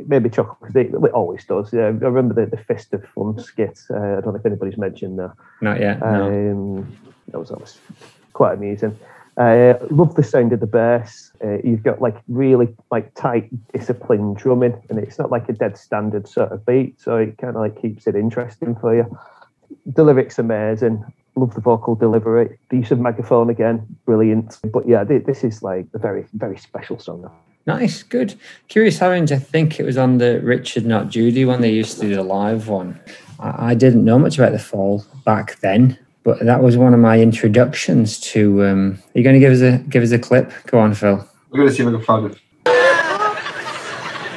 maybe 0.08 0.24
made 0.24 0.34
chuckle 0.34 0.58
because 0.60 0.76
it, 0.76 0.94
it 0.94 1.12
always 1.12 1.46
does. 1.46 1.72
Yeah, 1.72 1.86
I 1.86 1.90
remember 1.90 2.34
the, 2.34 2.48
the 2.56 2.62
Fist 2.64 2.94
of 2.94 3.06
Fun 3.10 3.40
skit. 3.40 3.80
Uh, 3.90 3.96
I 3.96 4.22
don't 4.22 4.28
know 4.28 4.36
if 4.36 4.46
anybody's 4.46 4.78
mentioned 4.78 5.20
that. 5.20 5.34
Not 5.62 5.80
yet. 5.80 6.00
No. 6.02 6.28
Um, 6.28 6.98
that 7.30 7.40
was 7.40 7.52
always 7.52 7.78
quite 8.34 8.54
amusing. 8.56 8.98
Uh, 9.38 9.74
love 9.92 10.16
the 10.16 10.24
sound 10.24 10.54
of 10.54 10.62
the 10.62 10.66
bass. 10.68 11.32
Uh, 11.44 11.58
you've 11.64 11.84
got 11.84 12.02
like 12.02 12.16
really 12.30 12.70
like 12.90 13.14
tight, 13.16 13.50
disciplined 13.74 14.38
drumming, 14.38 14.82
and 14.90 14.98
it's 14.98 15.20
not 15.20 15.30
like 15.30 15.50
a 15.50 15.54
dead 15.54 15.78
standard 15.78 16.28
sort 16.28 16.52
of 16.52 16.66
beat, 16.66 17.00
so 17.02 17.18
it 17.18 17.38
kind 17.38 17.56
of 17.56 17.62
like 17.62 17.80
keeps 17.82 18.08
it 18.08 18.16
interesting 18.16 18.76
for 18.76 18.96
you. 18.96 19.18
The 19.86 20.04
lyrics 20.04 20.40
amazing. 20.40 21.04
Love 21.36 21.54
the 21.54 21.60
vocal 21.60 21.96
delivery. 21.96 22.58
The 22.70 22.78
use 22.78 22.92
of 22.92 23.00
megaphone 23.00 23.50
again, 23.50 23.86
brilliant. 24.06 24.58
But 24.72 24.88
yeah, 24.88 25.04
thi- 25.04 25.18
this 25.18 25.44
is 25.44 25.62
like 25.62 25.86
a 25.94 25.98
very 26.00 26.26
very 26.34 26.58
special 26.58 26.98
song. 26.98 27.30
Nice, 27.68 28.04
good. 28.04 28.36
Curious 28.70 29.02
Orange, 29.02 29.32
I 29.32 29.40
think 29.40 29.80
it 29.80 29.84
was 29.84 29.98
on 29.98 30.20
the 30.20 30.40
Richard 30.42 30.86
Not 30.86 31.10
Judy 31.10 31.44
one. 31.44 31.62
They 31.62 31.72
used 31.74 32.00
to 32.00 32.08
do 32.08 32.16
the 32.16 32.24
live 32.24 32.70
one. 32.70 33.00
I, 33.40 33.72
I 33.72 33.74
didn't 33.74 34.06
know 34.06 34.20
much 34.20 34.38
about 34.38 34.54
the 34.54 34.60
fall 34.60 35.04
back 35.26 35.60
then, 35.60 35.98
but 36.26 36.40
that 36.40 36.62
was 36.62 36.76
one 36.76 36.94
of 36.94 37.00
my 37.00 37.22
introductions 37.22 38.20
to. 38.20 38.66
Um, 38.66 39.00
are 39.16 39.20
you 39.20 39.24
going 39.24 39.36
to 39.36 39.40
give 39.40 39.54
us 39.54 39.62
a 39.62 39.78
give 39.88 40.04
us 40.04 40.12
a 40.12 40.20
clip? 40.20 40.52
Go 40.66 40.80
on, 40.80 40.94
Phil. 40.94 41.26
We're 41.52 41.60
going 41.60 41.70
to 41.70 41.76
see 41.76 41.84
if 41.84 41.88
I 41.88 41.92
can 41.92 42.02
find 42.02 42.26
it. 42.26 42.42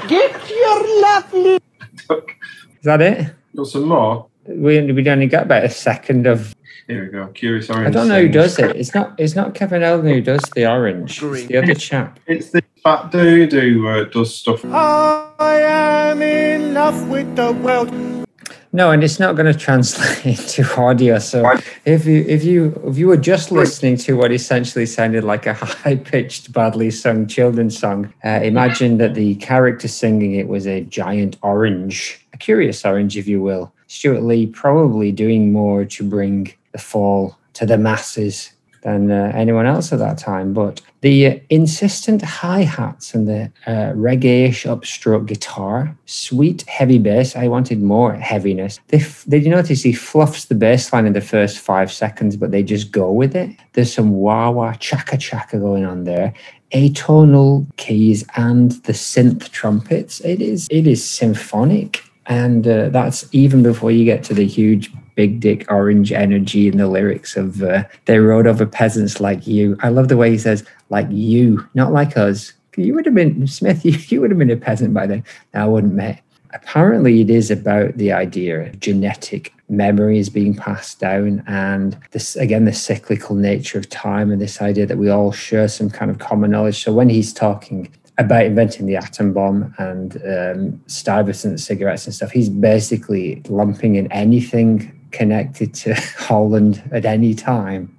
Get 0.07 0.51
your 0.51 1.03
lovely 1.03 1.55
Is 1.57 2.85
that 2.85 3.01
it? 3.01 3.35
Got 3.57 3.67
some 3.67 3.89
more. 3.89 4.29
We 4.47 4.93
we 4.93 5.11
only 5.11 5.27
got 5.27 5.45
about 5.45 5.65
a 5.65 5.71
second 5.71 6.27
of. 6.27 6.55
Here 6.87 7.05
we 7.05 7.11
go. 7.11 7.27
Curious 7.29 7.69
Orange. 7.69 7.89
I 7.89 7.91
don't 7.91 8.09
know 8.09 8.23
who 8.23 8.29
does 8.29 8.59
it. 8.59 8.77
It's 8.77 8.95
not. 8.95 9.19
It's 9.19 9.35
not 9.35 9.55
Kevin 9.55 9.83
Eldon 9.83 10.11
who 10.11 10.21
does 10.21 10.43
the 10.55 10.71
orange. 10.71 11.23
It's 11.23 11.47
the 11.47 11.57
other 11.57 11.75
chap. 11.75 12.21
It's 12.27 12.51
the 12.51 12.63
fat 12.83 13.11
dude 13.11 13.53
who 13.53 13.89
uh, 13.89 14.05
does 14.05 14.35
stuff. 14.35 14.65
I 14.65 15.61
am 15.61 16.23
in 16.23 16.75
love 16.75 17.09
with 17.09 17.35
the 17.35 17.53
world. 17.53 18.18
No, 18.73 18.91
and 18.91 19.03
it's 19.03 19.19
not 19.19 19.35
going 19.35 19.51
to 19.51 19.59
translate 19.59 20.39
to 20.49 20.81
audio. 20.81 21.19
So 21.19 21.59
if 21.85 22.05
you 22.05 22.25
if 22.29 22.45
you 22.45 22.81
if 22.87 22.99
you 22.99 23.09
were 23.09 23.17
just 23.17 23.51
listening 23.51 23.97
to 23.99 24.17
what 24.17 24.31
essentially 24.31 24.87
sounded 24.87 25.25
like 25.25 25.47
a 25.47 25.55
high 25.55 25.97
pitched, 25.97 26.53
badly 26.53 26.91
sung 26.91 27.27
children's 27.27 27.79
song, 27.79 28.13
uh, 28.25 28.41
imagine 28.43 28.99
that 28.99 29.15
the 29.15 29.37
character 29.37 29.89
singing 29.89 30.35
it 30.35 30.49
was 30.49 30.67
a 30.67 30.83
giant 30.83 31.37
orange, 31.43 32.25
a 32.35 32.37
curious 32.37 32.85
orange, 32.85 33.17
if 33.17 33.27
you 33.27 33.41
will. 33.41 33.73
Stewart 33.87 34.23
Lee 34.23 34.47
probably 34.47 35.13
doing 35.13 35.51
more 35.51 35.87
to 35.87 36.07
bring 36.07 36.53
the 36.73 36.79
fall 36.79 37.39
to 37.55 37.65
the 37.65 37.79
masses 37.79 38.53
than 38.83 39.11
uh, 39.11 39.33
anyone 39.35 39.67
else 39.67 39.93
at 39.93 39.99
that 39.99 40.19
time. 40.19 40.53
But 40.53 40.81
the 41.01 41.27
uh, 41.27 41.39
insistent 41.51 42.23
hi 42.23 42.63
hats 42.63 43.15
and 43.15 43.29
the 43.29 43.53
uh, 43.67 43.93
reggae-ish 43.95 44.65
upstroke 44.65 45.27
guitar, 45.27 45.97
sweet 46.07 46.63
heavy 46.69 46.99
bass. 46.99 47.37
I 47.37 47.49
wanted 47.49 47.83
more 47.83 48.15
heaviness. 48.15 48.81
They 48.89 48.99
f- 48.99 49.25
did 49.29 49.45
you 49.45 49.51
notice 49.51 49.83
he 49.83 49.93
fluffs 49.93 50.47
the 50.47 50.55
bass 50.55 50.93
line 50.93 51.07
in 51.07 51.13
the 51.13 51.21
first 51.21 51.59
five 51.59 51.93
seconds, 51.93 52.37
but 52.37 52.51
they 52.51 52.63
just 52.63 52.91
go 52.91 53.13
with 53.13 53.37
it. 53.37 53.51
There's 53.75 53.93
some 53.93 54.11
wah 54.11 54.51
wah 54.51 54.75
chaka 54.75 55.17
chaka 55.17 55.59
going 55.59 55.85
on 55.85 56.05
there. 56.05 56.35
Atonal 56.73 57.67
keys 57.77 58.25
and 58.37 58.73
the 58.85 58.93
synth 58.93 59.51
trumpets. 59.51 60.21
It 60.21 60.43
is 60.43 60.69
it 60.71 60.87
is 60.87 61.03
symphonic. 61.09 62.03
And 62.29 62.69
uh, 62.69 62.91
that's 62.91 63.27
even 63.33 63.63
before 63.63 63.91
you 63.91 64.05
get 64.05 64.23
to 64.25 64.35
the 64.35 64.47
huge 64.47 64.93
big 65.15 65.41
dick 65.41 65.65
orange 65.69 66.13
energy 66.13 66.69
in 66.69 66.77
the 66.77 66.87
lyrics 66.87 67.37
of 67.37 67.63
uh, 67.63 67.83
they 68.05 68.19
rode 68.19 68.47
over 68.47 68.67
peasants 68.67 69.19
like 69.19 69.47
you. 69.47 69.77
I 69.81 69.89
love 69.89 70.09
the 70.09 70.17
way 70.17 70.31
he 70.31 70.39
says 70.39 70.65
like 70.91 71.09
you, 71.11 71.67
not 71.75 71.93
like 71.93 72.17
us. 72.17 72.53
You 72.77 72.95
would 72.95 73.07
have 73.07 73.15
been 73.15 73.47
Smith. 73.49 73.85
You, 73.85 73.99
you 74.09 74.21
would 74.21 74.31
have 74.31 74.39
been 74.39 74.51
a 74.51 74.57
peasant 74.57 74.95
by 74.95 75.07
then. 75.07 75.25
I 75.55 75.67
wouldn't. 75.67 76.21
Apparently, 76.55 77.21
it 77.21 77.31
is 77.31 77.51
about 77.51 77.97
the 77.97 78.13
idea 78.13 78.61
of 78.61 78.79
genetic 78.79 79.53
memories 79.69 80.31
being 80.31 80.55
passed 80.55 81.01
down, 81.01 81.43
and 81.47 81.99
this 82.13 82.37
again 82.37 82.65
the 82.65 82.73
cyclical 82.73 83.35
nature 83.35 83.79
of 83.79 83.89
time, 83.89 84.31
and 84.31 84.41
this 84.41 84.63
idea 84.63 84.87
that 84.87 84.99
we 84.99 85.11
all 85.11 85.33
share 85.33 85.69
some 85.69 85.91
kind 85.91 86.11
of 86.11 86.19
common 86.19 86.53
knowledge. 86.53 86.83
So 86.83 86.93
when 86.93 87.09
he's 87.09 87.33
talking 87.33 87.93
about 88.19 88.45
inventing 88.45 88.87
the 88.87 88.97
atom 88.97 89.33
bomb 89.33 89.75
and 89.79 90.21
um, 90.27 90.83
Stuyvesant 90.87 91.61
cigarettes 91.61 92.05
and 92.07 92.15
stuff, 92.15 92.33
he's 92.33 92.49
basically 92.49 93.43
lumping 93.49 93.95
in 93.95 94.11
anything 94.13 94.93
connected 95.13 95.73
to 95.75 95.95
Holland 96.19 96.83
at 96.93 97.05
any 97.05 97.35
time 97.35 97.97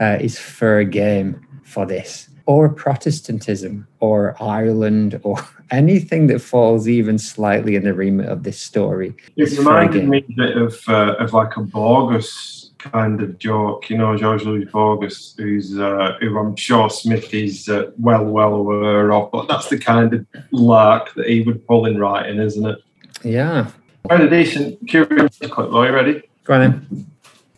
uh, 0.00 0.18
is 0.20 0.38
fair 0.38 0.84
game 0.84 1.46
for 1.62 1.86
this, 1.86 2.28
or 2.46 2.68
Protestantism, 2.68 3.86
or 4.00 4.36
Ireland, 4.40 5.18
or 5.22 5.38
anything 5.70 6.26
that 6.26 6.40
falls 6.40 6.86
even 6.86 7.18
slightly 7.18 7.74
in 7.74 7.84
the 7.84 7.94
remit 7.94 8.28
of 8.28 8.42
this 8.42 8.60
story. 8.60 9.14
It 9.36 9.56
reminded 9.56 10.08
me 10.08 10.24
a 10.28 10.32
bit 10.36 10.56
of 10.56 10.78
uh, 10.86 11.14
of 11.18 11.32
like 11.32 11.56
a 11.56 11.62
Borges 11.62 12.63
kind 12.92 13.22
of 13.22 13.38
joke, 13.38 13.88
you 13.88 13.96
know, 13.96 14.16
Jorge 14.16 14.44
Luis 14.44 14.70
Borges, 14.70 15.34
who's 15.38 15.78
uh, 15.78 16.16
who 16.20 16.38
I'm 16.38 16.54
sure 16.56 16.90
Smith 16.90 17.32
is 17.32 17.68
uh, 17.68 17.90
well 17.98 18.24
well 18.24 18.54
aware 18.54 19.12
of, 19.12 19.30
but 19.30 19.48
that's 19.48 19.68
the 19.68 19.78
kind 19.78 20.12
of 20.12 20.26
lark 20.50 21.14
that 21.14 21.26
he 21.26 21.42
would 21.42 21.66
pull 21.66 21.86
in 21.86 21.98
writing, 21.98 22.38
isn't 22.38 22.66
it? 22.66 22.78
Yeah. 23.22 23.70
Quite 24.04 24.20
a 24.20 24.30
decent 24.30 24.86
curious 24.86 25.38
clip. 25.38 25.72
Are 25.72 25.86
you 25.86 25.92
ready? 25.92 26.22
Go 26.44 26.54
on 26.54 26.60
then. 26.60 27.06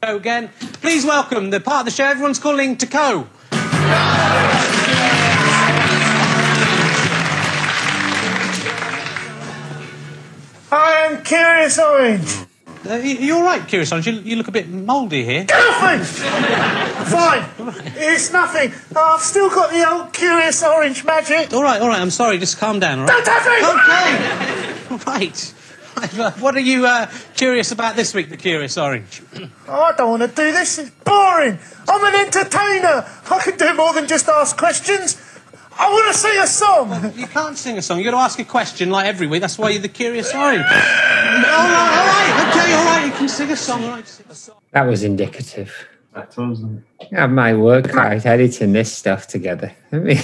Go 0.02 0.16
again. 0.16 0.48
Please 0.80 1.04
welcome 1.04 1.50
the 1.50 1.60
part 1.60 1.80
of 1.80 1.86
the 1.86 1.90
show 1.90 2.04
everyone's 2.04 2.38
calling 2.38 2.76
to 2.76 2.86
co. 2.86 3.26
I 10.72 11.08
am 11.08 11.22
Curious 11.22 11.78
Orange. 11.78 12.46
Uh, 12.88 12.96
you're 12.96 13.36
all 13.36 13.42
right, 13.42 13.66
Curious 13.66 13.90
Orange? 13.92 14.06
You, 14.06 14.14
you 14.20 14.36
look 14.36 14.48
a 14.48 14.52
bit 14.52 14.68
mouldy 14.68 15.24
here. 15.24 15.44
Nothing! 15.48 16.00
Fine. 17.06 17.44
It's 17.96 18.32
nothing. 18.32 18.72
I've 18.96 19.20
still 19.20 19.48
got 19.48 19.70
the 19.70 19.88
old 19.88 20.12
Curious 20.12 20.62
Orange 20.62 21.04
magic. 21.04 21.52
All 21.52 21.62
right, 21.62 21.80
all 21.80 21.88
right. 21.88 22.00
I'm 22.00 22.10
sorry. 22.10 22.38
Just 22.38 22.58
calm 22.58 22.78
down. 22.80 23.00
All 23.00 23.06
right. 23.06 23.24
Don't 23.24 23.24
touch 23.24 23.46
me! 23.46 24.96
Okay. 24.96 25.02
Right. 25.06 25.54
What 26.40 26.54
are 26.54 26.60
you 26.60 26.84
uh, 26.86 27.10
curious 27.36 27.72
about 27.72 27.96
this 27.96 28.12
week, 28.14 28.28
the 28.28 28.36
Curious 28.36 28.76
Orange? 28.76 29.22
Oh, 29.66 29.80
I 29.82 29.92
don't 29.96 30.10
want 30.10 30.22
to 30.22 30.28
do 30.28 30.52
this. 30.52 30.78
It's 30.78 30.90
boring. 30.90 31.58
I'm 31.88 32.04
an 32.04 32.20
entertainer. 32.26 33.06
I 33.30 33.40
can 33.42 33.56
do 33.56 33.74
more 33.74 33.94
than 33.94 34.06
just 34.06 34.28
ask 34.28 34.56
questions. 34.58 35.16
I 35.78 35.90
want 35.90 36.12
to 36.12 36.18
sing 36.18 36.38
a 36.38 36.46
song. 36.46 37.12
You 37.16 37.26
can't 37.26 37.56
sing 37.56 37.78
a 37.78 37.82
song. 37.82 37.98
You've 37.98 38.06
got 38.06 38.18
to 38.18 38.22
ask 38.24 38.38
a 38.38 38.44
question 38.44 38.90
like 38.90 39.06
every 39.06 39.26
week. 39.26 39.40
That's 39.40 39.56
why 39.58 39.70
you're 39.70 39.80
the 39.82 39.88
Curious 39.88 40.34
Orange. 40.34 40.64
All 41.56 41.68
right, 41.68 41.98
all 41.98 42.06
right. 42.06 42.48
Okay, 42.48 42.74
all 42.74 42.84
right. 42.84 43.06
You 43.06 43.12
can 43.12 43.28
sing 43.28 43.50
a 43.50 43.56
song. 43.56 43.84
All 43.84 43.90
right. 43.90 44.06
Sing 44.06 44.26
a 44.28 44.34
song. 44.34 44.56
That 44.72 44.82
was 44.82 45.02
indicative. 45.02 45.88
That 46.14 46.36
wasn't. 46.36 46.84
I 47.00 47.20
have 47.20 47.30
my 47.30 47.54
work 47.54 47.94
out 47.94 48.24
editing 48.24 48.72
this 48.72 48.92
stuff 48.92 49.26
together. 49.26 49.74
I 49.92 49.96
mean, 49.96 50.18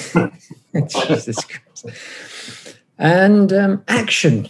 Jesus 0.89 1.39
Christ. 1.45 2.79
And 2.99 3.53
um, 3.53 3.85
action. 3.89 4.49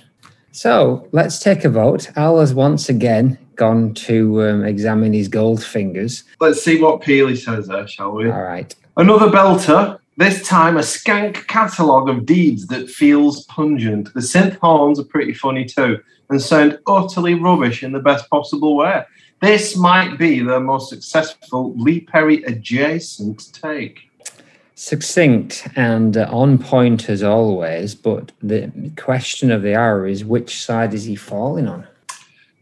So 0.53 1.09
let's 1.13 1.39
take 1.39 1.65
a 1.65 1.71
vote. 1.71 2.11
Al 2.17 2.41
has 2.41 2.55
once 2.55 2.89
again 2.89 3.39
gone 3.57 3.95
to 3.95 4.43
um, 4.43 4.65
examine 4.65 5.13
his 5.13 5.29
gold 5.29 5.63
fingers. 5.63 6.25
Let's 6.41 6.63
see 6.63 6.81
what 6.81 7.01
Peely 7.01 7.37
says 7.37 7.69
there, 7.69 7.89
shall 7.89 8.13
we? 8.13 8.31
All 8.31 8.43
right. 8.43 8.75
Another 8.97 9.29
belter. 9.29 9.99
This 10.19 10.47
time, 10.47 10.77
a 10.77 10.81
skank 10.81 11.47
catalogue 11.47 12.09
of 12.09 12.27
deeds 12.27 12.67
that 12.67 12.91
feels 12.91 13.45
pungent. 13.47 14.13
The 14.13 14.21
synth 14.21 14.59
horns 14.59 15.01
are 15.01 15.05
pretty 15.05 15.33
funny 15.33 15.65
too, 15.65 16.01
and 16.33 16.43
sound 16.43 16.79
utterly 16.87 17.35
rubbish 17.35 17.83
in 17.83 17.93
the 17.93 18.01
best 18.01 18.29
possible 18.31 18.77
way. 18.77 19.05
This 19.41 19.77
might 19.77 20.19
be 20.19 20.41
the 20.41 20.61
most 20.61 20.89
successful 20.89 21.75
Lee 21.77 22.01
Perry 22.01 22.43
adjacent 22.45 23.53
take. 23.53 24.09
Succinct 24.75 25.69
and 25.77 26.17
uh, 26.17 26.29
on 26.31 26.59
point 26.59 27.09
as 27.09 27.23
always, 27.23 27.95
but 27.95 28.33
the 28.43 28.73
question 28.97 29.51
of 29.51 29.63
the 29.63 29.77
hour 29.77 30.07
is 30.07 30.25
which 30.25 30.63
side 30.63 30.95
is 30.95 31.05
he 31.05 31.15
falling 31.15 31.69
on? 31.69 31.87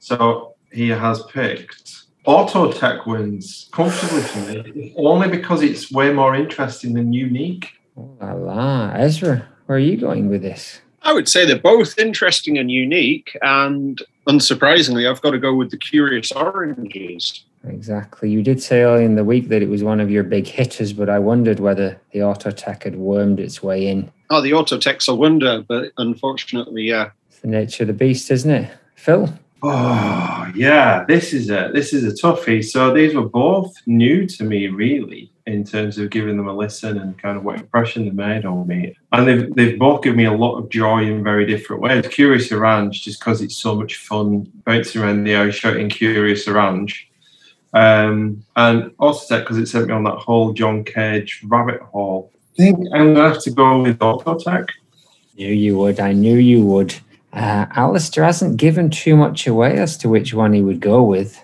So 0.00 0.54
he 0.72 0.88
has 0.88 1.22
picked 1.24 2.04
Auto 2.24 2.72
Tech 2.72 3.06
wins 3.06 3.68
comfortably 3.72 4.22
for 4.22 4.38
me, 4.40 4.94
only 4.96 5.28
because 5.28 5.62
it's 5.62 5.90
way 5.90 6.12
more 6.12 6.34
interesting 6.34 6.94
than 6.94 7.12
unique. 7.12 7.72
Oh 7.96 8.16
la 8.20 8.32
la. 8.32 8.92
Ezra, 8.94 9.46
where 9.66 9.76
are 9.76 9.80
you 9.80 9.96
going 9.96 10.28
with 10.28 10.42
this? 10.42 10.80
I 11.02 11.12
would 11.12 11.28
say 11.28 11.44
they're 11.44 11.58
both 11.58 11.98
interesting 11.98 12.58
and 12.58 12.70
unique, 12.70 13.36
and 13.42 14.00
unsurprisingly, 14.28 15.10
I've 15.10 15.22
got 15.22 15.30
to 15.30 15.38
go 15.38 15.54
with 15.54 15.70
the 15.70 15.76
Curious 15.76 16.30
Oranges. 16.32 17.44
Exactly. 17.66 18.30
You 18.30 18.42
did 18.42 18.62
say 18.62 18.82
earlier 18.82 19.04
in 19.04 19.16
the 19.16 19.24
week 19.24 19.48
that 19.48 19.62
it 19.62 19.68
was 19.68 19.82
one 19.82 20.00
of 20.00 20.10
your 20.10 20.22
big 20.22 20.46
hitters, 20.46 20.92
but 20.92 21.10
I 21.10 21.18
wondered 21.18 21.60
whether 21.60 22.00
the 22.12 22.20
Autotech 22.20 22.84
had 22.84 22.96
wormed 22.96 23.38
its 23.38 23.62
way 23.62 23.86
in. 23.86 24.10
Oh, 24.30 24.40
the 24.40 24.52
Autotech's 24.52 25.08
a 25.08 25.14
wonder, 25.14 25.62
but 25.66 25.92
unfortunately, 25.98 26.84
yeah. 26.84 27.10
It's 27.28 27.40
the 27.40 27.48
nature 27.48 27.82
of 27.82 27.88
the 27.88 27.94
beast, 27.94 28.30
isn't 28.30 28.50
it? 28.50 28.70
Phil? 28.94 29.32
Oh 29.62 30.50
yeah, 30.54 31.04
this 31.06 31.34
is 31.34 31.50
a 31.50 31.70
this 31.74 31.92
is 31.92 32.04
a 32.04 32.16
toughie. 32.16 32.64
So 32.64 32.94
these 32.94 33.14
were 33.14 33.28
both 33.28 33.74
new 33.86 34.26
to 34.26 34.44
me, 34.44 34.68
really, 34.68 35.30
in 35.46 35.64
terms 35.64 35.98
of 35.98 36.10
giving 36.10 36.36
them 36.36 36.48
a 36.48 36.52
listen 36.52 36.98
and 36.98 37.18
kind 37.18 37.36
of 37.36 37.44
what 37.44 37.58
impression 37.58 38.04
they 38.04 38.10
made 38.10 38.44
on 38.44 38.66
me. 38.66 38.96
And 39.12 39.26
they've 39.26 39.54
they've 39.54 39.78
both 39.78 40.02
given 40.02 40.18
me 40.18 40.24
a 40.24 40.32
lot 40.32 40.56
of 40.56 40.68
joy 40.68 41.04
in 41.04 41.24
very 41.24 41.46
different 41.46 41.82
ways. 41.82 42.04
Kurios 42.06 42.50
Oranj, 42.50 42.92
just 42.92 43.20
because 43.20 43.40
it's 43.40 43.56
so 43.56 43.74
much 43.74 43.96
fun 43.96 44.50
bouncing 44.64 45.02
around 45.02 45.24
the 45.24 45.34
house 45.34 45.54
shouting 45.54 45.88
Curious 45.88 46.46
Orange. 46.46 47.08
Um, 47.72 48.44
and 48.56 48.92
also 48.98 49.40
because 49.40 49.58
it 49.58 49.66
sent 49.66 49.86
me 49.86 49.94
on 49.94 50.04
that 50.04 50.18
whole 50.18 50.52
John 50.52 50.84
Cage 50.84 51.42
rabbit 51.44 51.80
hole. 51.80 52.32
I 52.54 52.62
think 52.62 52.78
I'm 52.92 53.14
gonna 53.14 53.28
have 53.28 53.42
to 53.42 53.50
go 53.50 53.82
with 53.82 53.98
Autotech. 53.98 54.68
Knew 55.36 55.52
you 55.52 55.78
would. 55.78 56.00
I 56.00 56.12
knew 56.12 56.36
you 56.36 56.64
would. 56.66 56.94
Uh, 57.32 57.66
Alistair 57.76 58.24
hasn't 58.24 58.56
given 58.56 58.90
too 58.90 59.16
much 59.16 59.46
away 59.46 59.78
as 59.78 59.96
to 59.98 60.08
which 60.08 60.34
one 60.34 60.52
he 60.52 60.62
would 60.62 60.80
go 60.80 61.02
with. 61.02 61.42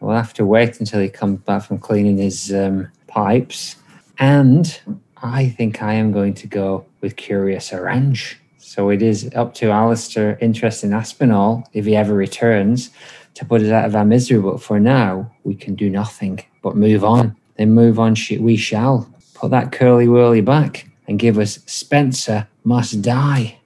We'll 0.00 0.16
have 0.16 0.34
to 0.34 0.44
wait 0.44 0.78
until 0.80 1.00
he 1.00 1.08
comes 1.08 1.40
back 1.40 1.62
from 1.62 1.78
cleaning 1.78 2.18
his 2.18 2.52
um, 2.52 2.88
pipes. 3.12 3.76
And 4.18 4.80
I 5.22 5.48
think 5.48 5.82
I 5.82 5.94
am 5.94 6.12
going 6.12 6.34
to 6.34 6.46
go 6.46 6.84
with 7.00 7.16
Kurios 7.16 7.72
Oranj. 7.72 8.36
So 8.58 8.88
it 8.88 9.02
is 9.02 9.30
up 9.34 9.54
to 9.54 9.70
Alistair, 9.70 10.38
interest 10.40 10.82
in 10.82 10.92
Aspinall, 10.92 11.68
if 11.72 11.84
he 11.84 11.94
ever 11.94 12.14
returns, 12.14 12.90
to 13.34 13.44
put 13.44 13.60
us 13.60 13.70
out 13.70 13.84
of 13.84 13.94
our 13.94 14.04
misery. 14.04 14.40
But 14.40 14.62
for 14.62 14.80
now, 14.80 15.30
we 15.44 15.54
can 15.54 15.74
do 15.74 15.90
nothing 15.90 16.44
but 16.62 16.76
move 16.76 17.04
on. 17.04 17.36
Then 17.56 17.72
move 17.72 17.98
on, 17.98 18.16
we 18.40 18.56
shall. 18.56 19.08
Put 19.34 19.50
that 19.50 19.72
curly 19.72 20.08
whirly 20.08 20.40
back 20.40 20.88
and 21.06 21.18
give 21.18 21.38
us 21.38 21.58
Spencer 21.66 22.48
Must 22.64 23.02
Die. 23.02 23.58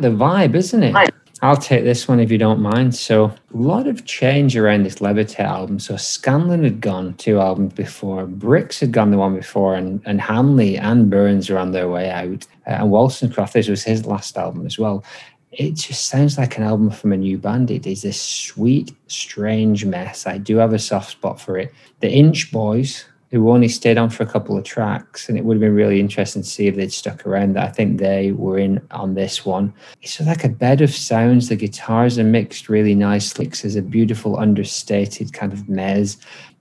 The 0.00 0.08
vibe, 0.08 0.54
isn't 0.54 0.82
it? 0.82 1.14
I'll 1.42 1.56
take 1.56 1.84
this 1.84 2.08
one 2.08 2.18
if 2.18 2.30
you 2.30 2.38
don't 2.38 2.60
mind. 2.60 2.94
So, 2.94 3.26
a 3.26 3.34
lot 3.52 3.86
of 3.86 4.06
change 4.06 4.56
around 4.56 4.84
this 4.84 4.96
Levitate 4.96 5.40
album. 5.40 5.78
So, 5.78 5.96
Scanlan 5.96 6.64
had 6.64 6.80
gone 6.80 7.14
two 7.14 7.40
albums 7.40 7.74
before, 7.74 8.26
Brix 8.26 8.80
had 8.80 8.92
gone 8.92 9.10
the 9.10 9.18
one 9.18 9.36
before, 9.36 9.74
and, 9.74 10.00
and 10.06 10.20
Hanley 10.20 10.78
and 10.78 11.10
Burns 11.10 11.50
are 11.50 11.58
on 11.58 11.72
their 11.72 11.88
way 11.88 12.10
out. 12.10 12.46
Uh, 12.66 12.82
and 12.82 12.90
Wolstencroft, 12.90 13.52
this 13.52 13.68
was 13.68 13.82
his 13.82 14.06
last 14.06 14.36
album 14.38 14.66
as 14.66 14.78
well. 14.78 15.04
It 15.52 15.74
just 15.74 16.06
sounds 16.06 16.38
like 16.38 16.56
an 16.56 16.64
album 16.64 16.90
from 16.90 17.12
a 17.12 17.16
new 17.16 17.38
band. 17.38 17.70
It 17.70 17.86
is 17.86 18.02
this 18.02 18.20
sweet, 18.20 18.94
strange 19.06 19.84
mess. 19.84 20.26
I 20.26 20.38
do 20.38 20.56
have 20.56 20.72
a 20.72 20.78
soft 20.78 21.10
spot 21.10 21.40
for 21.40 21.58
it. 21.58 21.72
The 22.00 22.10
Inch 22.10 22.50
Boys, 22.50 23.04
who 23.30 23.50
only 23.50 23.68
stayed 23.68 23.98
on 23.98 24.10
for 24.10 24.22
a 24.22 24.26
couple 24.26 24.56
of 24.56 24.64
tracks, 24.64 25.28
and 25.28 25.36
it 25.36 25.44
would 25.44 25.56
have 25.56 25.60
been 25.60 25.74
really 25.74 26.00
interesting 26.00 26.42
to 26.42 26.48
see 26.48 26.68
if 26.68 26.76
they'd 26.76 26.92
stuck 26.92 27.26
around. 27.26 27.54
That 27.54 27.68
I 27.68 27.72
think 27.72 27.98
they 27.98 28.32
were 28.32 28.58
in 28.58 28.86
on 28.90 29.14
this 29.14 29.44
one. 29.44 29.72
It's 30.02 30.20
like 30.20 30.44
a 30.44 30.48
bed 30.48 30.80
of 30.80 30.94
sounds. 30.94 31.48
The 31.48 31.56
guitars 31.56 32.18
are 32.18 32.24
mixed 32.24 32.68
really 32.68 32.94
nicely. 32.94 33.46
There's 33.46 33.76
a 33.76 33.82
beautiful, 33.82 34.38
understated 34.38 35.32
kind 35.32 35.52
of 35.52 35.60
mez. 35.60 36.16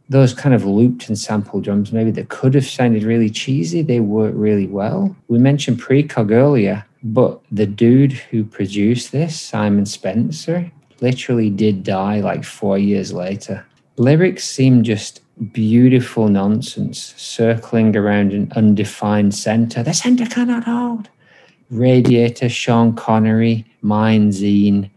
Those 0.10 0.34
kind 0.34 0.54
of 0.54 0.66
looped 0.66 1.08
and 1.08 1.18
sampled 1.18 1.64
drums, 1.64 1.92
maybe 1.92 2.12
that 2.12 2.30
could 2.30 2.54
have 2.54 2.66
sounded 2.66 3.04
really 3.04 3.30
cheesy, 3.30 3.82
they 3.82 4.00
work 4.00 4.34
really 4.36 4.68
well. 4.68 5.16
We 5.30 5.40
mentioned 5.40 5.82
precog 5.82 6.32
earlier, 6.32 6.86
but 7.02 7.42
the 7.52 7.66
dude 7.66 8.12
who 8.14 8.44
produced 8.44 9.12
this, 9.12 9.40
Simon 9.40 9.88
Spencer, 9.88 10.72
literally 11.02 11.50
did 11.50 11.84
die 11.84 12.20
like 12.20 12.44
four 12.44 12.78
years 12.78 13.14
later. 13.14 13.66
Lyrics 13.98 14.44
seem 14.44 14.84
just 14.84 15.22
beautiful 15.52 16.28
nonsense 16.28 17.14
circling 17.18 17.96
around 17.96 18.32
an 18.32 18.52
undefined 18.56 19.34
center. 19.36 19.84
The 19.84 19.94
center 19.94 20.26
cannot 20.26 20.64
hold. 20.64 21.10
Radiator, 21.70 22.50
Sean 22.50 22.96
Connery, 22.96 23.66
Mine 23.82 24.30
Zine, 24.30 24.90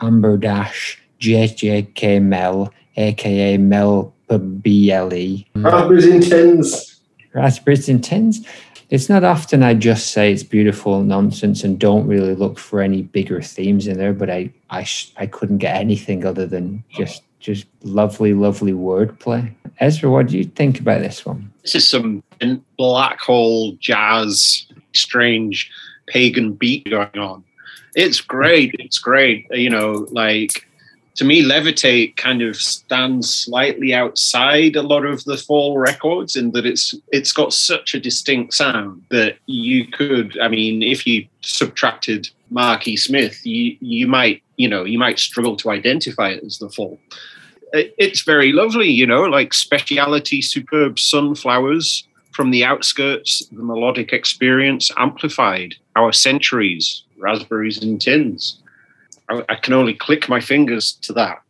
Amber 0.00 0.36
Dash, 0.36 1.00
JJK 1.20 2.22
Mel, 2.22 2.72
aka 2.96 3.56
Mel 3.56 4.14
BLE, 4.28 5.44
Raspberries 5.56 6.06
in 6.06 6.20
tins. 6.20 7.00
Raspberries 7.34 7.88
in 7.88 8.00
Tins. 8.00 8.46
It's 8.90 9.08
not 9.08 9.22
often 9.22 9.62
I 9.62 9.74
just 9.74 10.08
say 10.08 10.32
it's 10.32 10.42
beautiful 10.42 11.04
nonsense 11.04 11.62
and 11.62 11.78
don't 11.78 12.08
really 12.08 12.34
look 12.34 12.58
for 12.58 12.80
any 12.80 13.02
bigger 13.02 13.40
themes 13.40 13.86
in 13.86 13.98
there, 13.98 14.12
but 14.12 14.30
I 14.30 14.52
I, 14.70 14.86
I 15.16 15.26
couldn't 15.26 15.58
get 15.58 15.76
anything 15.76 16.24
other 16.24 16.46
than 16.46 16.82
just 16.90 17.22
just 17.38 17.66
lovely, 17.82 18.34
lovely 18.34 18.72
wordplay. 18.72 19.54
Ezra, 19.80 20.10
what 20.10 20.28
do 20.28 20.36
you 20.36 20.44
think 20.44 20.78
about 20.78 21.00
this 21.00 21.24
one? 21.24 21.50
This 21.62 21.74
is 21.74 21.88
some 21.88 22.22
black 22.76 23.18
hole 23.20 23.72
jazz, 23.80 24.66
strange 24.92 25.70
pagan 26.06 26.52
beat 26.52 26.88
going 26.88 27.18
on. 27.18 27.42
It's 27.94 28.20
great. 28.20 28.76
It's 28.78 28.98
great. 28.98 29.46
You 29.50 29.70
know, 29.70 30.06
like 30.10 30.66
to 31.16 31.24
me, 31.24 31.42
Levitate 31.42 32.16
kind 32.16 32.40
of 32.42 32.56
stands 32.56 33.28
slightly 33.28 33.92
outside 33.92 34.76
a 34.76 34.82
lot 34.82 35.04
of 35.04 35.24
the 35.24 35.36
Fall 35.36 35.78
records 35.78 36.36
in 36.36 36.52
that 36.52 36.66
it's 36.66 36.94
it's 37.08 37.32
got 37.32 37.52
such 37.52 37.94
a 37.94 38.00
distinct 38.00 38.54
sound 38.54 39.02
that 39.10 39.36
you 39.46 39.86
could, 39.86 40.38
I 40.40 40.48
mean, 40.48 40.82
if 40.82 41.06
you 41.06 41.26
subtracted 41.40 42.28
Marky 42.50 42.96
Smith, 42.96 43.44
you 43.44 43.76
you 43.80 44.06
might, 44.06 44.42
you 44.56 44.68
know, 44.68 44.84
you 44.84 44.98
might 44.98 45.18
struggle 45.18 45.56
to 45.56 45.70
identify 45.70 46.30
it 46.30 46.44
as 46.44 46.58
the 46.58 46.70
Fall. 46.70 46.98
It- 47.72 47.94
It's 47.98 48.22
very 48.22 48.52
lovely, 48.52 48.88
you 48.90 49.06
know, 49.06 49.22
like 49.24 49.54
speciality, 49.54 50.42
superb 50.42 50.98
sunflowers 50.98 52.04
from 52.32 52.50
the 52.50 52.64
outskirts, 52.64 53.46
the 53.52 53.62
melodic 53.62 54.12
experience 54.12 54.90
amplified, 54.96 55.74
our 55.96 56.12
centuries, 56.12 57.02
raspberries 57.18 57.82
and 57.82 58.00
tins. 58.00 58.58
I, 59.28 59.42
I 59.48 59.54
can 59.56 59.74
only 59.74 59.94
click 59.94 60.28
my 60.28 60.40
fingers 60.40 60.92
to 61.02 61.12
that. 61.14 61.42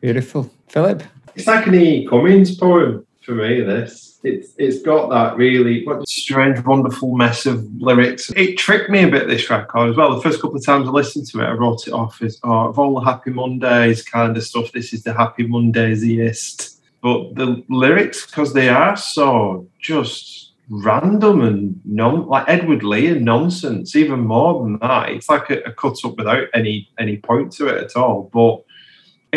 Beautiful. 0.00 0.50
Philip? 0.68 1.02
It's 1.34 1.46
like 1.46 1.66
an 1.66 1.74
E. 1.74 2.06
Cummings 2.06 2.54
poem 2.56 3.06
for 3.22 3.32
me. 3.34 3.60
This 3.62 4.07
it's 4.22 4.52
it's 4.58 4.82
got 4.82 5.10
that 5.10 5.36
really 5.36 5.86
strange, 6.06 6.64
wonderful 6.64 7.16
mess 7.16 7.46
of 7.46 7.64
lyrics. 7.80 8.30
It 8.36 8.56
tricked 8.58 8.90
me 8.90 9.04
a 9.04 9.08
bit 9.08 9.28
this 9.28 9.48
record 9.48 9.90
as 9.90 9.96
well. 9.96 10.14
The 10.14 10.22
first 10.22 10.40
couple 10.40 10.56
of 10.56 10.64
times 10.64 10.88
I 10.88 10.90
listened 10.90 11.26
to 11.28 11.40
it, 11.40 11.46
I 11.46 11.52
wrote 11.52 11.86
it 11.86 11.92
off 11.92 12.20
as 12.22 12.40
oh, 12.42 12.68
of 12.68 12.78
all 12.78 12.94
the 12.94 13.06
Happy 13.06 13.30
Mondays 13.30 14.02
kind 14.02 14.36
of 14.36 14.42
stuff. 14.42 14.72
This 14.72 14.92
is 14.92 15.04
the 15.04 15.12
Happy 15.12 15.46
Mondaysiest. 15.46 16.80
But 17.00 17.36
the 17.36 17.62
lyrics, 17.68 18.26
because 18.26 18.54
they 18.54 18.68
are 18.68 18.96
so 18.96 19.68
just 19.80 20.52
random 20.68 21.42
and 21.42 21.80
non 21.84 22.26
like 22.26 22.44
Edward 22.48 22.82
Lear 22.82 23.16
and 23.16 23.24
nonsense, 23.24 23.94
even 23.94 24.20
more 24.20 24.64
than 24.64 24.78
that. 24.80 25.10
It's 25.10 25.28
like 25.28 25.48
a, 25.50 25.60
a 25.60 25.72
cut 25.72 25.96
up 26.04 26.16
without 26.16 26.48
any 26.54 26.88
any 26.98 27.18
point 27.18 27.52
to 27.52 27.68
it 27.68 27.84
at 27.84 27.96
all. 27.96 28.30
But 28.32 28.64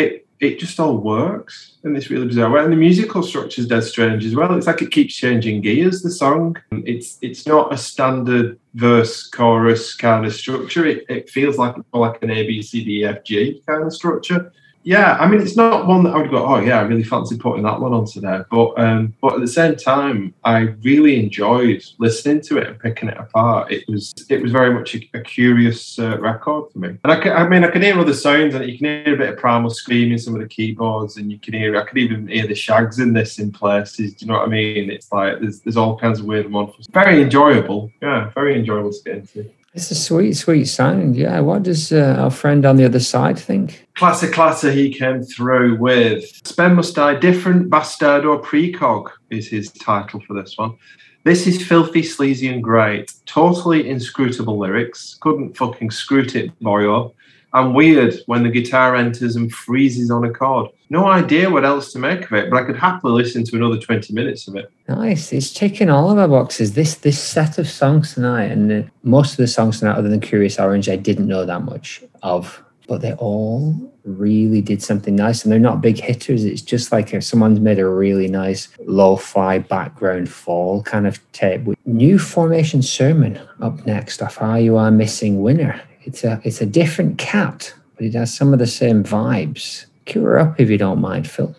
it 0.02 0.21
it 0.42 0.58
just 0.58 0.80
all 0.80 0.98
works 0.98 1.78
in 1.84 1.94
this 1.94 2.10
really 2.10 2.26
bizarre 2.26 2.50
way. 2.50 2.64
And 2.64 2.72
the 2.72 2.76
musical 2.76 3.22
structure 3.22 3.60
is 3.60 3.68
dead 3.68 3.84
strange 3.84 4.24
as 4.24 4.34
well. 4.34 4.52
It's 4.56 4.66
like 4.66 4.82
it 4.82 4.90
keeps 4.90 5.14
changing 5.14 5.60
gears, 5.60 6.02
the 6.02 6.10
song. 6.10 6.56
It's 6.72 7.16
it's 7.22 7.46
not 7.46 7.72
a 7.72 7.78
standard 7.78 8.58
verse 8.74 9.28
chorus 9.28 9.94
kind 9.94 10.26
of 10.26 10.34
structure. 10.34 10.84
It, 10.84 11.04
it 11.08 11.30
feels 11.30 11.58
like 11.58 11.76
more 11.94 12.08
like 12.08 12.20
an 12.24 12.32
A 12.32 12.44
B 12.44 12.60
C 12.60 12.84
D 12.84 13.02
E 13.02 13.04
F 13.04 13.22
G 13.22 13.62
kind 13.68 13.84
of 13.84 13.94
structure. 13.94 14.52
Yeah, 14.84 15.16
I 15.20 15.28
mean 15.28 15.40
it's 15.40 15.56
not 15.56 15.86
one 15.86 16.02
that 16.04 16.14
I 16.14 16.18
would 16.18 16.30
go, 16.30 16.44
oh 16.44 16.60
yeah, 16.60 16.80
I 16.80 16.82
really 16.82 17.04
fancy 17.04 17.36
putting 17.36 17.62
that 17.64 17.80
one 17.80 17.92
onto 17.92 18.20
there. 18.20 18.46
But 18.50 18.78
um, 18.78 19.14
but 19.20 19.34
at 19.34 19.40
the 19.40 19.48
same 19.48 19.76
time, 19.76 20.34
I 20.44 20.60
really 20.82 21.22
enjoyed 21.22 21.84
listening 21.98 22.40
to 22.42 22.58
it 22.58 22.66
and 22.66 22.78
picking 22.78 23.08
it 23.08 23.16
apart. 23.16 23.70
It 23.70 23.84
was 23.88 24.12
it 24.28 24.42
was 24.42 24.52
very 24.52 24.72
much 24.72 24.94
a, 24.94 25.10
a 25.14 25.20
curious 25.20 25.98
uh, 25.98 26.18
record 26.18 26.72
for 26.72 26.78
me. 26.78 26.88
And 27.02 27.12
I, 27.12 27.20
can, 27.20 27.32
I 27.32 27.48
mean 27.48 27.64
I 27.64 27.70
can 27.70 27.82
hear 27.82 27.98
other 27.98 28.14
sounds 28.14 28.54
and 28.54 28.68
you 28.68 28.78
can 28.78 29.04
hear 29.04 29.14
a 29.14 29.18
bit 29.18 29.28
of 29.30 29.38
primal 29.38 29.70
screaming 29.70 30.18
some 30.18 30.34
of 30.34 30.40
the 30.40 30.48
keyboards 30.48 31.16
and 31.16 31.30
you 31.30 31.38
can 31.38 31.54
hear 31.54 31.76
I 31.76 31.84
could 31.84 31.98
even 31.98 32.28
hear 32.28 32.46
the 32.46 32.54
shags 32.54 32.98
in 32.98 33.12
this 33.12 33.38
in 33.38 33.52
places. 33.52 34.14
Do 34.14 34.24
you 34.24 34.32
know 34.32 34.38
what 34.38 34.48
I 34.48 34.50
mean? 34.50 34.90
It's 34.90 35.12
like 35.12 35.40
there's 35.40 35.60
there's 35.60 35.76
all 35.76 35.98
kinds 35.98 36.20
of 36.20 36.26
weird 36.26 36.46
and 36.46 36.54
wonderful. 36.54 36.84
Very 36.90 37.22
enjoyable. 37.22 37.90
Yeah, 38.00 38.30
very 38.30 38.58
enjoyable 38.58 38.92
to 38.92 39.02
get 39.04 39.16
into. 39.16 39.50
It's 39.74 39.90
a 39.90 39.94
sweet, 39.94 40.34
sweet 40.34 40.66
sound. 40.66 41.16
Yeah. 41.16 41.40
What 41.40 41.62
does 41.62 41.92
uh, 41.92 42.16
our 42.18 42.30
friend 42.30 42.66
on 42.66 42.76
the 42.76 42.84
other 42.84 43.00
side 43.00 43.38
think? 43.38 43.86
Clatter 43.94 44.28
Clatter 44.28 44.70
he 44.70 44.92
came 44.92 45.22
through 45.22 45.78
with 45.78 46.24
Spend 46.46 46.76
Must 46.76 46.94
Die, 46.94 47.14
Different 47.14 47.70
Bastard 47.70 48.26
or 48.26 48.40
Precog 48.42 49.10
is 49.30 49.48
his 49.48 49.72
title 49.72 50.20
for 50.26 50.34
this 50.34 50.58
one. 50.58 50.76
This 51.24 51.46
is 51.46 51.66
filthy, 51.66 52.02
sleazy, 52.02 52.48
and 52.48 52.62
great. 52.62 53.12
Totally 53.26 53.88
inscrutable 53.88 54.58
lyrics. 54.58 55.16
Couldn't 55.20 55.56
fucking 55.56 55.90
scrut 55.90 56.34
it, 56.34 56.50
boyo. 56.60 57.14
And 57.54 57.74
weird 57.74 58.14
when 58.26 58.42
the 58.42 58.48
guitar 58.48 58.96
enters 58.96 59.36
and 59.36 59.52
freezes 59.52 60.10
on 60.10 60.24
a 60.24 60.32
chord. 60.32 60.70
No 60.88 61.06
idea 61.06 61.50
what 61.50 61.64
else 61.64 61.92
to 61.92 61.98
make 61.98 62.24
of 62.24 62.32
it, 62.32 62.50
but 62.50 62.62
I 62.62 62.64
could 62.64 62.76
happily 62.76 63.22
listen 63.22 63.44
to 63.44 63.56
another 63.56 63.78
20 63.78 64.12
minutes 64.14 64.48
of 64.48 64.56
it. 64.56 64.70
Nice. 64.88 65.32
It's 65.32 65.52
ticking 65.52 65.90
all 65.90 66.10
of 66.10 66.18
our 66.18 66.28
boxes. 66.28 66.74
This 66.74 66.94
this 66.94 67.18
set 67.18 67.58
of 67.58 67.68
songs 67.68 68.14
tonight, 68.14 68.50
and 68.50 68.72
uh, 68.72 68.88
most 69.02 69.32
of 69.32 69.36
the 69.38 69.46
songs 69.46 69.80
tonight, 69.80 69.96
other 69.96 70.08
than 70.08 70.20
Kurios 70.20 70.58
Oranj, 70.58 70.90
I 70.90 70.96
didn't 70.96 71.26
know 71.26 71.44
that 71.44 71.62
much 71.62 72.02
of, 72.22 72.62
but 72.88 73.00
they 73.00 73.12
all 73.14 73.92
really 74.04 74.60
did 74.60 74.82
something 74.82 75.14
nice, 75.14 75.44
and 75.44 75.52
they're 75.52 75.58
not 75.58 75.80
big 75.80 75.98
hitters. 75.98 76.44
It's 76.44 76.62
just 76.62 76.92
like 76.92 77.14
if 77.14 77.24
someone's 77.24 77.60
made 77.60 77.78
a 77.78 77.88
really 77.88 78.28
nice 78.28 78.68
lo-fi 78.86 79.58
background 79.58 80.30
fall 80.30 80.82
kind 80.82 81.06
of 81.06 81.20
tape. 81.32 81.62
New 81.86 82.18
formation 82.18 82.82
sermon 82.82 83.40
up 83.60 83.86
next 83.86 84.22
off 84.22 84.38
You 84.60 84.76
Are 84.76 84.90
Missing 84.90 85.42
Winner. 85.42 85.80
It's 86.04 86.24
a 86.24 86.40
it's 86.42 86.60
a 86.60 86.66
different 86.66 87.18
cat, 87.18 87.72
but 87.96 88.04
it 88.04 88.14
has 88.14 88.34
some 88.34 88.52
of 88.52 88.58
the 88.58 88.66
same 88.66 89.04
vibes. 89.04 89.86
Cue 90.04 90.22
her 90.24 90.38
up 90.38 90.58
if 90.60 90.68
you 90.68 90.78
don't 90.78 91.00
mind, 91.00 91.30
Phil. 91.30 91.54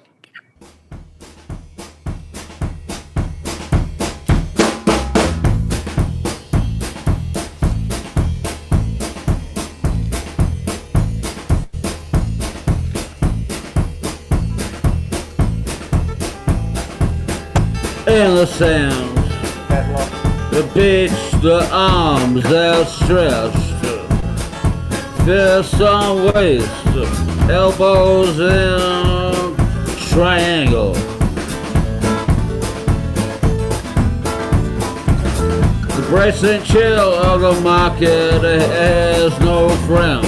in 18.05 18.35
the 18.35 18.45
sand. 18.45 19.17
The 20.53 20.69
beach, 20.75 21.41
the 21.41 21.67
arms 21.71 22.45
outstretched. 22.45 23.62
Fists 25.25 25.79
on 25.79 26.33
waist, 26.33 26.69
elbows 27.49 28.37
in 28.41 29.55
triangle. 30.09 30.93
The 35.87 36.05
bracing 36.09 36.63
chill 36.63 37.13
of 37.13 37.39
the 37.39 37.61
market 37.61 38.41
has 38.43 39.39
no 39.39 39.69
friend. 39.87 40.27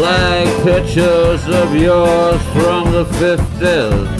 Like 0.00 0.64
pictures 0.64 1.46
of 1.46 1.76
yours 1.76 2.42
from 2.52 2.90
the 2.90 3.04
50s. 3.04 4.18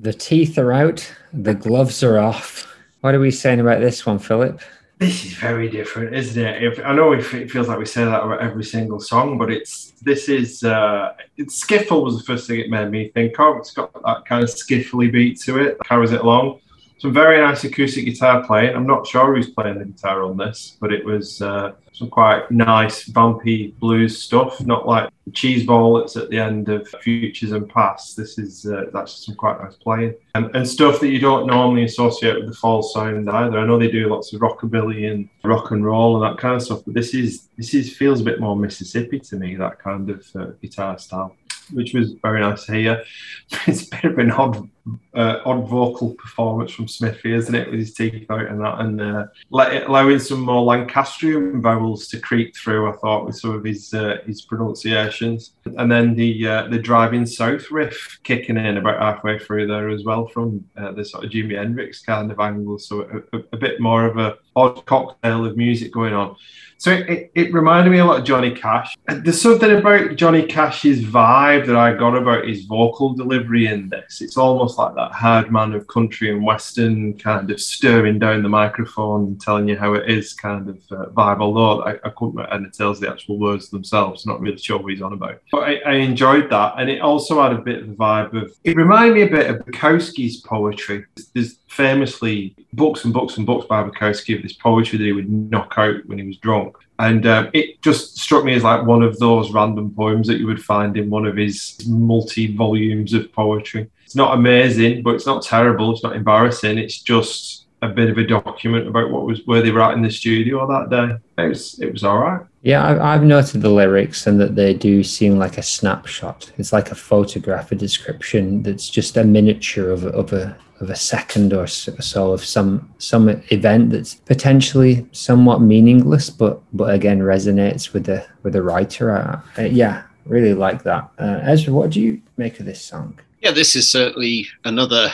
The 0.00 0.14
teeth 0.14 0.56
are 0.56 0.72
out, 0.72 1.12
the 1.30 1.52
gloves 1.52 2.02
are 2.02 2.18
off. 2.18 2.65
What 3.06 3.14
are 3.14 3.20
we 3.20 3.30
saying 3.30 3.60
about 3.60 3.78
this 3.78 4.04
one, 4.04 4.18
Philip? 4.18 4.60
This 4.98 5.24
is 5.26 5.34
very 5.34 5.68
different, 5.70 6.12
isn't 6.12 6.44
it? 6.44 6.60
If, 6.60 6.84
I 6.84 6.92
know 6.92 7.12
if 7.12 7.34
it 7.34 7.48
feels 7.52 7.68
like 7.68 7.78
we 7.78 7.86
say 7.86 8.04
that 8.04 8.24
about 8.24 8.40
every 8.40 8.64
single 8.64 8.98
song, 8.98 9.38
but 9.38 9.48
it's 9.48 9.92
this 10.02 10.28
is 10.28 10.64
uh, 10.64 11.12
it's 11.36 11.64
skiffle 11.64 12.02
was 12.02 12.18
the 12.18 12.24
first 12.24 12.48
thing 12.48 12.58
it 12.58 12.68
made 12.68 12.90
me 12.90 13.10
think 13.10 13.38
of. 13.38 13.58
It's 13.58 13.70
got 13.70 13.92
that 14.02 14.24
kind 14.24 14.42
of 14.42 14.50
skiffly 14.50 15.12
beat 15.12 15.38
to 15.42 15.60
it, 15.60 15.78
carries 15.84 16.10
it 16.10 16.22
along. 16.22 16.58
Some 16.98 17.12
very 17.12 17.38
nice 17.38 17.62
acoustic 17.62 18.06
guitar 18.06 18.44
playing. 18.44 18.74
I'm 18.74 18.88
not 18.88 19.06
sure 19.06 19.36
who's 19.36 19.50
playing 19.50 19.78
the 19.78 19.84
guitar 19.84 20.24
on 20.24 20.36
this, 20.36 20.76
but 20.80 20.92
it 20.92 21.04
was 21.04 21.40
uh, 21.40 21.74
some 21.96 22.10
quite 22.10 22.50
nice, 22.50 23.08
bumpy 23.08 23.68
blues 23.80 24.20
stuff. 24.20 24.60
Not 24.60 24.86
like 24.86 25.08
cheese 25.32 25.64
ball 25.64 25.98
that's 25.98 26.16
at 26.16 26.28
the 26.28 26.38
end 26.38 26.68
of 26.68 26.86
Futures 27.00 27.52
and 27.52 27.66
Past. 27.68 28.18
This 28.18 28.38
is 28.38 28.66
uh, 28.66 28.84
that's 28.92 29.24
some 29.24 29.34
quite 29.34 29.62
nice 29.62 29.76
playing 29.76 30.14
and, 30.34 30.54
and 30.54 30.68
stuff 30.68 31.00
that 31.00 31.08
you 31.08 31.18
don't 31.18 31.46
normally 31.46 31.84
associate 31.84 32.36
with 32.36 32.48
the 32.48 32.54
fall 32.54 32.82
sound 32.82 33.30
either. 33.30 33.58
I 33.58 33.66
know 33.66 33.78
they 33.78 33.90
do 33.90 34.10
lots 34.10 34.34
of 34.34 34.42
rockabilly 34.42 35.10
and 35.10 35.28
rock 35.42 35.70
and 35.70 35.84
roll 35.84 36.22
and 36.22 36.30
that 36.30 36.40
kind 36.40 36.54
of 36.54 36.62
stuff, 36.62 36.82
but 36.84 36.92
this 36.92 37.14
is 37.14 37.48
this 37.56 37.72
is 37.72 37.96
feels 37.96 38.20
a 38.20 38.24
bit 38.24 38.40
more 38.40 38.56
Mississippi 38.56 39.18
to 39.20 39.36
me. 39.36 39.56
That 39.56 39.78
kind 39.78 40.10
of 40.10 40.26
uh, 40.36 40.46
guitar 40.60 40.98
style 40.98 41.34
which 41.72 41.94
was 41.94 42.12
very 42.22 42.40
nice 42.40 42.64
to 42.66 42.74
hear. 42.74 43.04
It's 43.66 43.86
a 43.86 43.90
bit 43.90 44.04
of 44.04 44.18
an 44.18 44.32
odd, 44.32 44.68
uh, 45.14 45.38
odd 45.44 45.68
vocal 45.68 46.14
performance 46.14 46.72
from 46.72 46.88
Smithy, 46.88 47.32
isn't 47.32 47.54
it, 47.54 47.70
with 47.70 47.78
his 47.78 47.94
teeth 47.94 48.28
out 48.28 48.46
and 48.46 48.60
that, 48.60 48.80
and 48.80 49.00
uh, 49.00 49.26
allowing 49.52 50.18
some 50.18 50.40
more 50.40 50.62
Lancastrian 50.64 51.62
vowels 51.62 52.08
to 52.08 52.18
creep 52.18 52.56
through. 52.56 52.88
I 52.88 52.96
thought 52.96 53.24
with 53.24 53.36
some 53.36 53.54
of 53.54 53.62
his 53.64 53.94
uh, 53.94 54.18
his 54.26 54.42
pronunciations, 54.42 55.52
and 55.64 55.90
then 55.90 56.16
the 56.16 56.48
uh, 56.48 56.68
the 56.68 56.78
driving 56.78 57.24
south 57.24 57.70
riff 57.70 58.18
kicking 58.24 58.56
in 58.56 58.78
about 58.78 59.00
halfway 59.00 59.38
through 59.38 59.68
there 59.68 59.90
as 59.90 60.04
well 60.04 60.26
from 60.26 60.64
uh, 60.76 60.90
the 60.92 61.04
sort 61.04 61.24
of 61.24 61.30
Jimi 61.30 61.56
Hendrix 61.56 62.02
kind 62.02 62.32
of 62.32 62.40
angle. 62.40 62.78
So 62.78 63.02
a, 63.02 63.36
a, 63.36 63.42
a 63.52 63.56
bit 63.56 63.80
more 63.80 64.06
of 64.06 64.18
a 64.18 64.38
odd 64.56 64.84
cocktail 64.86 65.44
of 65.44 65.56
music 65.56 65.92
going 65.92 66.14
on. 66.14 66.34
So 66.78 66.92
it, 66.92 67.30
it, 67.34 67.52
reminded 67.52 67.90
me 67.90 67.98
a 67.98 68.04
lot 68.04 68.20
of 68.20 68.24
Johnny 68.24 68.50
Cash. 68.50 68.96
There's 69.06 69.40
something 69.40 69.70
about 69.70 70.16
Johnny 70.16 70.44
Cash's 70.44 71.02
vibe 71.02 71.66
that 71.66 71.76
I 71.76 71.94
got 71.94 72.16
about 72.16 72.46
his 72.46 72.64
vocal 72.64 73.14
delivery 73.14 73.66
in 73.66 73.88
this. 73.88 74.20
It's 74.20 74.36
almost 74.36 74.78
like 74.78 74.94
that 74.94 75.12
hard 75.12 75.50
man 75.50 75.72
of 75.72 75.86
country 75.86 76.30
and 76.30 76.44
western 76.44 77.18
kind 77.18 77.50
of 77.50 77.60
stirring 77.60 78.18
down 78.18 78.42
the 78.42 78.48
microphone 78.48 79.24
and 79.24 79.40
telling 79.40 79.68
you 79.68 79.76
how 79.76 79.94
it 79.94 80.10
is 80.10 80.34
kind 80.34 80.68
of 80.68 80.76
uh, 80.90 81.06
vibe. 81.10 81.40
Although 81.40 81.82
I, 81.82 81.92
I 82.04 82.10
couldn't 82.10 82.36
and 82.50 82.66
it 82.66 82.74
tells 82.74 83.00
the 83.00 83.10
actual 83.10 83.38
words 83.38 83.70
themselves. 83.70 84.26
Not 84.26 84.40
really 84.40 84.58
sure 84.58 84.78
what 84.78 84.92
he's 84.92 85.02
on 85.02 85.12
about. 85.12 85.40
But 85.50 85.62
I, 85.62 85.74
I 85.86 85.92
enjoyed 85.94 86.50
that, 86.50 86.74
and 86.78 86.90
it 86.90 87.00
also 87.00 87.42
had 87.42 87.52
a 87.52 87.58
bit 87.58 87.82
of 87.82 87.88
the 87.88 87.94
vibe 87.94 88.42
of. 88.42 88.52
It 88.64 88.76
reminded 88.76 89.14
me 89.14 89.22
a 89.22 89.30
bit 89.30 89.50
of 89.50 89.64
Bukowski's 89.64 90.40
poetry. 90.42 91.04
There's 91.34 91.58
famously 91.68 92.54
books 92.72 93.04
and 93.04 93.12
books 93.12 93.36
and 93.36 93.46
books 93.46 93.66
by 93.66 93.82
Bukowski 93.82 94.36
of 94.36 94.42
this 94.42 94.52
poetry 94.52 94.98
that 94.98 95.04
he 95.04 95.12
would 95.12 95.30
knock 95.30 95.74
out 95.76 96.04
when 96.06 96.18
he 96.18 96.26
was 96.26 96.38
drunk. 96.38 96.76
And 96.98 97.26
um, 97.26 97.50
it 97.52 97.82
just 97.82 98.16
struck 98.16 98.44
me 98.44 98.54
as 98.54 98.62
like 98.62 98.86
one 98.86 99.02
of 99.02 99.18
those 99.18 99.50
random 99.50 99.92
poems 99.94 100.26
that 100.28 100.38
you 100.38 100.46
would 100.46 100.64
find 100.64 100.96
in 100.96 101.10
one 101.10 101.26
of 101.26 101.36
his 101.36 101.76
multi 101.86 102.54
volumes 102.54 103.12
of 103.12 103.32
poetry. 103.32 103.90
It's 104.04 104.16
not 104.16 104.34
amazing, 104.34 105.02
but 105.02 105.14
it's 105.14 105.26
not 105.26 105.42
terrible. 105.42 105.92
It's 105.92 106.02
not 106.02 106.16
embarrassing. 106.16 106.78
It's 106.78 107.02
just 107.02 107.66
a 107.82 107.88
bit 107.88 108.08
of 108.08 108.16
a 108.16 108.26
document 108.26 108.88
about 108.88 109.10
what 109.10 109.26
was 109.26 109.44
where 109.44 109.60
they 109.60 109.70
were 109.70 109.82
at 109.82 109.94
in 109.94 110.02
the 110.02 110.10
studio 110.10 110.66
that 110.66 110.88
day. 110.88 111.42
It 111.42 111.48
was 111.48 111.78
it 111.80 111.92
was 111.92 112.04
all 112.04 112.18
right. 112.18 112.40
Yeah, 112.62 112.86
I've, 112.86 113.00
I've 113.00 113.22
noted 113.22 113.60
the 113.60 113.68
lyrics 113.68 114.26
and 114.26 114.40
that 114.40 114.56
they 114.56 114.72
do 114.72 115.02
seem 115.02 115.38
like 115.38 115.58
a 115.58 115.62
snapshot. 115.62 116.50
It's 116.56 116.72
like 116.72 116.90
a 116.90 116.94
photograph, 116.94 117.72
a 117.72 117.74
description 117.74 118.62
that's 118.62 118.88
just 118.88 119.16
a 119.18 119.24
miniature 119.24 119.90
of 119.90 120.04
of 120.06 120.32
a 120.32 120.56
of 120.80 120.90
a 120.90 120.96
second 120.96 121.52
or 121.52 121.66
so 121.66 122.32
of 122.32 122.44
some 122.44 122.92
some 122.98 123.28
event 123.50 123.90
that's 123.90 124.14
potentially 124.14 125.06
somewhat 125.12 125.60
meaningless, 125.60 126.30
but 126.30 126.60
but 126.72 126.94
again 126.94 127.20
resonates 127.20 127.92
with 127.92 128.04
the 128.04 128.26
with 128.42 128.52
the 128.52 128.62
writer. 128.62 129.42
Yeah, 129.58 130.02
really 130.26 130.54
like 130.54 130.82
that. 130.82 131.08
Uh, 131.18 131.40
Ezra, 131.42 131.72
what 131.72 131.90
do 131.90 132.00
you 132.00 132.20
make 132.36 132.60
of 132.60 132.66
this 132.66 132.82
song? 132.82 133.18
Yeah, 133.42 133.52
this 133.52 133.76
is 133.76 133.90
certainly 133.90 134.48
another 134.64 135.12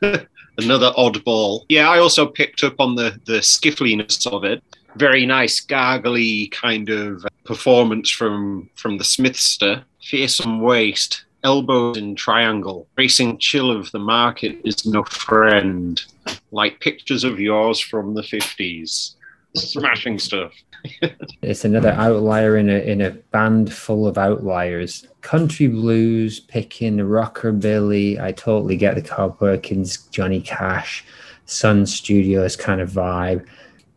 another 0.58 0.92
oddball. 0.96 1.64
Yeah, 1.68 1.88
I 1.88 1.98
also 1.98 2.26
picked 2.26 2.62
up 2.62 2.80
on 2.80 2.94
the 2.94 3.20
the 3.24 3.38
skiffliness 3.40 4.26
of 4.30 4.44
it. 4.44 4.62
Very 4.96 5.26
nice, 5.26 5.64
gargly 5.64 6.50
kind 6.52 6.88
of 6.88 7.26
performance 7.44 8.10
from 8.10 8.70
from 8.74 8.98
the 8.98 9.04
Smithster. 9.04 9.84
Fearsome 10.02 10.60
waist, 10.60 11.24
elbows 11.44 11.96
in 11.96 12.16
triangle. 12.16 12.88
Racing 12.96 13.38
chill 13.38 13.70
of 13.70 13.90
the 13.92 13.98
market 13.98 14.58
is 14.64 14.84
no 14.84 15.04
friend. 15.04 16.02
Like 16.50 16.80
pictures 16.80 17.22
of 17.22 17.38
yours 17.38 17.78
from 17.78 18.14
the 18.14 18.22
fifties. 18.22 19.14
Smashing 19.54 20.18
stuff. 20.18 20.52
It's 21.40 21.64
another 21.64 21.92
outlier 21.92 22.56
in 22.56 22.68
a 22.68 22.78
in 22.78 23.00
a 23.00 23.10
band 23.10 23.72
full 23.72 24.06
of 24.06 24.18
outliers. 24.18 25.06
Country 25.22 25.66
blues, 25.66 26.40
picking 26.40 26.98
rockabilly. 26.98 28.20
I 28.20 28.32
totally 28.32 28.76
get 28.76 28.94
the 28.94 29.02
Carl 29.02 29.30
Perkins, 29.30 29.96
Johnny 30.10 30.40
Cash, 30.40 31.04
Sun 31.46 31.86
Studios 31.86 32.56
kind 32.56 32.80
of 32.80 32.90
vibe, 32.90 33.46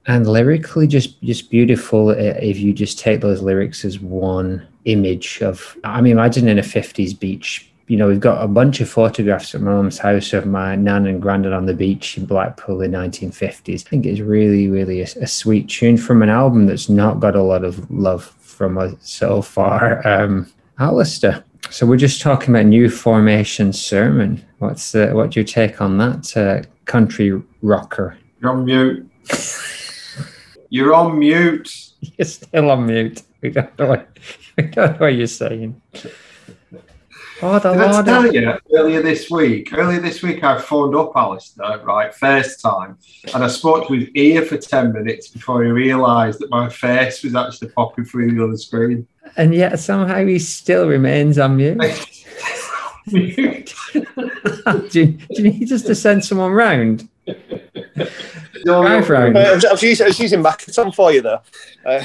and 0.07 0.25
lyrically 0.25 0.87
just 0.87 1.21
just 1.21 1.49
beautiful. 1.51 2.09
uh, 2.09 2.13
If 2.13 2.57
you 2.59 2.73
just 2.73 2.97
take 2.99 3.21
those 3.21 3.41
lyrics 3.41 3.85
as 3.85 3.99
one 3.99 4.65
image 4.85 5.41
of, 5.41 5.77
I 5.83 6.01
mean, 6.01 6.13
imagine 6.13 6.47
in 6.47 6.57
a 6.59 6.63
fifties 6.63 7.13
beach. 7.13 7.69
You 7.87 7.95
know, 7.95 8.07
we've 8.09 8.19
got 8.19 8.43
a 8.43 8.49
bunch 8.49 8.81
of 8.81 8.89
photographs 8.89 9.55
at 9.55 9.61
my 9.61 9.71
mum's 9.71 9.97
house 9.97 10.33
of 10.33 10.45
my 10.45 10.75
nan 10.75 11.07
and 11.07 11.21
granddad 11.21 11.53
on 11.53 11.67
the 11.67 11.73
beach 11.73 12.17
in 12.17 12.25
Blackpool 12.25 12.81
in 12.81 12.91
1950s. 12.91 13.85
I 13.85 13.89
think 13.89 14.05
it's 14.05 14.19
really, 14.19 14.67
really 14.67 14.99
a, 14.99 15.07
a 15.21 15.27
sweet 15.27 15.69
tune 15.69 15.95
from 15.95 16.21
an 16.21 16.27
album 16.27 16.65
that's 16.65 16.89
not 16.89 17.21
got 17.21 17.35
a 17.37 17.41
lot 17.41 17.63
of 17.63 17.89
love 17.89 18.25
from 18.41 18.77
us 18.77 18.93
so 18.99 19.41
far. 19.41 20.05
Um, 20.05 20.51
Alistair. 20.79 21.45
So 21.69 21.85
we're 21.85 21.95
just 21.97 22.21
talking 22.21 22.53
about 22.53 22.65
new 22.65 22.89
formation 22.89 23.71
sermon. 23.71 24.45
What's 24.59 24.93
uh, 24.93 25.11
what's 25.13 25.35
your 25.35 25.45
take 25.45 25.81
on 25.81 25.97
that 25.97 26.35
uh, 26.35 26.63
country 26.85 27.41
rocker? 27.61 28.17
You're 28.41 28.51
on 28.51 28.65
mute. 28.65 29.09
You're 30.69 30.93
on 30.93 31.19
mute. 31.19 31.91
You're 32.17 32.25
still 32.25 32.71
on 32.71 32.85
mute. 32.85 33.21
We 33.41 33.49
don't 33.51 33.77
know 33.77 33.87
what, 33.87 34.17
we 34.57 34.63
don't 34.63 34.93
know 34.93 34.97
what 34.97 35.13
you're 35.13 35.27
saying. 35.27 35.79
Oh, 37.39 37.59
the 37.59 37.73
Did 37.73 37.81
I 37.81 38.01
tell 38.01 38.33
you 38.33 38.53
earlier 38.75 39.01
this 39.03 39.29
week? 39.29 39.71
Earlier 39.71 39.99
this 39.99 40.23
week, 40.23 40.43
I 40.43 40.59
phoned 40.59 40.95
up 40.95 41.11
Alistair, 41.15 41.79
right, 41.83 42.13
first 42.13 42.61
time, 42.61 42.97
and 43.31 43.43
I 43.43 43.47
spoke 43.47 43.87
to 43.87 43.93
his 43.93 44.09
ear 44.15 44.41
for 44.43 44.57
10 44.57 44.91
minutes 44.91 45.27
before 45.27 45.63
he 45.63 45.69
realised 45.69 46.39
that 46.39 46.49
my 46.49 46.67
face 46.67 47.23
was 47.23 47.35
actually 47.35 47.69
popping 47.69 48.05
through 48.05 48.31
the 48.31 48.43
other 48.43 48.57
screen. 48.57 49.05
And 49.35 49.53
yet 49.53 49.79
somehow 49.79 50.25
he 50.25 50.39
still 50.39 50.87
remains 50.87 51.37
on 51.37 51.57
mute. 51.57 51.77
Mute. 53.09 53.73
do, 53.93 54.03
you, 54.91 55.05
do 55.05 55.25
you 55.29 55.43
need 55.43 55.71
us 55.71 55.83
to 55.83 55.95
send 55.95 56.25
someone 56.25 56.51
round? 56.51 57.07
No, 58.65 58.83
no, 58.83 58.99
round. 59.01 59.37
Uh, 59.37 59.39
I, 59.39 59.71
was, 59.71 59.83
using, 59.83 60.05
I 60.05 60.07
was 60.09 60.19
using 60.19 60.91
for 60.93 61.11
you 61.11 61.21
there. 61.21 61.41
Uh, 61.85 62.03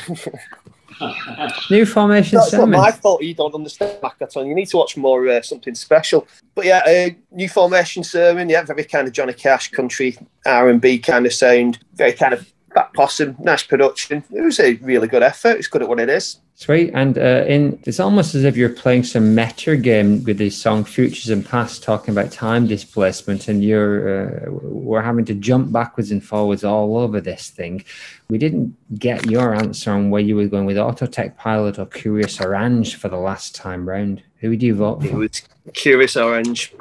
New 1.70 1.86
formation 1.86 2.38
that's 2.38 2.52
not 2.52 2.60
sermon. 2.60 2.78
my 2.78 2.92
fault 2.92 3.22
you 3.22 3.34
don't 3.34 3.54
understand 3.54 4.00
Makaton. 4.02 4.46
You 4.46 4.54
need 4.54 4.68
to 4.68 4.76
watch 4.76 4.96
more 4.96 5.26
uh, 5.28 5.42
something 5.42 5.74
special. 5.74 6.26
But 6.54 6.66
yeah, 6.66 6.82
uh, 6.86 7.10
new 7.32 7.48
formation 7.48 8.04
sermon. 8.04 8.48
Yeah, 8.48 8.62
very 8.62 8.84
kind 8.84 9.08
of 9.08 9.14
Johnny 9.14 9.32
Cash 9.32 9.70
country 9.70 10.16
R 10.46 10.68
and 10.68 10.80
B 10.80 10.98
kind 10.98 11.26
of 11.26 11.32
sound. 11.32 11.78
Very 11.94 12.12
kind 12.12 12.34
of 12.34 12.52
Fat 12.74 12.92
Possum. 12.94 13.36
Nice 13.40 13.64
production. 13.64 14.22
It 14.30 14.42
was 14.42 14.60
a 14.60 14.74
really 14.74 15.08
good 15.08 15.22
effort. 15.22 15.58
It's 15.58 15.68
good 15.68 15.82
at 15.82 15.88
what 15.88 16.00
it 16.00 16.08
is. 16.08 16.38
Sweet. 16.54 16.90
And 16.94 17.18
uh, 17.18 17.44
in 17.48 17.80
it's 17.84 17.98
almost 17.98 18.34
as 18.34 18.44
if 18.44 18.56
you're 18.56 18.68
playing 18.68 19.04
some 19.04 19.34
meta 19.34 19.76
game 19.76 20.22
with 20.22 20.38
this 20.38 20.56
song 20.56 20.84
Futures 20.84 21.28
and 21.28 21.44
Past, 21.44 21.82
talking 21.82 22.12
about 22.12 22.30
time 22.30 22.66
displacement, 22.66 23.48
and 23.48 23.64
you're 23.64 24.46
uh, 24.46 24.50
we're 24.50 25.02
having 25.02 25.24
to 25.24 25.34
jump 25.34 25.72
backwards 25.72 26.10
and 26.12 26.22
forwards 26.22 26.62
all 26.62 26.98
over 26.98 27.20
this 27.20 27.50
thing. 27.50 27.84
We 28.28 28.38
didn't 28.38 28.76
get 28.98 29.28
your 29.28 29.54
answer 29.54 29.90
on 29.90 30.10
where 30.10 30.22
you 30.22 30.36
were 30.36 30.46
going 30.46 30.66
with 30.66 30.78
Auto 30.78 31.06
Tech 31.06 31.36
Pilot 31.36 31.78
or 31.78 31.86
Kurios 31.86 32.38
Oranj 32.38 32.94
for 32.94 33.08
the 33.08 33.16
last 33.16 33.54
time 33.54 33.88
round. 33.88 34.22
Who 34.38 34.50
would 34.50 34.62
you 34.62 34.74
vote 34.74 35.04
It 35.04 35.14
was 35.14 35.42
Kurios 35.70 36.16
Oranj. 36.20 36.72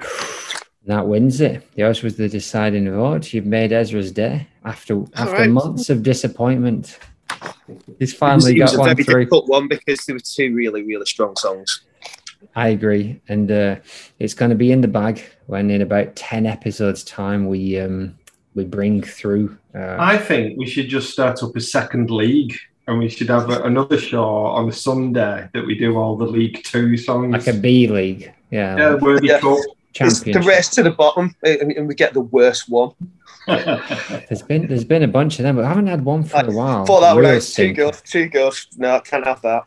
That 0.85 1.07
wins 1.07 1.41
it. 1.41 1.67
Yours 1.75 2.01
was 2.01 2.17
the 2.17 2.27
deciding 2.27 2.91
vote. 2.91 3.33
You've 3.33 3.45
made 3.45 3.71
Ezra's 3.71 4.11
day 4.11 4.47
after 4.65 5.03
after 5.15 5.33
right. 5.33 5.49
months 5.49 5.89
of 5.89 6.03
disappointment. 6.03 6.99
He's 7.67 7.77
It 7.87 7.99
was, 7.99 8.13
finally 8.13 8.57
it 8.57 8.61
was 8.61 8.71
got 8.71 8.77
a 8.77 8.79
one 8.79 8.95
very 8.95 9.03
through. 9.03 9.13
difficult 9.21 9.47
one 9.47 9.67
because 9.67 10.05
there 10.05 10.15
were 10.15 10.19
two 10.19 10.53
really, 10.53 10.83
really 10.83 11.05
strong 11.05 11.35
songs. 11.35 11.81
I 12.55 12.69
agree, 12.69 13.21
and 13.29 13.51
uh, 13.51 13.75
it's 14.19 14.33
going 14.33 14.49
to 14.49 14.55
be 14.55 14.71
in 14.71 14.81
the 14.81 14.87
bag 14.87 15.21
when, 15.45 15.69
in 15.69 15.81
about 15.81 16.15
ten 16.15 16.45
episodes' 16.45 17.03
time, 17.03 17.47
we 17.47 17.79
um, 17.79 18.17
we 18.55 18.65
bring 18.65 19.03
through. 19.03 19.57
Uh, 19.75 19.95
I 19.99 20.17
think 20.17 20.57
we 20.57 20.65
should 20.65 20.89
just 20.89 21.11
start 21.11 21.43
up 21.43 21.55
a 21.55 21.61
second 21.61 22.09
league 22.09 22.57
and 22.87 22.99
we 22.99 23.09
should 23.09 23.29
have 23.29 23.49
a, 23.49 23.61
another 23.63 23.97
show 23.97 24.23
on 24.23 24.67
a 24.69 24.71
Sunday 24.71 25.47
that 25.53 25.65
we 25.65 25.77
do 25.77 25.97
all 25.97 26.17
the 26.17 26.25
League 26.25 26.61
Two 26.63 26.97
songs. 26.97 27.31
like 27.31 27.47
a 27.47 27.57
B 27.57 27.87
league, 27.87 28.33
yeah. 28.49 28.77
yeah, 28.77 28.95
Worthy 28.95 29.27
Yeah. 29.27 29.39
It's 29.43 30.19
the 30.19 30.31
championship. 30.31 30.45
race 30.49 30.69
to 30.69 30.83
the 30.83 30.91
bottom, 30.91 31.35
and, 31.43 31.71
and 31.73 31.87
we 31.87 31.95
get 31.95 32.13
the 32.13 32.21
worst 32.21 32.69
one. 32.69 32.91
There's 33.47 34.41
been 34.43 34.67
there's 34.67 34.83
been 34.83 35.03
a 35.03 35.07
bunch 35.07 35.39
of 35.39 35.43
them, 35.43 35.55
but 35.55 35.65
I 35.65 35.69
haven't 35.69 35.87
had 35.87 36.05
one 36.05 36.23
for 36.23 36.45
a 36.45 36.51
while. 36.51 36.85
Thought 36.85 37.01
that 37.01 37.13
one 37.13 37.21
Real 37.23 37.31
out. 37.31 37.35
Too 37.35 37.41
stinker. 37.41 37.83
good. 37.85 37.95
Too 38.05 38.29
good. 38.29 38.53
No, 38.77 38.99
can't 38.99 39.25
have 39.25 39.41
that. 39.41 39.63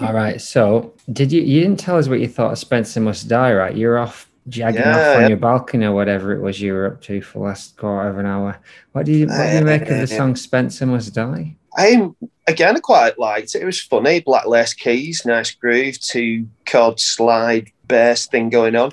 All 0.00 0.12
right. 0.14 0.40
So, 0.40 0.94
did 1.12 1.32
you? 1.32 1.42
You 1.42 1.60
didn't 1.60 1.78
tell 1.80 1.98
us 1.98 2.08
what 2.08 2.20
you 2.20 2.28
thought 2.28 2.52
of 2.52 2.58
Spencer 2.58 3.00
Must 3.00 3.28
Die, 3.28 3.52
right? 3.52 3.76
You're 3.76 3.98
off 3.98 4.30
jagging 4.48 4.80
Yeah, 4.80 4.90
off 5.10 5.16
on 5.16 5.22
yeah. 5.22 5.28
your 5.28 5.36
balcony 5.36 5.84
or 5.86 5.92
whatever 5.92 6.32
it 6.32 6.40
was 6.40 6.60
you 6.60 6.72
were 6.72 6.86
up 6.86 7.02
to 7.02 7.20
for 7.20 7.38
the 7.40 7.44
last 7.46 7.76
quarter 7.76 8.08
of 8.08 8.18
an 8.18 8.26
hour. 8.26 8.58
What 8.92 9.04
do 9.06 9.12
you 9.12 9.26
What 9.26 9.50
do 9.50 9.56
you 9.58 9.64
make 9.64 9.82
of 9.82 9.88
the 9.88 10.02
Uh, 10.04 10.06
song 10.06 10.36
Spencer 10.36 10.86
Must 10.86 11.12
Die? 11.12 11.56
I 11.76 12.08
again 12.46 12.76
I 12.76 12.80
quite 12.80 13.18
liked 13.18 13.54
it. 13.54 13.62
It 13.62 13.66
was 13.66 13.82
funny. 13.82 14.20
Black 14.20 14.46
lace 14.46 14.72
keys, 14.72 15.22
nice 15.26 15.50
groove, 15.50 16.00
two 16.00 16.46
chord 16.64 16.98
slide 17.00 17.70
bass 17.86 18.28
thing 18.28 18.48
going 18.48 18.76
on. 18.76 18.92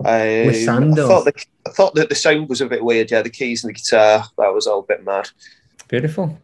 Um, 0.00 0.06
I 0.06 0.52
thought 0.96 1.24
the, 1.26 1.44
I 1.66 1.70
thought 1.70 1.94
that 1.94 2.08
the 2.08 2.14
sound 2.14 2.48
was 2.48 2.60
a 2.60 2.66
bit 2.66 2.84
weird. 2.84 3.10
Yeah, 3.10 3.22
the 3.22 3.30
keys 3.30 3.64
and 3.64 3.70
the 3.70 3.78
guitar 3.78 4.24
that 4.38 4.54
was 4.54 4.66
all 4.66 4.80
a 4.80 4.82
bit 4.82 5.04
mad. 5.04 5.30
Beautiful. 5.88 6.38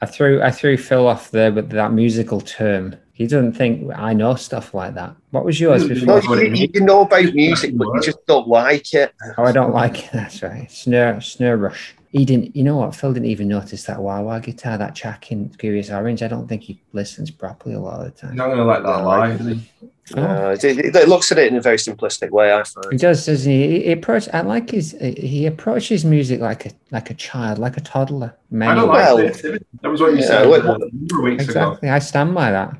I 0.00 0.06
threw 0.06 0.42
I 0.42 0.50
threw 0.50 0.76
Phil 0.76 1.06
off 1.06 1.30
there 1.30 1.52
with 1.52 1.70
that 1.70 1.92
musical 1.92 2.40
term. 2.40 2.96
He 3.12 3.26
doesn't 3.26 3.54
think 3.54 3.90
I 3.96 4.12
know 4.12 4.36
stuff 4.36 4.74
like 4.74 4.94
that. 4.94 5.14
What 5.32 5.44
was 5.44 5.60
yours 5.60 5.88
before? 5.88 6.22
No, 6.22 6.34
you, 6.34 6.68
you 6.72 6.80
know 6.80 7.02
about 7.02 7.34
music, 7.34 7.76
but 7.76 7.88
you 7.88 8.00
just 8.00 8.24
don't 8.26 8.46
like 8.46 8.94
it. 8.94 9.12
Oh, 9.36 9.44
I 9.44 9.50
don't 9.50 9.72
like 9.72 10.04
it. 10.04 10.10
That's 10.12 10.42
right. 10.42 10.70
Snare, 10.70 11.20
snare 11.20 11.56
rush. 11.56 11.96
He 12.10 12.24
didn't. 12.24 12.56
You 12.56 12.64
know 12.64 12.76
what? 12.78 12.94
Phil 12.94 13.12
didn't 13.12 13.28
even 13.28 13.48
notice 13.48 13.84
that 13.84 14.00
wah 14.00 14.20
wah 14.22 14.38
guitar, 14.38 14.78
that 14.78 14.94
track 14.94 15.30
in 15.30 15.50
Kurios 15.50 15.90
Oranj. 15.90 16.22
I 16.22 16.28
don't 16.28 16.48
think 16.48 16.62
he 16.62 16.80
listens 16.92 17.30
properly 17.30 17.74
a 17.74 17.80
lot 17.80 18.00
of 18.00 18.06
the 18.06 18.10
He's 18.12 18.20
time. 18.20 18.36
not 18.36 18.46
going 18.46 18.58
to 18.58 18.64
let 18.64 18.82
that 18.82 19.04
lie. 19.04 19.30
is 19.32 19.46
he? 19.46 19.68
Uh, 20.16 20.56
it, 20.58 20.64
it- 20.64 20.96
it 20.96 21.06
looks 21.08 21.30
at 21.32 21.38
it 21.38 21.52
in 21.52 21.56
a 21.58 21.60
very 21.60 21.76
simplistic 21.76 22.30
way. 22.30 22.50
I 22.54 22.62
find 22.62 22.84
He 22.84 22.88
find. 22.92 22.98
does, 23.00 23.26
doesn't 23.26 23.52
he? 23.52 23.82
He 23.82 23.92
approach. 23.92 24.26
I 24.32 24.40
like 24.40 24.70
his. 24.70 24.96
He 25.00 25.44
approaches 25.44 26.04
music 26.06 26.40
like 26.40 26.64
a 26.64 26.70
like 26.90 27.10
a 27.10 27.14
child, 27.14 27.58
like 27.58 27.76
a 27.76 27.82
toddler. 27.82 28.34
I 28.58 28.74
don't 28.74 28.88
like 28.88 28.96
Well- 28.96 29.16
creativity. 29.18 29.66
That 29.82 29.88
was 29.90 30.00
what 30.00 30.12
you 30.12 30.20
Yeah, 30.20 30.26
said 30.26 30.48
what- 30.48 30.64
a 30.64 30.78
number 30.78 31.18
of 31.18 31.22
weeks 31.24 31.44
ago. 31.44 31.60
Exactly. 31.72 31.88
I 31.90 31.98
stand 31.98 32.34
by 32.34 32.50
that. 32.52 32.74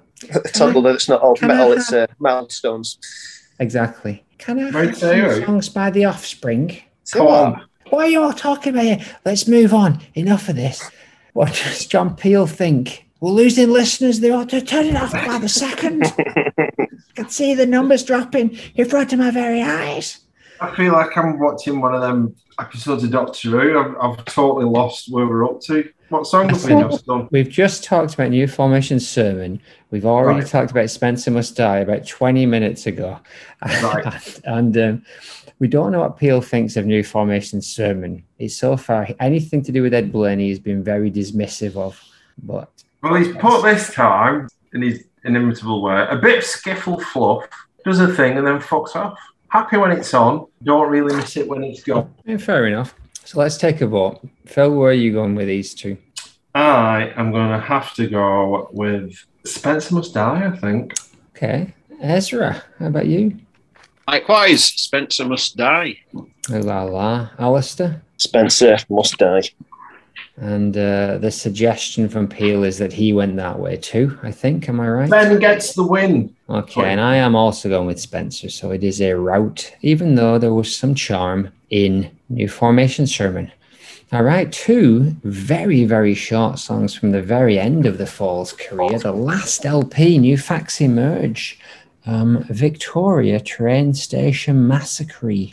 Toddler 0.54 0.92
that's 0.92 1.08
not 1.08 1.22
old 1.22 1.40
metal, 1.42 1.68
have- 1.68 1.76
it's 1.78 1.92
uh, 1.92 2.06
milestones. 2.18 2.98
Exactly. 3.60 4.24
Can 4.38 4.58
I 4.58 4.70
Right 4.70 4.88
have 4.88 4.96
some 4.98 5.08
there. 5.10 5.44
songs 5.44 5.68
by 5.68 5.90
The 5.90 6.06
Offspring? 6.06 6.78
So 7.04 7.18
Come 7.18 7.26
what? 7.26 7.44
on. 7.44 7.67
What 7.90 8.06
are 8.06 8.08
you 8.08 8.22
all 8.22 8.32
talking 8.32 8.72
about 8.72 8.84
here? 8.84 9.00
Let's 9.24 9.48
move 9.48 9.72
on. 9.72 10.00
Enough 10.14 10.48
of 10.48 10.56
this. 10.56 10.90
What 11.32 11.48
does 11.54 11.86
John 11.86 12.16
Peel 12.16 12.46
think? 12.46 13.06
We're 13.20 13.30
losing 13.30 13.70
listeners. 13.70 14.20
They 14.20 14.30
ought 14.30 14.48
to 14.50 14.60
turn 14.60 14.86
it 14.86 14.96
off 14.96 15.12
by 15.12 15.38
the 15.38 15.48
second. 15.48 16.04
I 16.04 16.70
can 17.14 17.28
see 17.28 17.54
the 17.54 17.66
numbers 17.66 18.04
dropping 18.04 18.58
in 18.74 18.88
front 18.88 19.12
of 19.12 19.18
my 19.18 19.30
very 19.30 19.62
eyes. 19.62 20.20
I 20.60 20.74
feel 20.74 20.92
like 20.92 21.16
I'm 21.16 21.38
watching 21.38 21.80
one 21.80 21.94
of 21.94 22.00
them 22.00 22.34
episodes 22.60 23.04
of 23.04 23.10
Doctor 23.10 23.50
Who. 23.50 23.78
I've, 23.78 23.96
I've 24.00 24.24
totally 24.26 24.66
lost 24.66 25.10
where 25.10 25.26
we're 25.26 25.44
up 25.44 25.60
to. 25.62 25.88
What 26.08 26.26
song 26.26 26.48
have 26.48 26.64
we 26.64 26.70
done? 27.06 27.28
We've 27.30 27.48
just 27.48 27.84
talked 27.84 28.14
about 28.14 28.30
New 28.30 28.46
Formation 28.46 28.98
Sermon. 28.98 29.60
We've 29.90 30.06
already 30.06 30.40
Right. 30.40 30.48
talked 30.48 30.70
about 30.70 30.88
Spencer 30.88 31.30
Must 31.30 31.54
Die 31.54 31.78
about 31.78 32.06
20 32.06 32.46
minutes 32.46 32.86
ago. 32.86 33.18
Right. 33.82 34.40
and 34.44 34.76
um, 34.78 35.02
we 35.58 35.68
don't 35.68 35.92
know 35.92 36.00
what 36.00 36.16
Peel 36.16 36.40
thinks 36.40 36.76
of 36.76 36.86
New 36.86 37.04
Formation 37.04 37.60
Sermon. 37.60 38.22
It's 38.38 38.56
so 38.56 38.76
far 38.76 39.08
anything 39.20 39.62
to 39.64 39.72
do 39.72 39.82
with 39.82 39.92
Ed 39.92 40.10
Blaney 40.10 40.48
has 40.48 40.58
been 40.58 40.82
very 40.82 41.10
dismissive 41.10 41.76
of. 41.76 42.02
But 42.42 42.70
Well, 43.02 43.14
he's 43.16 43.36
put 43.36 43.62
this 43.62 43.92
time 43.92 44.48
in 44.72 44.82
his 44.82 45.04
inimitable 45.24 45.82
way 45.82 46.06
a 46.08 46.16
bit 46.16 46.38
of 46.38 46.44
skiffle 46.44 47.02
fluff, 47.02 47.44
does 47.84 48.00
a 48.00 48.08
thing, 48.14 48.38
and 48.38 48.46
then 48.46 48.60
fucks 48.60 48.96
off. 48.96 49.18
Happy 49.48 49.76
when 49.78 49.90
it's 49.92 50.12
on, 50.14 50.46
don't 50.62 50.88
really 50.90 51.14
miss 51.16 51.36
it 51.36 51.48
when 51.48 51.64
it's 51.64 51.82
gone. 51.82 52.14
eh, 52.26 52.36
fair 52.36 52.66
enough. 52.66 52.94
So 53.28 53.40
let's 53.40 53.58
take 53.58 53.82
a 53.82 53.86
vote. 53.86 54.26
Phil, 54.46 54.74
where 54.74 54.88
are 54.88 54.94
you 54.94 55.12
going 55.12 55.34
with 55.34 55.48
these 55.48 55.74
two? 55.74 55.98
I 56.54 57.12
am 57.14 57.30
going 57.30 57.50
to 57.50 57.60
have 57.60 57.92
to 57.96 58.06
go 58.06 58.70
with 58.72 59.22
Spencer 59.44 59.96
Must 59.96 60.14
Die, 60.14 60.46
I 60.46 60.56
think. 60.56 60.94
Okay. 61.36 61.74
Ezra, 62.00 62.62
how 62.78 62.86
about 62.86 63.06
you? 63.06 63.36
Likewise, 64.06 64.64
Spencer 64.64 65.26
must 65.26 65.58
die. 65.58 65.98
Oh, 66.16 66.26
la 66.48 66.84
la. 66.84 67.28
Alistair? 67.38 68.00
Spencer 68.16 68.78
must 68.88 69.18
die. 69.18 69.42
And 70.38 70.74
uh, 70.74 71.18
the 71.18 71.30
suggestion 71.30 72.08
from 72.08 72.28
Peel 72.28 72.64
is 72.64 72.78
that 72.78 72.94
he 72.94 73.12
went 73.12 73.36
that 73.36 73.58
way 73.58 73.76
too, 73.76 74.18
I 74.22 74.30
think. 74.30 74.70
Am 74.70 74.80
I 74.80 74.88
right? 74.88 75.10
Ben 75.10 75.38
gets 75.38 75.74
the 75.74 75.84
win. 75.84 76.34
Okay, 76.48 76.82
and 76.82 76.98
I 76.98 77.16
am 77.16 77.36
also 77.36 77.68
going 77.68 77.88
with 77.88 78.00
Spencer. 78.00 78.48
So 78.48 78.70
it 78.70 78.82
is 78.82 79.02
a 79.02 79.12
route, 79.12 79.74
even 79.82 80.14
though 80.14 80.38
there 80.38 80.54
was 80.54 80.74
some 80.74 80.94
charm 80.94 81.52
in 81.68 82.17
New 82.28 82.48
Formation 82.48 83.06
Sermon. 83.06 83.50
All 84.10 84.22
right, 84.22 84.50
two 84.50 85.16
very, 85.22 85.84
very 85.84 86.14
short 86.14 86.58
songs 86.58 86.94
from 86.94 87.12
the 87.12 87.20
very 87.20 87.58
end 87.58 87.84
of 87.84 87.98
the 87.98 88.06
Fall's 88.06 88.52
career. 88.52 88.98
The 88.98 89.12
last 89.12 89.66
LP, 89.66 90.18
New 90.18 90.38
Facts 90.38 90.80
Emerge. 90.80 91.58
Um, 92.06 92.42
Victoria 92.48 93.38
Train 93.38 93.92
Station 93.92 94.66
Massacre. 94.66 95.48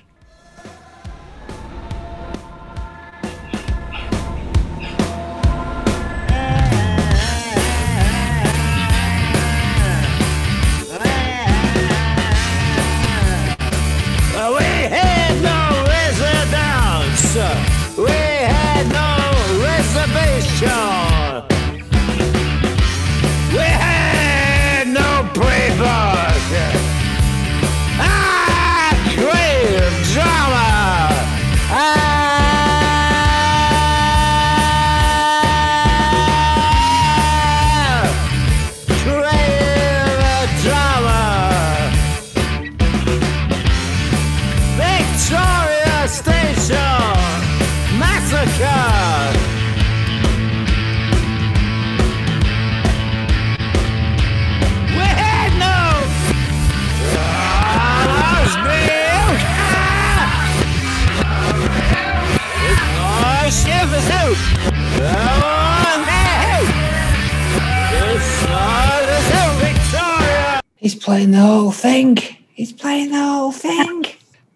He's 70.86 70.94
playing 70.94 71.32
the 71.32 71.40
whole 71.40 71.72
thing. 71.72 72.18
He's 72.54 72.72
playing 72.72 73.10
the 73.10 73.18
whole 73.18 73.52
thing. 73.52 74.06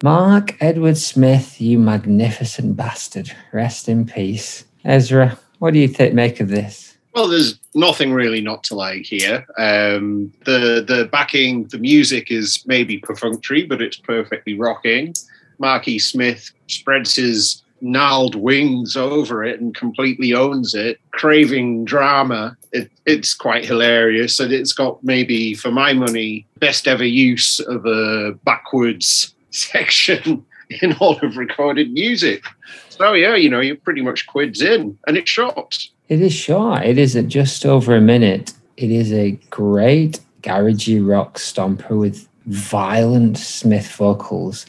Mark 0.04 0.56
Edward 0.62 0.96
Smith, 0.96 1.60
you 1.60 1.76
magnificent 1.76 2.76
bastard. 2.76 3.32
Rest 3.50 3.88
in 3.88 4.06
peace. 4.06 4.64
Ezra, 4.84 5.36
what 5.58 5.74
do 5.74 5.80
you 5.80 5.88
think 5.88 6.14
make 6.14 6.38
of 6.38 6.46
this? 6.46 6.96
Well, 7.16 7.26
there's 7.26 7.58
nothing 7.74 8.12
really 8.12 8.40
not 8.40 8.62
to 8.64 8.76
like 8.76 9.06
here. 9.06 9.44
Um, 9.58 10.32
the 10.44 10.84
the 10.86 11.08
backing, 11.10 11.64
the 11.64 11.78
music 11.78 12.30
is 12.30 12.62
maybe 12.64 12.98
perfunctory, 12.98 13.64
but 13.64 13.82
it's 13.82 13.96
perfectly 13.96 14.56
rocking. 14.56 15.14
Marky 15.58 15.98
Smith 15.98 16.52
spreads 16.68 17.16
his 17.16 17.64
gnarled 17.80 18.34
wings 18.34 18.96
over 18.96 19.44
it 19.44 19.60
and 19.60 19.74
completely 19.74 20.34
owns 20.34 20.74
it, 20.74 21.00
craving 21.12 21.84
drama. 21.84 22.56
It, 22.72 22.90
it's 23.06 23.34
quite 23.34 23.64
hilarious, 23.64 24.38
and 24.40 24.52
it's 24.52 24.72
got 24.72 25.02
maybe, 25.02 25.54
for 25.54 25.70
my 25.70 25.92
money, 25.92 26.46
best 26.58 26.86
ever 26.86 27.04
use 27.04 27.60
of 27.60 27.84
a 27.86 28.32
backwards 28.44 29.34
section 29.50 30.44
in 30.82 30.94
all 30.94 31.18
of 31.20 31.36
recorded 31.36 31.92
music. 31.92 32.44
So 32.88 33.14
yeah, 33.14 33.34
you 33.34 33.48
know, 33.48 33.60
you're 33.60 33.76
pretty 33.76 34.02
much 34.02 34.26
quids 34.26 34.60
in, 34.60 34.98
and 35.06 35.16
it's 35.16 35.30
short. 35.30 35.88
It 36.08 36.20
is 36.20 36.34
short. 36.34 36.84
It 36.84 36.98
is 36.98 37.16
at 37.16 37.28
just 37.28 37.64
over 37.64 37.94
a 37.94 38.00
minute. 38.00 38.52
It 38.76 38.90
is 38.90 39.12
a 39.12 39.32
great 39.50 40.20
garagey 40.42 41.06
rock 41.06 41.38
stomper 41.38 41.98
with 41.98 42.28
violent 42.46 43.38
Smith 43.38 43.90
vocals. 43.92 44.66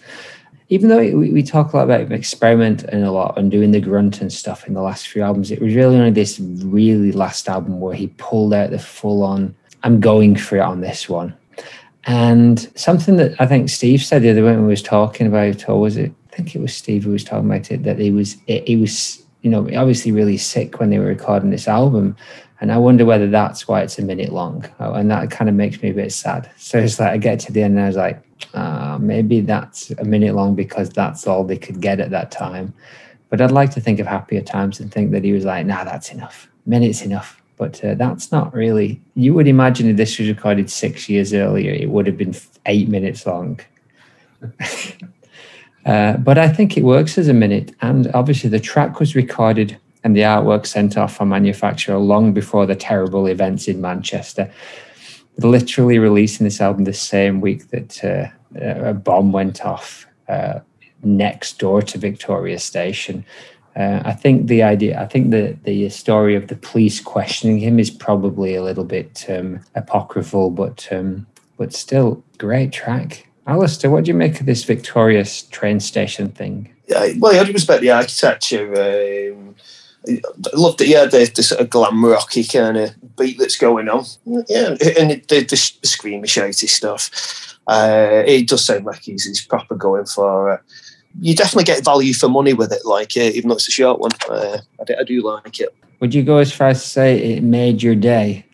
Even 0.71 0.87
though 0.87 0.99
we, 0.99 1.31
we 1.31 1.43
talk 1.43 1.73
a 1.73 1.77
lot 1.77 1.83
about 1.83 2.13
experimenting 2.13 3.03
a 3.03 3.11
lot 3.11 3.37
and 3.37 3.51
doing 3.51 3.71
the 3.71 3.81
grunt 3.81 4.21
and 4.21 4.31
stuff 4.31 4.65
in 4.65 4.73
the 4.73 4.81
last 4.81 5.09
few 5.09 5.21
albums, 5.21 5.51
it 5.51 5.61
was 5.61 5.75
really 5.75 5.97
only 5.97 6.11
this 6.11 6.39
really 6.39 7.11
last 7.11 7.49
album 7.49 7.81
where 7.81 7.93
he 7.93 8.07
pulled 8.17 8.53
out 8.53 8.71
the 8.71 8.79
full 8.79 9.21
on, 9.21 9.53
I'm 9.83 9.99
going 9.99 10.37
for 10.37 10.55
it 10.55 10.61
on 10.61 10.79
this 10.79 11.09
one. 11.09 11.35
And 12.05 12.71
something 12.79 13.17
that 13.17 13.39
I 13.39 13.47
think 13.47 13.69
Steve 13.69 14.01
said 14.01 14.21
the 14.21 14.31
other 14.31 14.45
when 14.45 14.61
we 14.61 14.69
was 14.69 14.81
talking 14.81 15.27
about, 15.27 15.67
or 15.67 15.81
was 15.81 15.97
it? 15.97 16.13
I 16.31 16.35
think 16.37 16.55
it 16.55 16.61
was 16.61 16.73
Steve 16.73 17.03
who 17.03 17.11
was 17.11 17.25
talking 17.25 17.51
about 17.51 17.69
it. 17.69 17.83
That 17.83 17.99
he 17.99 18.09
was, 18.09 18.37
he 18.47 18.77
was, 18.77 19.21
you 19.41 19.49
know, 19.51 19.67
obviously 19.75 20.13
really 20.13 20.37
sick 20.37 20.79
when 20.79 20.89
they 20.89 20.99
were 20.99 21.05
recording 21.05 21.49
this 21.49 21.67
album, 21.67 22.15
and 22.61 22.71
I 22.71 22.77
wonder 22.77 23.05
whether 23.05 23.27
that's 23.27 23.67
why 23.67 23.81
it's 23.81 23.99
a 23.99 24.03
minute 24.03 24.31
long. 24.31 24.65
Oh, 24.79 24.93
and 24.93 25.11
that 25.11 25.31
kind 25.31 25.49
of 25.49 25.55
makes 25.55 25.81
me 25.81 25.89
a 25.89 25.93
bit 25.93 26.13
sad. 26.13 26.49
So 26.57 26.79
it's 26.79 26.99
like 26.99 27.09
I 27.09 27.17
get 27.17 27.39
to 27.41 27.51
the 27.51 27.61
end 27.61 27.75
and 27.75 27.83
I 27.83 27.87
was 27.87 27.97
like, 27.97 28.23
ah, 28.53 28.97
maybe 28.99 29.41
that's 29.41 29.91
a 29.91 30.03
minute 30.03 30.35
long 30.35 30.55
because 30.55 30.89
that's 30.89 31.27
all 31.27 31.43
they 31.43 31.57
could 31.57 31.81
get 31.81 31.99
at 31.99 32.11
that 32.11 32.31
time. 32.31 32.73
But 33.29 33.41
I'd 33.41 33.51
like 33.51 33.71
to 33.71 33.81
think 33.81 33.99
of 33.99 34.07
happier 34.07 34.41
times 34.41 34.79
and 34.79 34.91
think 34.91 35.11
that 35.11 35.23
he 35.23 35.31
was 35.31 35.45
like, 35.45 35.65
nah, 35.65 35.83
that's 35.83 36.11
enough. 36.11 36.49
Minute's 36.65 37.01
enough. 37.01 37.41
But 37.57 37.83
uh, 37.83 37.95
that's 37.95 38.31
not 38.31 38.53
really. 38.53 39.01
You 39.15 39.33
would 39.35 39.47
imagine 39.47 39.89
if 39.89 39.97
this 39.97 40.17
was 40.17 40.27
recorded 40.27 40.69
six 40.69 41.07
years 41.07 41.33
earlier, 41.33 41.71
it 41.71 41.89
would 41.89 42.07
have 42.07 42.17
been 42.17 42.35
eight 42.65 42.89
minutes 42.89 43.25
long. 43.25 43.59
Uh, 45.83 46.15
but 46.17 46.37
I 46.37 46.47
think 46.47 46.77
it 46.77 46.83
works 46.83 47.17
as 47.17 47.27
a 47.27 47.33
minute. 47.33 47.73
And 47.81 48.11
obviously, 48.13 48.51
the 48.51 48.59
track 48.59 48.99
was 48.99 49.15
recorded 49.15 49.79
and 50.03 50.15
the 50.15 50.21
artwork 50.21 50.65
sent 50.65 50.97
off 50.97 51.15
for 51.15 51.25
manufacturer 51.25 51.97
long 51.97 52.33
before 52.33 52.65
the 52.65 52.75
terrible 52.75 53.27
events 53.27 53.67
in 53.67 53.81
Manchester. 53.81 54.51
Literally 55.43 55.99
releasing 55.99 56.43
this 56.43 56.61
album 56.61 56.83
the 56.83 56.93
same 56.93 57.41
week 57.41 57.69
that 57.69 58.03
uh, 58.03 58.27
a 58.59 58.93
bomb 58.93 59.31
went 59.31 59.65
off 59.65 60.05
uh, 60.27 60.59
next 61.03 61.59
door 61.59 61.81
to 61.81 61.97
Victoria 61.97 62.59
Station. 62.59 63.25
Uh, 63.75 64.01
I 64.03 64.13
think 64.13 64.47
the 64.47 64.63
idea, 64.63 65.01
I 65.01 65.05
think 65.05 65.31
the 65.31 65.57
the 65.63 65.89
story 65.89 66.35
of 66.35 66.47
the 66.47 66.55
police 66.55 66.99
questioning 66.99 67.59
him 67.59 67.79
is 67.79 67.89
probably 67.89 68.55
a 68.55 68.63
little 68.63 68.83
bit 68.83 69.25
um, 69.29 69.61
apocryphal, 69.75 70.49
but 70.51 70.87
um, 70.91 71.25
but 71.57 71.73
still 71.73 72.23
great 72.37 72.73
track. 72.73 73.27
Alistair, 73.47 73.89
what 73.89 74.03
do 74.03 74.09
you 74.09 74.17
make 74.17 74.39
of 74.39 74.45
this 74.45 74.63
Victoria 74.63 75.25
train 75.51 75.79
station 75.79 76.29
thing? 76.29 76.73
Yeah, 76.87 77.13
well, 77.17 77.33
I 77.33 77.49
respect 77.49 77.81
the 77.81 77.91
architecture. 77.91 79.33
Um, 79.33 79.55
I 80.07 80.19
loved 80.53 80.81
it. 80.81 80.87
Yeah, 80.87 81.05
the, 81.05 81.31
the 81.33 81.43
sort 81.43 81.61
of 81.61 81.69
glam 81.69 82.03
rocky 82.03 82.43
kind 82.43 82.77
of 82.77 83.15
beat 83.17 83.37
that's 83.37 83.57
going 83.57 83.87
on. 83.87 84.05
Yeah, 84.25 84.69
and 84.97 85.11
the, 85.11 85.23
the, 85.27 85.39
the 85.41 85.55
screamy, 85.55 86.23
shouty 86.23 86.67
stuff. 86.67 87.57
Uh, 87.67 88.23
it 88.25 88.47
does 88.47 88.65
sound 88.65 88.85
like 88.85 89.01
he's, 89.01 89.25
he's 89.25 89.45
proper 89.45 89.75
going 89.75 90.05
for. 90.05 90.53
Uh, 90.53 90.57
you 91.19 91.35
definitely 91.35 91.65
get 91.65 91.85
value 91.85 92.13
for 92.13 92.29
money 92.29 92.53
with 92.53 92.71
it, 92.71 92.85
like 92.85 93.15
uh, 93.15 93.21
even 93.21 93.49
though 93.49 93.55
it's 93.55 93.67
a 93.67 93.71
short 93.71 93.99
one. 93.99 94.11
Uh, 94.29 94.59
I, 94.79 94.83
do, 94.85 94.95
I 94.99 95.03
do 95.03 95.21
like 95.21 95.59
it. 95.59 95.75
Would 95.99 96.15
you 96.15 96.23
go 96.23 96.37
as 96.37 96.51
far 96.51 96.69
as 96.69 96.81
to 96.81 96.89
say 96.89 97.33
it 97.33 97.43
made 97.43 97.83
your 97.83 97.95
day? 97.95 98.45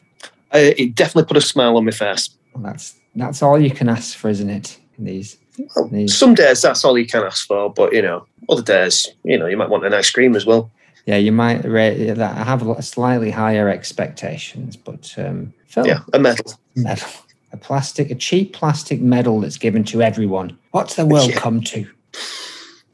Uh, 0.54 0.72
it 0.78 0.96
definitely 0.96 1.28
put 1.28 1.38
a 1.38 1.42
smile 1.42 1.78
on 1.78 1.86
my 1.86 1.92
face. 1.92 2.30
Well, 2.54 2.64
that's 2.64 2.96
that's 3.16 3.42
all 3.42 3.60
you 3.60 3.72
can 3.72 3.90
ask 3.90 4.18
for, 4.18 4.30
isn't 4.30 4.50
it? 4.50 4.80
In 4.98 5.06
these, 5.06 5.38
Well, 5.76 5.88
these 5.88 6.16
some 6.16 6.34
days 6.34 6.62
that's 6.62 6.84
all 6.84 6.98
you 6.98 7.08
can 7.08 7.24
ask 7.24 7.48
for, 7.48 7.72
but 7.72 7.94
you 7.94 8.02
know, 8.02 8.26
other 8.50 8.64
days, 8.64 9.08
you 9.24 9.38
know, 9.38 9.46
you 9.46 9.58
might 9.58 9.70
want 9.70 9.86
an 9.86 9.94
ice 9.94 10.10
cream 10.10 10.36
as 10.36 10.46
well. 10.46 10.72
Yeah, 11.08 11.16
you 11.16 11.32
might 11.32 11.64
rate 11.64 12.14
that. 12.14 12.38
I 12.38 12.44
have 12.44 12.62
slightly 12.84 13.32
higher 13.32 13.70
expectations, 13.70 14.76
but 14.76 15.14
um, 15.18 15.54
Phil, 15.66 15.88
Yeah, 15.88 16.02
a 16.12 16.20
medal. 16.20 16.54
medal, 16.76 17.08
a 17.54 17.58
plastic, 17.58 18.12
a 18.12 18.16
cheap 18.16 18.52
plastic 18.52 19.00
medal 19.00 19.40
that's 19.40 19.58
given 19.58 19.86
to 19.86 20.02
everyone. 20.02 20.58
What's 20.72 20.96
the 20.96 21.06
world 21.06 21.30
Yeah. 21.30 21.40
come 21.40 21.62
to? 21.62 21.88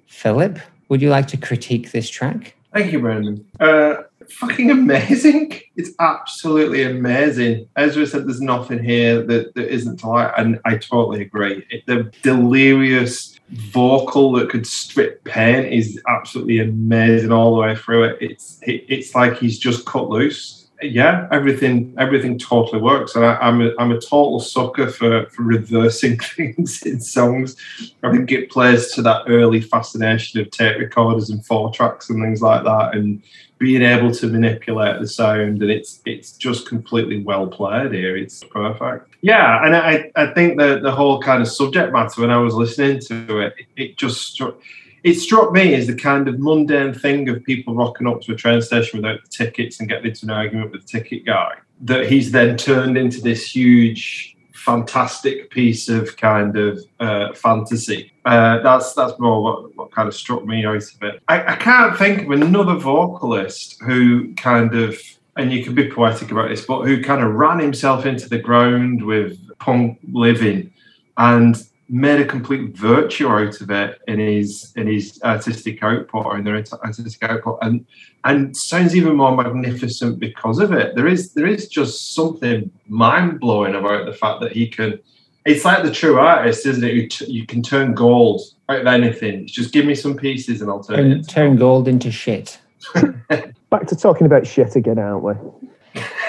Philip, 0.06 0.60
would 0.90 1.02
you 1.02 1.10
like 1.10 1.28
to 1.30 1.38
critique 1.38 1.92
this 1.92 2.08
track? 2.08 2.56
Thank 2.72 2.94
you, 2.94 3.00
Brandon. 3.00 3.46
Uh, 3.60 3.96
fucking 4.30 4.70
amazing. 4.70 5.60
It's 5.76 5.90
absolutely 6.00 6.84
amazing. 6.84 7.68
Ezra 7.76 8.06
said 8.06 8.28
there's 8.28 8.40
nothing 8.40 8.84
here 8.84 9.24
that, 9.24 9.56
that 9.56 9.74
isn't 9.74 9.98
to 10.02 10.08
like, 10.08 10.32
and 10.38 10.60
I 10.66 10.78
totally 10.78 11.24
agree. 11.24 11.66
It, 11.72 11.84
the 11.88 12.12
delirious 12.22 13.33
vocal 13.56 14.32
that 14.34 14.50
could 14.50 14.66
strip 14.66 15.24
pain 15.24 15.66
is 15.66 16.02
absolutely 16.08 16.60
amazing 16.60 17.32
all 17.32 17.56
the 17.56 17.62
way 17.62 17.76
through 17.76 18.04
it. 18.04 18.18
It's 18.22 18.60
it, 18.64 18.86
it's 18.90 19.16
like 19.16 19.38
he's 19.38 19.60
just 19.60 19.86
cut 19.86 20.10
loose. 20.10 20.60
Yeah, 20.82 21.30
everything 21.32 21.96
everything 21.98 22.38
totally 22.38 22.82
works, 22.82 23.16
and 23.16 23.24
I, 23.24 23.36
I'm 23.36 23.62
a, 23.62 23.72
I'm 23.80 23.92
a 23.92 24.02
total 24.02 24.40
sucker 24.42 24.90
for, 24.90 25.28
for 25.28 25.44
reversing 25.44 26.20
things 26.36 26.82
in 26.84 27.00
songs. 27.00 27.56
I 28.04 28.12
think 28.12 28.32
it 28.32 28.52
plays 28.52 28.92
to 28.94 29.02
that 29.04 29.24
early 29.28 29.62
fascination 29.62 30.42
of 30.42 30.52
tape 30.52 30.78
recorders 30.78 31.30
and 31.30 31.46
four 31.46 31.72
tracks 31.72 32.10
and 32.10 32.22
things 32.22 32.42
like 32.42 32.64
that, 32.66 32.96
and 32.96 33.24
being 33.60 33.82
able 33.82 34.12
to 34.12 34.28
manipulate 34.28 35.00
the 35.00 35.08
sound. 35.08 35.62
And 35.62 35.72
it's 35.72 36.02
it's 36.06 36.34
just 36.34 36.68
completely 36.68 37.24
well 37.24 37.48
played 37.48 37.94
here. 37.94 38.18
It's 38.18 38.44
perfect. 38.44 39.13
Yeah, 39.24 39.66
and 39.66 39.74
I 39.74 40.12
I 40.16 40.28
think 40.34 40.60
the 40.60 40.80
the 40.80 40.92
whole 40.92 41.22
kind 41.22 41.42
of 41.42 41.48
subject 41.48 41.94
matter 41.94 42.22
when 42.22 42.30
I 42.30 42.38
was 42.38 42.54
listening 42.56 43.00
to 43.08 43.40
it, 43.40 43.54
it, 43.58 43.68
it 43.82 43.98
just 43.98 44.22
struck. 44.34 44.56
It 45.04 45.16
struck 45.16 45.52
me 45.54 45.74
as 45.76 45.88
the 45.88 45.96
kind 45.96 46.28
of 46.28 46.40
mundane 46.40 46.94
thing 46.94 47.30
of 47.30 47.44
people 47.44 47.74
rocking 47.74 48.06
up 48.06 48.22
to 48.22 48.34
a 48.34 48.36
train 48.36 48.62
station 48.62 49.00
without 49.00 49.22
the 49.24 49.30
tickets 49.30 49.80
and 49.80 49.88
getting 49.88 50.08
into 50.08 50.26
an 50.26 50.32
argument 50.32 50.72
with 50.72 50.82
the 50.82 50.88
ticket 50.88 51.26
guy. 51.26 51.54
That 51.82 52.06
he's 52.12 52.32
then 52.32 52.58
turned 52.58 52.98
into 52.98 53.22
this 53.22 53.56
huge 53.56 54.36
fantastic 54.54 55.50
piece 55.52 55.90
of 55.90 56.16
kind 56.18 56.58
of 56.58 56.80
uh, 57.00 57.34
fantasy. 57.34 58.12
Uh, 58.26 58.60
that's 58.60 58.94
that's 58.94 59.18
more 59.20 59.42
what, 59.44 59.76
what 59.76 59.92
kind 59.92 60.08
of 60.08 60.16
struck 60.16 60.46
me 60.46 60.66
out 60.66 60.76
of 60.76 61.04
it. 61.04 61.22
I, 61.30 61.54
I 61.54 61.56
can't 61.56 61.98
think 61.98 62.24
of 62.24 62.32
another 62.32 62.76
vocalist 62.76 63.82
who 63.86 64.34
kind 64.36 64.74
of, 64.76 64.98
and 65.38 65.52
you 65.52 65.64
can 65.64 65.74
be 65.74 65.90
poetic 65.90 66.32
about 66.32 66.50
this, 66.50 66.66
but 66.66 66.84
who 66.84 67.02
kind 67.02 67.24
of 67.24 67.34
ran 67.34 67.60
himself 67.60 68.06
into 68.06 68.30
the 68.30 68.38
ground 68.38 69.04
with 69.04 69.40
punk 69.58 70.00
living 70.12 70.72
and 71.18 71.64
made 71.90 72.20
a 72.20 72.26
complete 72.26 72.76
virtue 72.76 73.28
out 73.28 73.60
of 73.62 73.70
it 73.70 74.00
in 74.08 74.20
his 74.20 74.74
in 74.76 74.88
his 74.88 75.20
artistic 75.24 75.84
output 75.84 76.26
or 76.26 76.38
in 76.38 76.44
their 76.44 76.56
artistic 76.56 77.24
output 77.24 77.60
and 77.62 77.86
and 78.24 78.56
sounds 78.56 78.96
even 78.96 79.16
more 79.16 79.36
magnificent 79.36 80.20
because 80.20 80.60
of 80.60 80.72
it. 80.72 80.96
There 80.96 81.08
is 81.08 81.34
there 81.34 81.48
is 81.48 81.68
just 81.68 82.14
something 82.16 82.72
mind 82.88 83.40
blowing 83.40 83.76
about 83.76 84.06
the 84.06 84.14
fact 84.14 84.42
that 84.42 84.54
he 84.54 84.68
can. 84.68 85.00
It's 85.46 85.66
like 85.66 85.84
the 85.84 85.92
true 85.92 86.20
artist, 86.20 86.66
isn't 86.66 86.86
it? 86.86 86.94
You, 86.94 87.08
t- 87.10 87.30
you 87.30 87.46
can 87.46 87.62
turn 87.62 87.94
gold 87.94 88.42
out 88.70 88.80
of 88.80 88.88
anything. 88.88 89.46
Just 89.46 89.74
give 89.74 89.86
me 89.86 89.94
some 89.94 90.16
pieces 90.16 90.62
and 90.62 90.70
I'll 90.70 90.82
turn 90.82 91.12
it. 91.12 91.16
Turn, 91.16 91.24
turn 91.24 91.56
gold 91.58 91.90
into 91.90 92.12
shit. 92.12 92.60
Back 93.74 93.88
to 93.88 93.96
talking 93.96 94.28
about 94.28 94.46
shit 94.46 94.76
again, 94.76 95.00
aren't 95.00 95.24
we? 95.24 95.34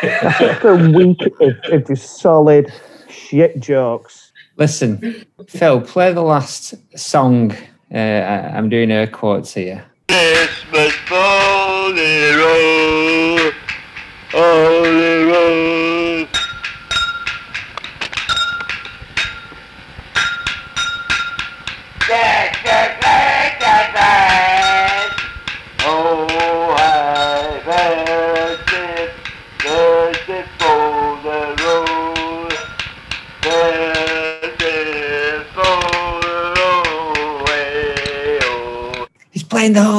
After 0.02 0.70
a 0.70 0.90
week 0.90 1.20
of, 1.42 1.52
of 1.70 1.86
just 1.86 2.18
solid 2.18 2.72
shit 3.10 3.60
jokes. 3.60 4.32
Listen, 4.56 5.26
Phil, 5.48 5.82
play 5.82 6.14
the 6.14 6.22
last 6.22 6.72
song. 6.98 7.52
Uh, 7.92 7.98
I- 7.98 8.56
I'm 8.56 8.70
doing 8.70 8.90
air 8.90 9.06
quotes 9.06 9.52
here. 9.52 9.84
Christmas 10.08 10.94
bolero, 11.06 12.54
bolero. 14.32 15.03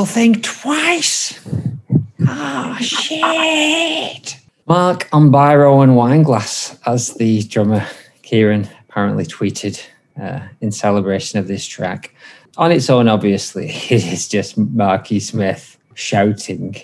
Whole 0.06 0.14
thing 0.14 0.40
twice. 0.44 1.40
Oh, 2.28 2.78
shit. 2.80 4.38
Mark 4.68 5.10
Umbiro 5.10 5.82
and 5.82 5.94
Wineglass, 5.94 6.78
as 6.86 7.16
the 7.16 7.42
drummer 7.42 7.88
Kieran 8.22 8.70
apparently 8.88 9.26
tweeted 9.26 9.84
uh, 10.22 10.42
in 10.62 10.72
celebration 10.72 11.40
of 11.40 11.48
this 11.48 11.66
track. 11.66 12.14
On 12.58 12.72
its 12.72 12.88
own, 12.88 13.08
obviously, 13.08 13.70
it 13.90 14.06
is 14.06 14.28
just 14.28 14.60
Marky 14.60 15.20
Smith 15.20 15.76
shouting. 15.96 16.76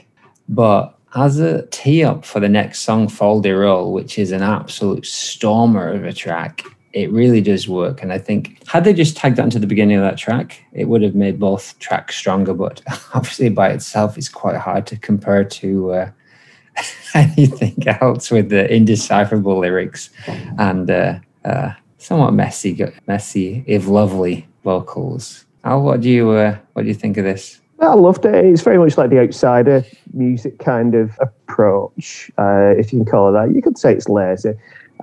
But 0.50 0.98
as 1.14 1.38
a 1.38 1.68
tee 1.68 2.04
up 2.04 2.26
for 2.26 2.40
the 2.40 2.50
next 2.50 2.80
song, 2.80 3.08
Fol 3.08 3.40
de 3.40 3.52
Rol, 3.52 3.94
which 3.94 4.18
is 4.18 4.32
an 4.32 4.42
absolute 4.42 5.06
stormer 5.06 5.90
of 5.90 6.06
a 6.06 6.14
track, 6.14 6.64
it 6.94 7.12
really 7.12 7.42
does 7.42 7.68
work. 7.68 8.02
And 8.02 8.12
I 8.12 8.18
think 8.18 8.68
had 8.68 8.84
they 8.84 8.94
just 8.94 9.16
tagged 9.16 9.38
that 9.38 9.44
into 9.44 9.60
the 9.60 9.68
beginning 9.68 9.98
of 9.98 10.04
that 10.04 10.18
track, 10.18 10.64
it 10.74 10.86
would 10.86 11.02
have 11.02 11.16
made 11.16 11.40
both 11.40 11.78
tracks 11.80 12.16
stronger. 12.18 12.54
But 12.54 12.82
obviously, 13.14 13.50
by 13.50 13.70
itself, 13.70 14.18
it's 14.18 14.30
quite 14.30 14.58
hard 14.58 14.86
to 14.88 14.98
compare 14.98 15.44
to 15.44 15.92
uh, 15.92 16.12
anything 17.14 17.76
else 17.88 18.32
with 18.32 18.50
the 18.50 18.72
indecipherable 18.74 19.60
lyrics 19.60 20.10
and 20.58 20.90
uh, 20.90 21.20
uh, 21.46 21.72
somewhat 21.98 22.34
messy, 22.34 22.86
messy 23.08 23.64
if 23.68 23.88
lovely 23.88 24.48
vocals. 24.64 25.46
Al, 25.64 25.84
what 25.84 26.02
do 26.02 26.10
you 26.10 26.32
uh, 26.32 26.58
what 26.74 26.84
do 26.84 26.88
you 26.88 26.96
think 26.96 27.18
of 27.18 27.24
this? 27.24 27.62
I 27.80 27.94
loved 27.96 28.26
it. 28.26 28.46
It's 28.46 28.62
very 28.62 28.78
much 28.78 28.96
like 28.96 29.10
the 29.10 29.20
outsider 29.20 29.84
music 30.14 30.60
kind 30.60 30.94
of 30.94 31.18
approach, 31.20 32.30
uh, 32.38 32.74
if 32.78 32.94
you 32.94 33.00
can 33.00 33.06
call 33.06 33.30
it 33.30 33.32
that. 33.32 33.56
You 33.56 33.62
could 33.62 33.78
say 33.78 33.94
it's 33.94 34.08
lazy. 34.08 34.54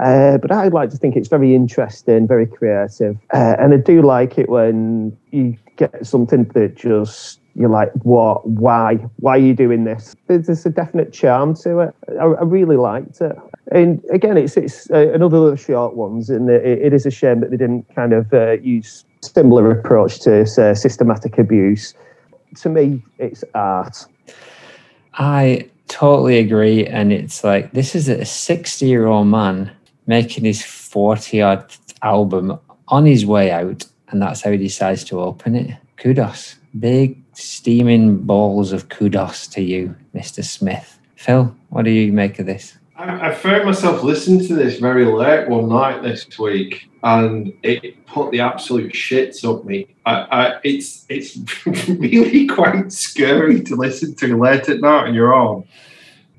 Uh, 0.00 0.38
but 0.38 0.52
I 0.52 0.68
like 0.68 0.90
to 0.90 0.96
think 0.96 1.16
it's 1.16 1.28
very 1.28 1.54
interesting, 1.54 2.26
very 2.26 2.46
creative, 2.46 3.16
uh, 3.34 3.56
and 3.58 3.74
I 3.74 3.78
do 3.78 4.02
like 4.02 4.38
it 4.38 4.48
when 4.48 5.16
you 5.32 5.56
get 5.76 6.06
something 6.06 6.44
that 6.54 6.76
just 6.76 7.40
you're 7.54 7.68
like, 7.68 7.90
what? 8.04 8.46
Why? 8.46 8.94
Why 9.16 9.32
are 9.32 9.38
you 9.38 9.52
doing 9.52 9.82
this? 9.82 10.14
There's, 10.28 10.64
a 10.64 10.70
definite 10.70 11.12
charm 11.12 11.56
to 11.56 11.80
it. 11.80 11.94
I, 12.20 12.24
I 12.24 12.42
really 12.44 12.76
liked 12.76 13.20
it. 13.20 13.36
And 13.72 14.00
again, 14.12 14.36
it's 14.36 14.56
it's 14.56 14.88
uh, 14.90 15.12
another 15.12 15.38
of 15.38 15.50
the 15.50 15.56
short 15.56 15.94
ones, 15.94 16.30
and 16.30 16.48
it, 16.48 16.64
it 16.64 16.92
is 16.92 17.04
a 17.04 17.10
shame 17.10 17.40
that 17.40 17.50
they 17.50 17.56
didn't 17.56 17.92
kind 17.96 18.12
of 18.12 18.32
uh, 18.32 18.52
use 18.52 19.04
similar 19.22 19.72
approach 19.72 20.20
to 20.20 20.46
say, 20.46 20.74
systematic 20.74 21.38
abuse. 21.38 21.94
To 22.58 22.68
me, 22.68 23.02
it's 23.18 23.42
art. 23.54 24.06
I 25.14 25.68
totally 25.88 26.38
agree. 26.38 26.86
And 26.86 27.12
it's 27.12 27.42
like, 27.42 27.72
this 27.72 27.94
is 27.94 28.08
a 28.08 28.24
60 28.24 28.86
year 28.86 29.06
old 29.06 29.26
man 29.26 29.70
making 30.08 30.44
his 30.44 30.64
40 30.64 31.42
odd 31.42 31.72
album 32.02 32.58
on 32.88 33.06
his 33.06 33.24
way 33.24 33.52
out. 33.52 33.86
And 34.08 34.20
that's 34.20 34.42
how 34.42 34.50
he 34.50 34.56
decides 34.56 35.04
to 35.04 35.20
open 35.20 35.54
it. 35.54 35.76
Kudos. 35.98 36.56
Big 36.80 37.22
steaming 37.34 38.16
balls 38.18 38.72
of 38.72 38.88
kudos 38.88 39.46
to 39.48 39.62
you, 39.62 39.94
Mr. 40.14 40.42
Smith. 40.42 40.98
Phil, 41.14 41.54
what 41.68 41.84
do 41.84 41.90
you 41.90 42.12
make 42.12 42.38
of 42.38 42.46
this? 42.46 42.78
I, 42.96 43.32
found 43.32 43.64
myself 43.64 44.02
listening 44.02 44.44
to 44.48 44.54
this 44.54 44.80
very 44.80 45.04
late 45.04 45.48
one 45.48 45.68
night 45.68 46.02
this 46.02 46.36
week, 46.36 46.90
and 47.04 47.52
it 47.62 48.04
put 48.06 48.32
the 48.32 48.40
absolute 48.40 48.92
shits 48.92 49.44
up 49.44 49.64
me. 49.64 49.94
I, 50.04 50.14
I, 50.14 50.60
it's 50.64 51.06
it's 51.08 51.38
really 51.88 52.48
quite 52.48 52.90
scary 52.90 53.62
to 53.62 53.76
listen 53.76 54.16
to 54.16 54.36
late 54.36 54.68
at 54.68 54.80
night 54.80 55.06
on 55.06 55.14
your 55.14 55.32
own. 55.32 55.64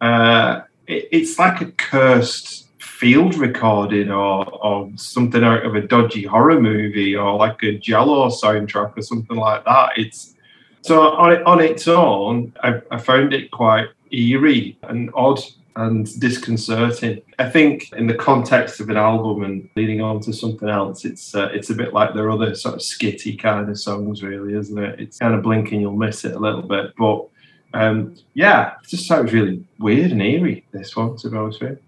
Uh, 0.02 0.62
it, 0.86 1.08
it's 1.14 1.40
like 1.40 1.62
a 1.62 1.72
cursed 1.72 2.69
field 3.00 3.38
recording 3.38 4.12
or, 4.12 4.46
or 4.62 4.92
something 4.98 5.42
out 5.42 5.66
of 5.66 5.74
a 5.74 5.80
dodgy 5.80 6.24
horror 6.24 6.60
movie 6.60 7.16
or 7.16 7.38
like 7.38 7.64
a 7.64 7.78
giallo 7.78 8.28
soundtrack 8.28 8.98
or 8.98 9.02
something 9.02 9.38
like 9.38 9.64
that. 9.64 9.92
It's 9.96 10.36
so 10.82 11.02
on, 11.02 11.42
on 11.44 11.62
its 11.62 11.88
own, 11.88 12.52
I, 12.62 12.82
I 12.92 12.98
found 12.98 13.34
it 13.34 13.52
quite 13.52 13.88
eerie 14.12 14.78
and 14.84 15.10
odd 15.14 15.40
and 15.78 16.20
disconcerting. 16.20 17.22
I 17.38 17.50
think 17.50 17.90
in 17.94 18.08
the 18.08 18.16
context 18.16 18.82
of 18.82 18.90
an 18.90 18.98
album 18.98 19.44
and 19.46 19.70
leading 19.78 20.02
on 20.02 20.20
to 20.22 20.34
something 20.34 20.68
else, 20.68 21.06
it's 21.06 21.34
uh, 21.34 21.48
it's 21.54 21.70
a 21.70 21.76
bit 21.76 21.94
like 21.94 22.14
their 22.14 22.30
other 22.30 22.54
sort 22.54 22.76
of 22.76 22.82
skitty 22.82 23.40
kind 23.40 23.70
of 23.70 23.80
songs, 23.80 24.22
really, 24.24 24.56
isn't 24.56 24.78
it? 24.78 25.00
It's 25.00 25.20
kind 25.20 25.34
of 25.34 25.42
blinking, 25.42 25.80
you'll 25.80 25.96
miss 25.96 26.26
it 26.26 26.36
a 26.36 26.40
little 26.40 26.64
bit, 26.64 26.94
but 26.98 27.30
um, 27.74 28.16
yeah, 28.34 28.74
it 28.84 28.90
just 28.90 29.08
sounds 29.08 29.32
really 29.32 29.64
weird 29.78 30.12
and 30.12 30.22
eerie. 30.22 30.66
This 30.74 30.98
one, 30.98 31.16
to 31.16 31.30
be 31.30 31.38
honest 31.38 31.62
with 31.62 31.72
you. 31.72 31.80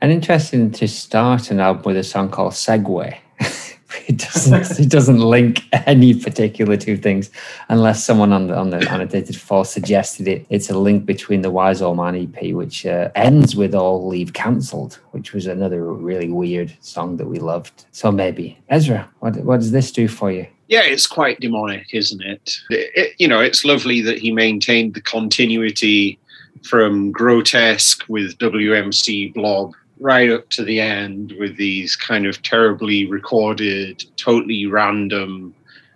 And 0.00 0.12
interesting 0.12 0.70
to 0.72 0.86
start 0.86 1.50
an 1.50 1.60
album 1.60 1.82
with 1.84 1.96
a 1.96 2.04
song 2.04 2.30
called 2.30 2.52
Segue. 2.52 3.16
it 4.06 4.18
doesn't 4.18 4.78
it 4.84 4.88
doesn't 4.90 5.18
link 5.18 5.62
any 5.72 6.14
particular 6.14 6.76
two 6.76 6.96
things 6.96 7.30
unless 7.68 8.04
someone 8.04 8.32
on 8.32 8.46
the 8.46 8.56
on 8.56 8.70
the 8.70 8.76
annotated 8.90 9.36
fall 9.36 9.64
suggested 9.64 10.28
it. 10.28 10.46
It's 10.50 10.70
a 10.70 10.78
link 10.78 11.04
between 11.04 11.42
the 11.42 11.50
Wise 11.50 11.82
Old 11.82 11.96
Man 11.96 12.14
EP, 12.14 12.52
which 12.54 12.86
uh, 12.86 13.10
ends 13.16 13.56
with 13.56 13.74
All 13.74 14.06
Leave 14.06 14.34
Cancelled, 14.34 15.00
which 15.10 15.32
was 15.32 15.46
another 15.46 15.82
really 15.92 16.28
weird 16.30 16.72
song 16.80 17.16
that 17.16 17.26
we 17.26 17.38
loved. 17.40 17.84
So 17.90 18.12
maybe 18.12 18.56
Ezra, 18.68 19.08
what 19.18 19.36
what 19.38 19.58
does 19.60 19.72
this 19.72 19.90
do 19.90 20.06
for 20.06 20.30
you? 20.30 20.46
Yeah, 20.68 20.82
it's 20.82 21.06
quite 21.06 21.40
demonic, 21.40 21.86
isn't 21.94 22.22
it? 22.22 22.56
It- 22.70 22.90
it- 22.94 23.14
You 23.18 23.26
know, 23.26 23.40
it's 23.40 23.64
lovely 23.64 24.00
that 24.02 24.18
he 24.18 24.30
maintained 24.32 24.94
the 24.94 25.00
continuity 25.00 26.18
from 26.62 27.10
grotesque 27.10 28.04
with 28.08 28.36
WMC 28.38 29.32
Blob 29.32 29.72
right 30.00 30.30
up 30.30 30.48
to 30.50 30.64
the 30.64 30.80
end 30.80 31.34
with 31.38 31.56
these 31.56 31.96
kind 31.96 32.26
of 32.26 32.42
terribly 32.42 33.06
recorded, 33.06 34.04
totally 34.16 34.66
random 34.66 35.54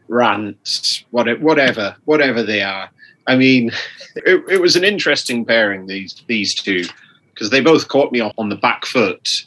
rants, 0.09 1.05
whatever, 1.11 1.97
whatever 2.05 2.43
they 2.43 2.63
are. 2.63 2.91
I 3.27 3.37
mean, 3.37 3.71
it, 4.17 4.43
it 4.49 4.61
was 4.61 4.77
an 4.77 4.85
interesting 4.85 5.45
pairing 5.45 5.87
these 5.87 6.23
these 6.27 6.55
two 6.55 6.85
because 7.31 7.51
they 7.51 7.61
both 7.61 7.89
caught 7.89 8.13
me 8.13 8.21
on 8.21 8.49
the 8.49 8.57
back 8.57 8.85
foot, 8.85 9.45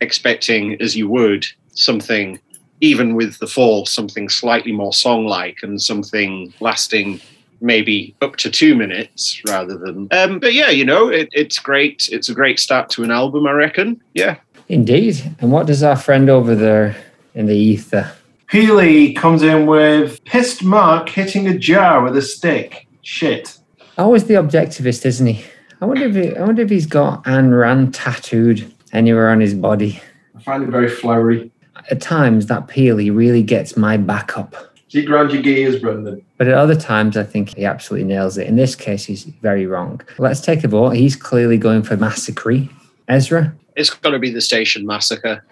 expecting, 0.00 0.80
as 0.80 0.96
you 0.96 1.08
would, 1.08 1.44
something 1.72 2.38
even 2.80 3.14
with 3.14 3.38
the 3.38 3.46
fall, 3.46 3.86
something 3.86 4.28
slightly 4.28 4.72
more 4.72 4.92
song 4.92 5.26
like 5.26 5.58
and 5.62 5.80
something 5.80 6.52
lasting 6.60 7.20
maybe 7.64 8.14
up 8.22 8.36
to 8.36 8.50
two 8.50 8.76
minutes 8.76 9.40
rather 9.48 9.76
than. 9.76 10.08
Um, 10.12 10.38
but 10.38 10.52
yeah, 10.52 10.70
you 10.70 10.84
know, 10.84 11.08
it, 11.08 11.28
it's 11.32 11.58
great. 11.58 12.08
It's 12.12 12.28
a 12.28 12.34
great 12.34 12.60
start 12.60 12.90
to 12.90 13.02
an 13.02 13.10
album, 13.10 13.46
I 13.46 13.52
reckon. 13.52 14.00
Yeah. 14.12 14.36
Indeed. 14.68 15.34
And 15.40 15.50
what 15.50 15.66
does 15.66 15.82
our 15.82 15.96
friend 15.96 16.30
over 16.30 16.54
there 16.54 16.96
in 17.34 17.46
the 17.46 17.56
ether? 17.56 18.12
Healy 18.50 19.14
comes 19.14 19.42
in 19.42 19.66
with 19.66 20.22
pissed 20.24 20.62
Mark 20.62 21.08
hitting 21.08 21.48
a 21.48 21.58
jar 21.58 22.02
with 22.02 22.16
a 22.16 22.22
stick. 22.22 22.86
Shit. 23.02 23.58
Always 23.98 24.24
the 24.24 24.34
objectivist, 24.34 25.04
isn't 25.06 25.26
he? 25.26 25.44
I 25.80 25.86
wonder 25.86 26.06
if 26.06 26.14
he, 26.14 26.36
I 26.36 26.42
wonder 26.42 26.62
if 26.62 26.70
he's 26.70 26.86
got 26.86 27.24
Ayn 27.24 27.58
Rand 27.58 27.94
tattooed 27.94 28.72
anywhere 28.92 29.30
on 29.30 29.40
his 29.40 29.54
body. 29.54 30.00
I 30.36 30.40
find 30.42 30.62
it 30.62 30.70
very 30.70 30.88
flowery. 30.88 31.50
At 31.90 32.00
times, 32.00 32.46
that 32.46 32.68
Peely 32.68 33.14
really 33.14 33.42
gets 33.42 33.76
my 33.76 33.96
back 33.96 34.38
up. 34.38 34.54
Do 34.94 35.00
you 35.00 35.06
grind 35.08 35.32
your 35.32 35.42
gears, 35.42 35.80
Brendan? 35.80 36.24
But 36.38 36.46
at 36.46 36.54
other 36.54 36.76
times, 36.76 37.16
I 37.16 37.24
think 37.24 37.56
he 37.56 37.64
absolutely 37.64 38.06
nails 38.06 38.38
it. 38.38 38.46
In 38.46 38.54
this 38.54 38.76
case, 38.76 39.04
he's 39.04 39.24
very 39.24 39.66
wrong. 39.66 40.00
Let's 40.18 40.40
take 40.40 40.62
a 40.62 40.68
vote. 40.68 40.90
He's 40.90 41.16
clearly 41.16 41.58
going 41.58 41.82
for 41.82 41.96
Massacre. 41.96 42.68
Ezra, 43.08 43.52
It's 43.74 43.90
got 43.90 44.10
to 44.10 44.20
be 44.20 44.30
the 44.30 44.40
Station 44.40 44.86
Massacre. 44.86 45.44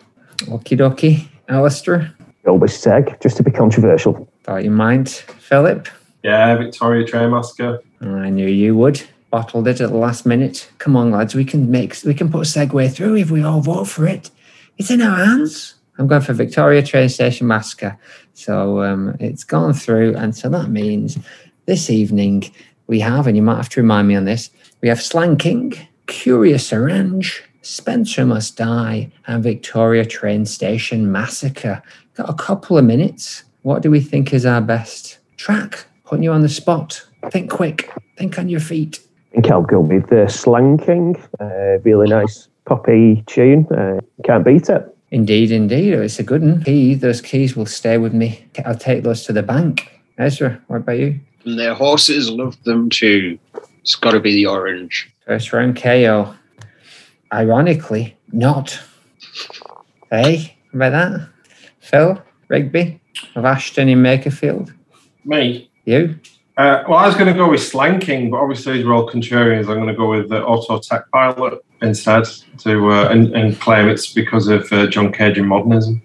okie 0.43 0.79
dokie. 0.79 1.27
Alistair, 1.49 2.15
Always 2.47 2.71
seg, 2.81 3.21
just 3.21 3.37
to 3.37 3.43
be 3.43 3.51
controversial. 3.51 4.29
thought 4.45 4.63
you 4.63 4.71
mind. 4.71 5.09
Philip, 5.09 5.89
Yeah, 6.23 6.55
Victoria 6.55 7.05
Train 7.05 7.33
Massacre. 7.33 7.81
I 8.01 8.31
knew 8.31 8.47
you 8.47 8.77
would. 8.77 9.03
Bottled 9.33 9.67
it 9.67 9.81
at 9.81 9.91
the 9.91 9.97
last 9.97 10.25
minute. 10.25 10.71
Come 10.79 10.95
on, 10.95 11.11
lads, 11.11 11.35
we 11.35 11.45
can 11.45 11.69
make 11.69 11.97
we 12.05 12.15
can 12.15 12.31
put 12.31 12.47
a 12.47 12.49
Segue 12.49 12.93
through 12.95 13.17
if 13.17 13.33
we 13.33 13.43
all 13.43 13.61
vote 13.61 13.89
for 13.89 14.07
it. 14.07 14.31
It's 14.79 14.93
in 14.93 15.03
our 15.03 15.17
hands. 15.17 15.75
I'm 15.99 16.07
going 16.07 16.23
for 16.23 16.33
Victoria 16.33 16.83
Train 16.83 17.09
Station 17.09 17.47
Massacre. 17.47 17.99
So 18.35 18.83
um, 18.83 19.17
it's 19.21 19.45
gone 19.45 19.75
through, 19.75 20.17
and 20.17 20.35
so 20.35 20.49
that 20.49 20.71
means 20.71 21.19
this 21.67 21.91
evening 21.91 22.45
we 22.87 23.01
have, 23.01 23.27
and 23.27 23.37
you 23.37 23.43
might 23.43 23.57
have 23.57 23.69
to 23.71 23.81
remind 23.81 24.09
me 24.09 24.17
on 24.17 24.25
this, 24.25 24.51
we 24.81 24.89
have 24.89 25.03
Slanking, 25.03 25.75
Kurios 26.07 26.73
Oranj, 26.73 27.41
Spencer 27.63 28.27
Must 28.27 28.57
Die, 28.57 29.11
and 29.27 29.43
Victoria 29.43 30.05
Train 30.05 30.47
Station 30.47 31.13
Massacre. 31.13 31.83
Got 32.15 32.29
a 32.29 32.35
couple 32.35 32.77
of 32.77 32.85
minutes. 32.85 33.45
What 33.63 33.83
do 33.83 33.91
we 33.91 34.01
think 34.01 34.33
is 34.33 34.45
our 34.45 34.61
best 34.61 35.19
track? 35.37 35.87
Putting 36.05 36.25
you 36.25 36.33
on 36.33 36.43
the 36.43 36.49
spot. 36.49 37.07
Think 37.31 37.51
quick. 37.51 37.91
Think 38.19 38.39
on 38.39 38.49
your 38.49 38.61
feet. 38.61 39.01
I 39.31 39.35
think 39.35 39.51
I'll 39.51 39.63
go 39.63 39.81
with 39.81 40.09
the 40.11 40.27
Slang 40.29 40.79
King. 40.79 41.17
Uh, 41.41 41.79
really 41.85 42.09
nice 42.09 42.49
poppy 42.65 43.23
tune. 43.27 43.67
Uh, 43.69 44.01
can't 44.25 44.45
beat 44.45 44.69
it. 44.69 44.92
Indeed, 45.13 45.53
indeed. 45.53 45.93
It's 45.93 46.19
a 46.19 46.23
good 46.23 46.41
one. 46.41 46.65
Key, 46.65 46.95
those 46.95 47.21
keys 47.21 47.55
will 47.55 47.67
stay 47.67 47.99
with 47.99 48.15
me. 48.15 48.47
I'll 48.65 48.75
take 48.75 49.03
those 49.03 49.27
to 49.27 49.35
the 49.35 49.43
bank. 49.43 50.01
Ezra, 50.17 50.59
what 50.69 50.79
about 50.79 50.99
you? 50.99 51.21
And 51.45 51.59
their 51.59 51.75
horses 51.75 52.31
love 52.31 52.57
them 52.65 52.89
too. 52.89 53.39
It's 53.83 53.95
got 53.95 54.13
to 54.13 54.21
be 54.21 54.33
the 54.35 54.47
orange. 54.47 55.15
First 55.27 55.53
round 55.53 55.77
KO. 55.77 56.35
Ironically, 57.31 58.17
not. 58.33 58.81
Hey, 60.11 60.57
about 60.73 60.93
that? 60.93 61.29
Phil, 61.81 62.23
Rigby 62.49 62.99
of 63.37 63.45
Ashton 63.45 63.91
in 63.91 64.03
Makerfield. 64.03 64.75
Me? 65.27 65.71
You? 65.85 66.19
Uh, 66.57 66.85
well, 66.89 66.99
I 66.99 67.07
was 67.07 67.17
going 67.17 67.27
to 67.27 67.35
go 67.35 67.51
with 67.51 67.63
Slang 67.63 68.01
King, 68.01 68.31
but 68.31 68.39
obviously, 68.39 68.79
as 68.79 68.87
we're 68.87 68.95
all 68.95 69.11
contrarians, 69.11 69.69
I'm 69.69 69.77
going 69.77 69.89
to 69.89 69.95
go 69.95 70.09
with 70.09 70.31
the 70.31 70.43
Auto 70.43 70.79
Tech 70.79 71.11
Pilot 71.13 71.63
instead 71.83 72.25
to 72.59 72.91
uh, 72.91 73.09
and, 73.09 73.35
and 73.35 73.59
claim 73.61 73.89
it's 73.89 74.13
because 74.13 74.49
of 74.49 74.73
uh, 74.73 74.87
John 74.87 75.13
Cage 75.13 75.39
and 75.39 75.49
modernism. 75.49 76.03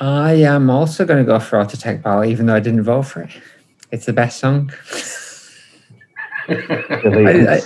I 0.00 0.32
am 0.32 0.70
also 0.70 1.04
going 1.04 1.24
to 1.24 1.30
go 1.30 1.38
for 1.38 1.58
Autotech 1.62 2.02
Ball, 2.02 2.24
even 2.24 2.46
though 2.46 2.54
I 2.54 2.60
didn't 2.60 2.82
vote 2.84 3.02
for 3.02 3.22
it. 3.22 3.30
It's 3.90 4.06
the 4.06 4.12
best 4.14 4.38
song. 4.38 4.72
I- 6.48 7.58
I- 7.58 7.60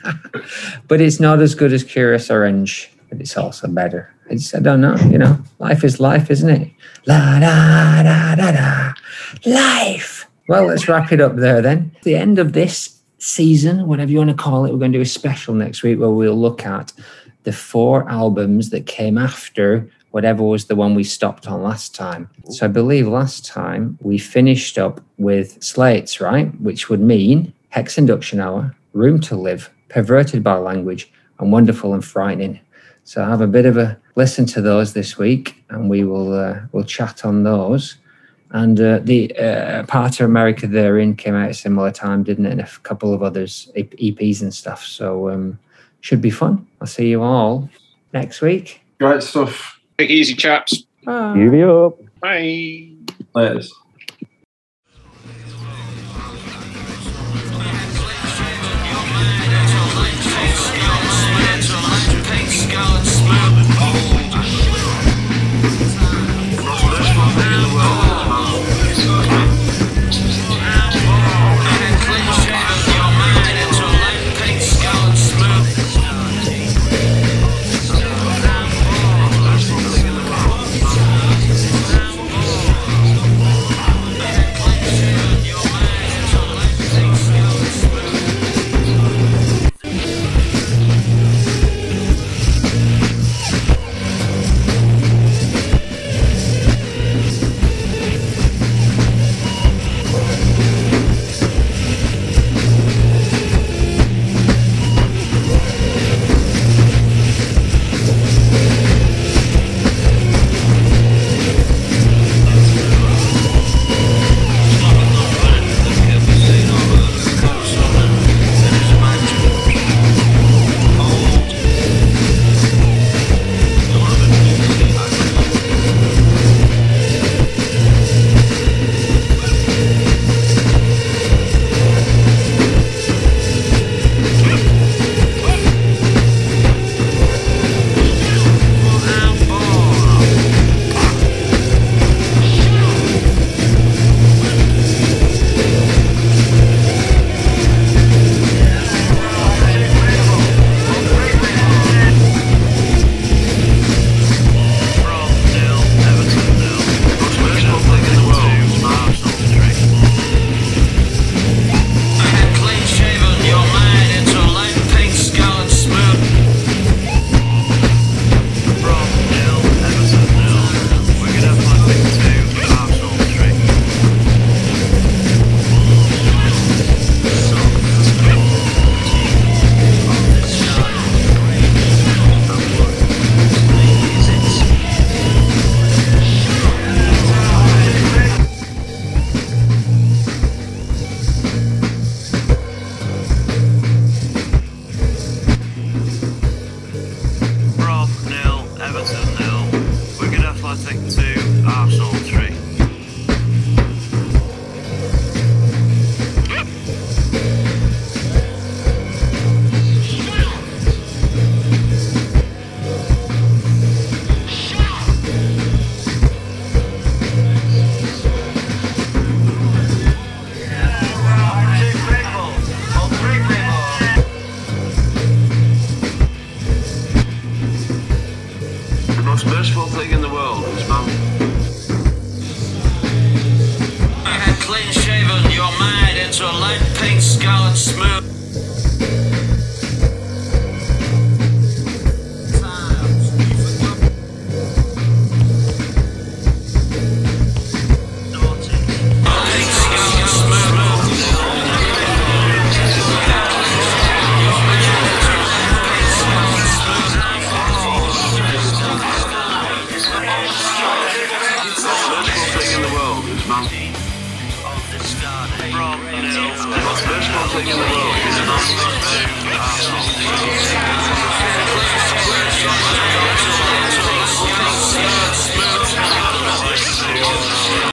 but 0.88 1.00
it's 1.00 1.18
not 1.18 1.40
as 1.40 1.54
good 1.54 1.72
as 1.72 1.82
Kurios 1.82 2.28
Oranj, 2.30 2.88
but 3.08 3.20
it's 3.20 3.36
also 3.36 3.68
better. 3.68 4.12
I 4.30 4.34
just, 4.34 4.54
I 4.54 4.60
don't 4.60 4.80
know, 4.80 4.96
you 5.10 5.18
know, 5.18 5.38
life 5.58 5.82
is 5.82 5.98
life, 5.98 6.30
isn't 6.30 6.48
it? 6.50 6.70
La 7.06 7.38
da 7.40 8.02
da 8.02 8.34
da 8.34 8.52
da, 8.52 8.92
life. 9.46 10.28
Well, 10.48 10.66
let's 10.66 10.88
wrap 10.88 11.10
it 11.12 11.20
up 11.20 11.36
there 11.36 11.62
then. 11.62 11.92
The 12.02 12.16
end 12.16 12.38
of 12.38 12.52
this 12.52 12.91
season, 13.22 13.86
whatever 13.86 14.10
you 14.10 14.18
want 14.18 14.30
to 14.30 14.36
call 14.36 14.64
it, 14.64 14.72
we're 14.72 14.78
going 14.78 14.92
to 14.92 14.98
do 14.98 15.02
a 15.02 15.06
special 15.06 15.54
next 15.54 15.82
week 15.82 15.98
where 15.98 16.10
we'll 16.10 16.40
look 16.40 16.66
at 16.66 16.92
the 17.44 17.52
four 17.52 18.08
albums 18.10 18.70
that 18.70 18.86
came 18.86 19.16
after 19.16 19.88
whatever 20.10 20.42
was 20.42 20.66
the 20.66 20.76
one 20.76 20.94
we 20.94 21.04
stopped 21.04 21.46
on 21.46 21.62
last 21.62 21.94
time. 21.94 22.28
So 22.50 22.66
I 22.66 22.68
believe 22.68 23.08
last 23.08 23.46
time 23.46 23.98
we 24.02 24.18
finished 24.18 24.76
up 24.76 25.00
with 25.16 25.62
Slates, 25.62 26.20
right? 26.20 26.48
Which 26.60 26.88
would 26.88 27.00
mean 27.00 27.52
Hex 27.70 27.96
Induction 27.96 28.38
Hour, 28.38 28.76
Room 28.92 29.20
to 29.20 29.36
Live, 29.36 29.70
Perverted 29.88 30.42
by 30.42 30.56
Language, 30.56 31.10
and 31.38 31.50
Wonderful 31.50 31.94
and 31.94 32.04
Frightening. 32.04 32.60
So 33.04 33.24
have 33.24 33.40
a 33.40 33.46
bit 33.46 33.66
of 33.66 33.76
a 33.76 33.98
listen 34.14 34.46
to 34.46 34.60
those 34.60 34.92
this 34.92 35.16
week, 35.16 35.64
and 35.70 35.88
we 35.88 36.04
will 36.04 36.34
uh, 36.34 36.60
we'll 36.72 36.84
chat 36.84 37.24
on 37.24 37.42
those. 37.42 37.96
And 38.52 38.78
uh, 38.80 39.00
the 39.02 39.34
uh, 39.36 39.84
part 39.84 40.20
of 40.20 40.26
America 40.26 40.66
Therein 40.66 41.16
came 41.16 41.34
out 41.34 41.46
at 41.46 41.50
a 41.52 41.54
similar 41.54 41.90
time, 41.90 42.22
didn't 42.22 42.46
it? 42.46 42.52
And 42.52 42.60
a 42.60 42.68
couple 42.82 43.14
of 43.14 43.22
others, 43.22 43.70
E- 43.74 44.12
EPs 44.12 44.42
and 44.42 44.52
stuff. 44.52 44.84
So 44.84 45.30
um, 45.30 45.58
should 46.00 46.20
be 46.20 46.30
fun. 46.30 46.66
I'll 46.80 46.86
see 46.86 47.08
you 47.08 47.22
all 47.22 47.70
next 48.12 48.42
week. 48.42 48.82
Great 49.00 49.22
stuff. 49.22 49.80
Take 49.96 50.10
it 50.10 50.14
easy, 50.14 50.34
chaps. 50.34 50.84
Bye. 51.04 51.34
Give 51.34 51.54
it 51.54 51.68
up. 51.68 51.98
Bye. 52.20 52.90
Later. 53.34 53.62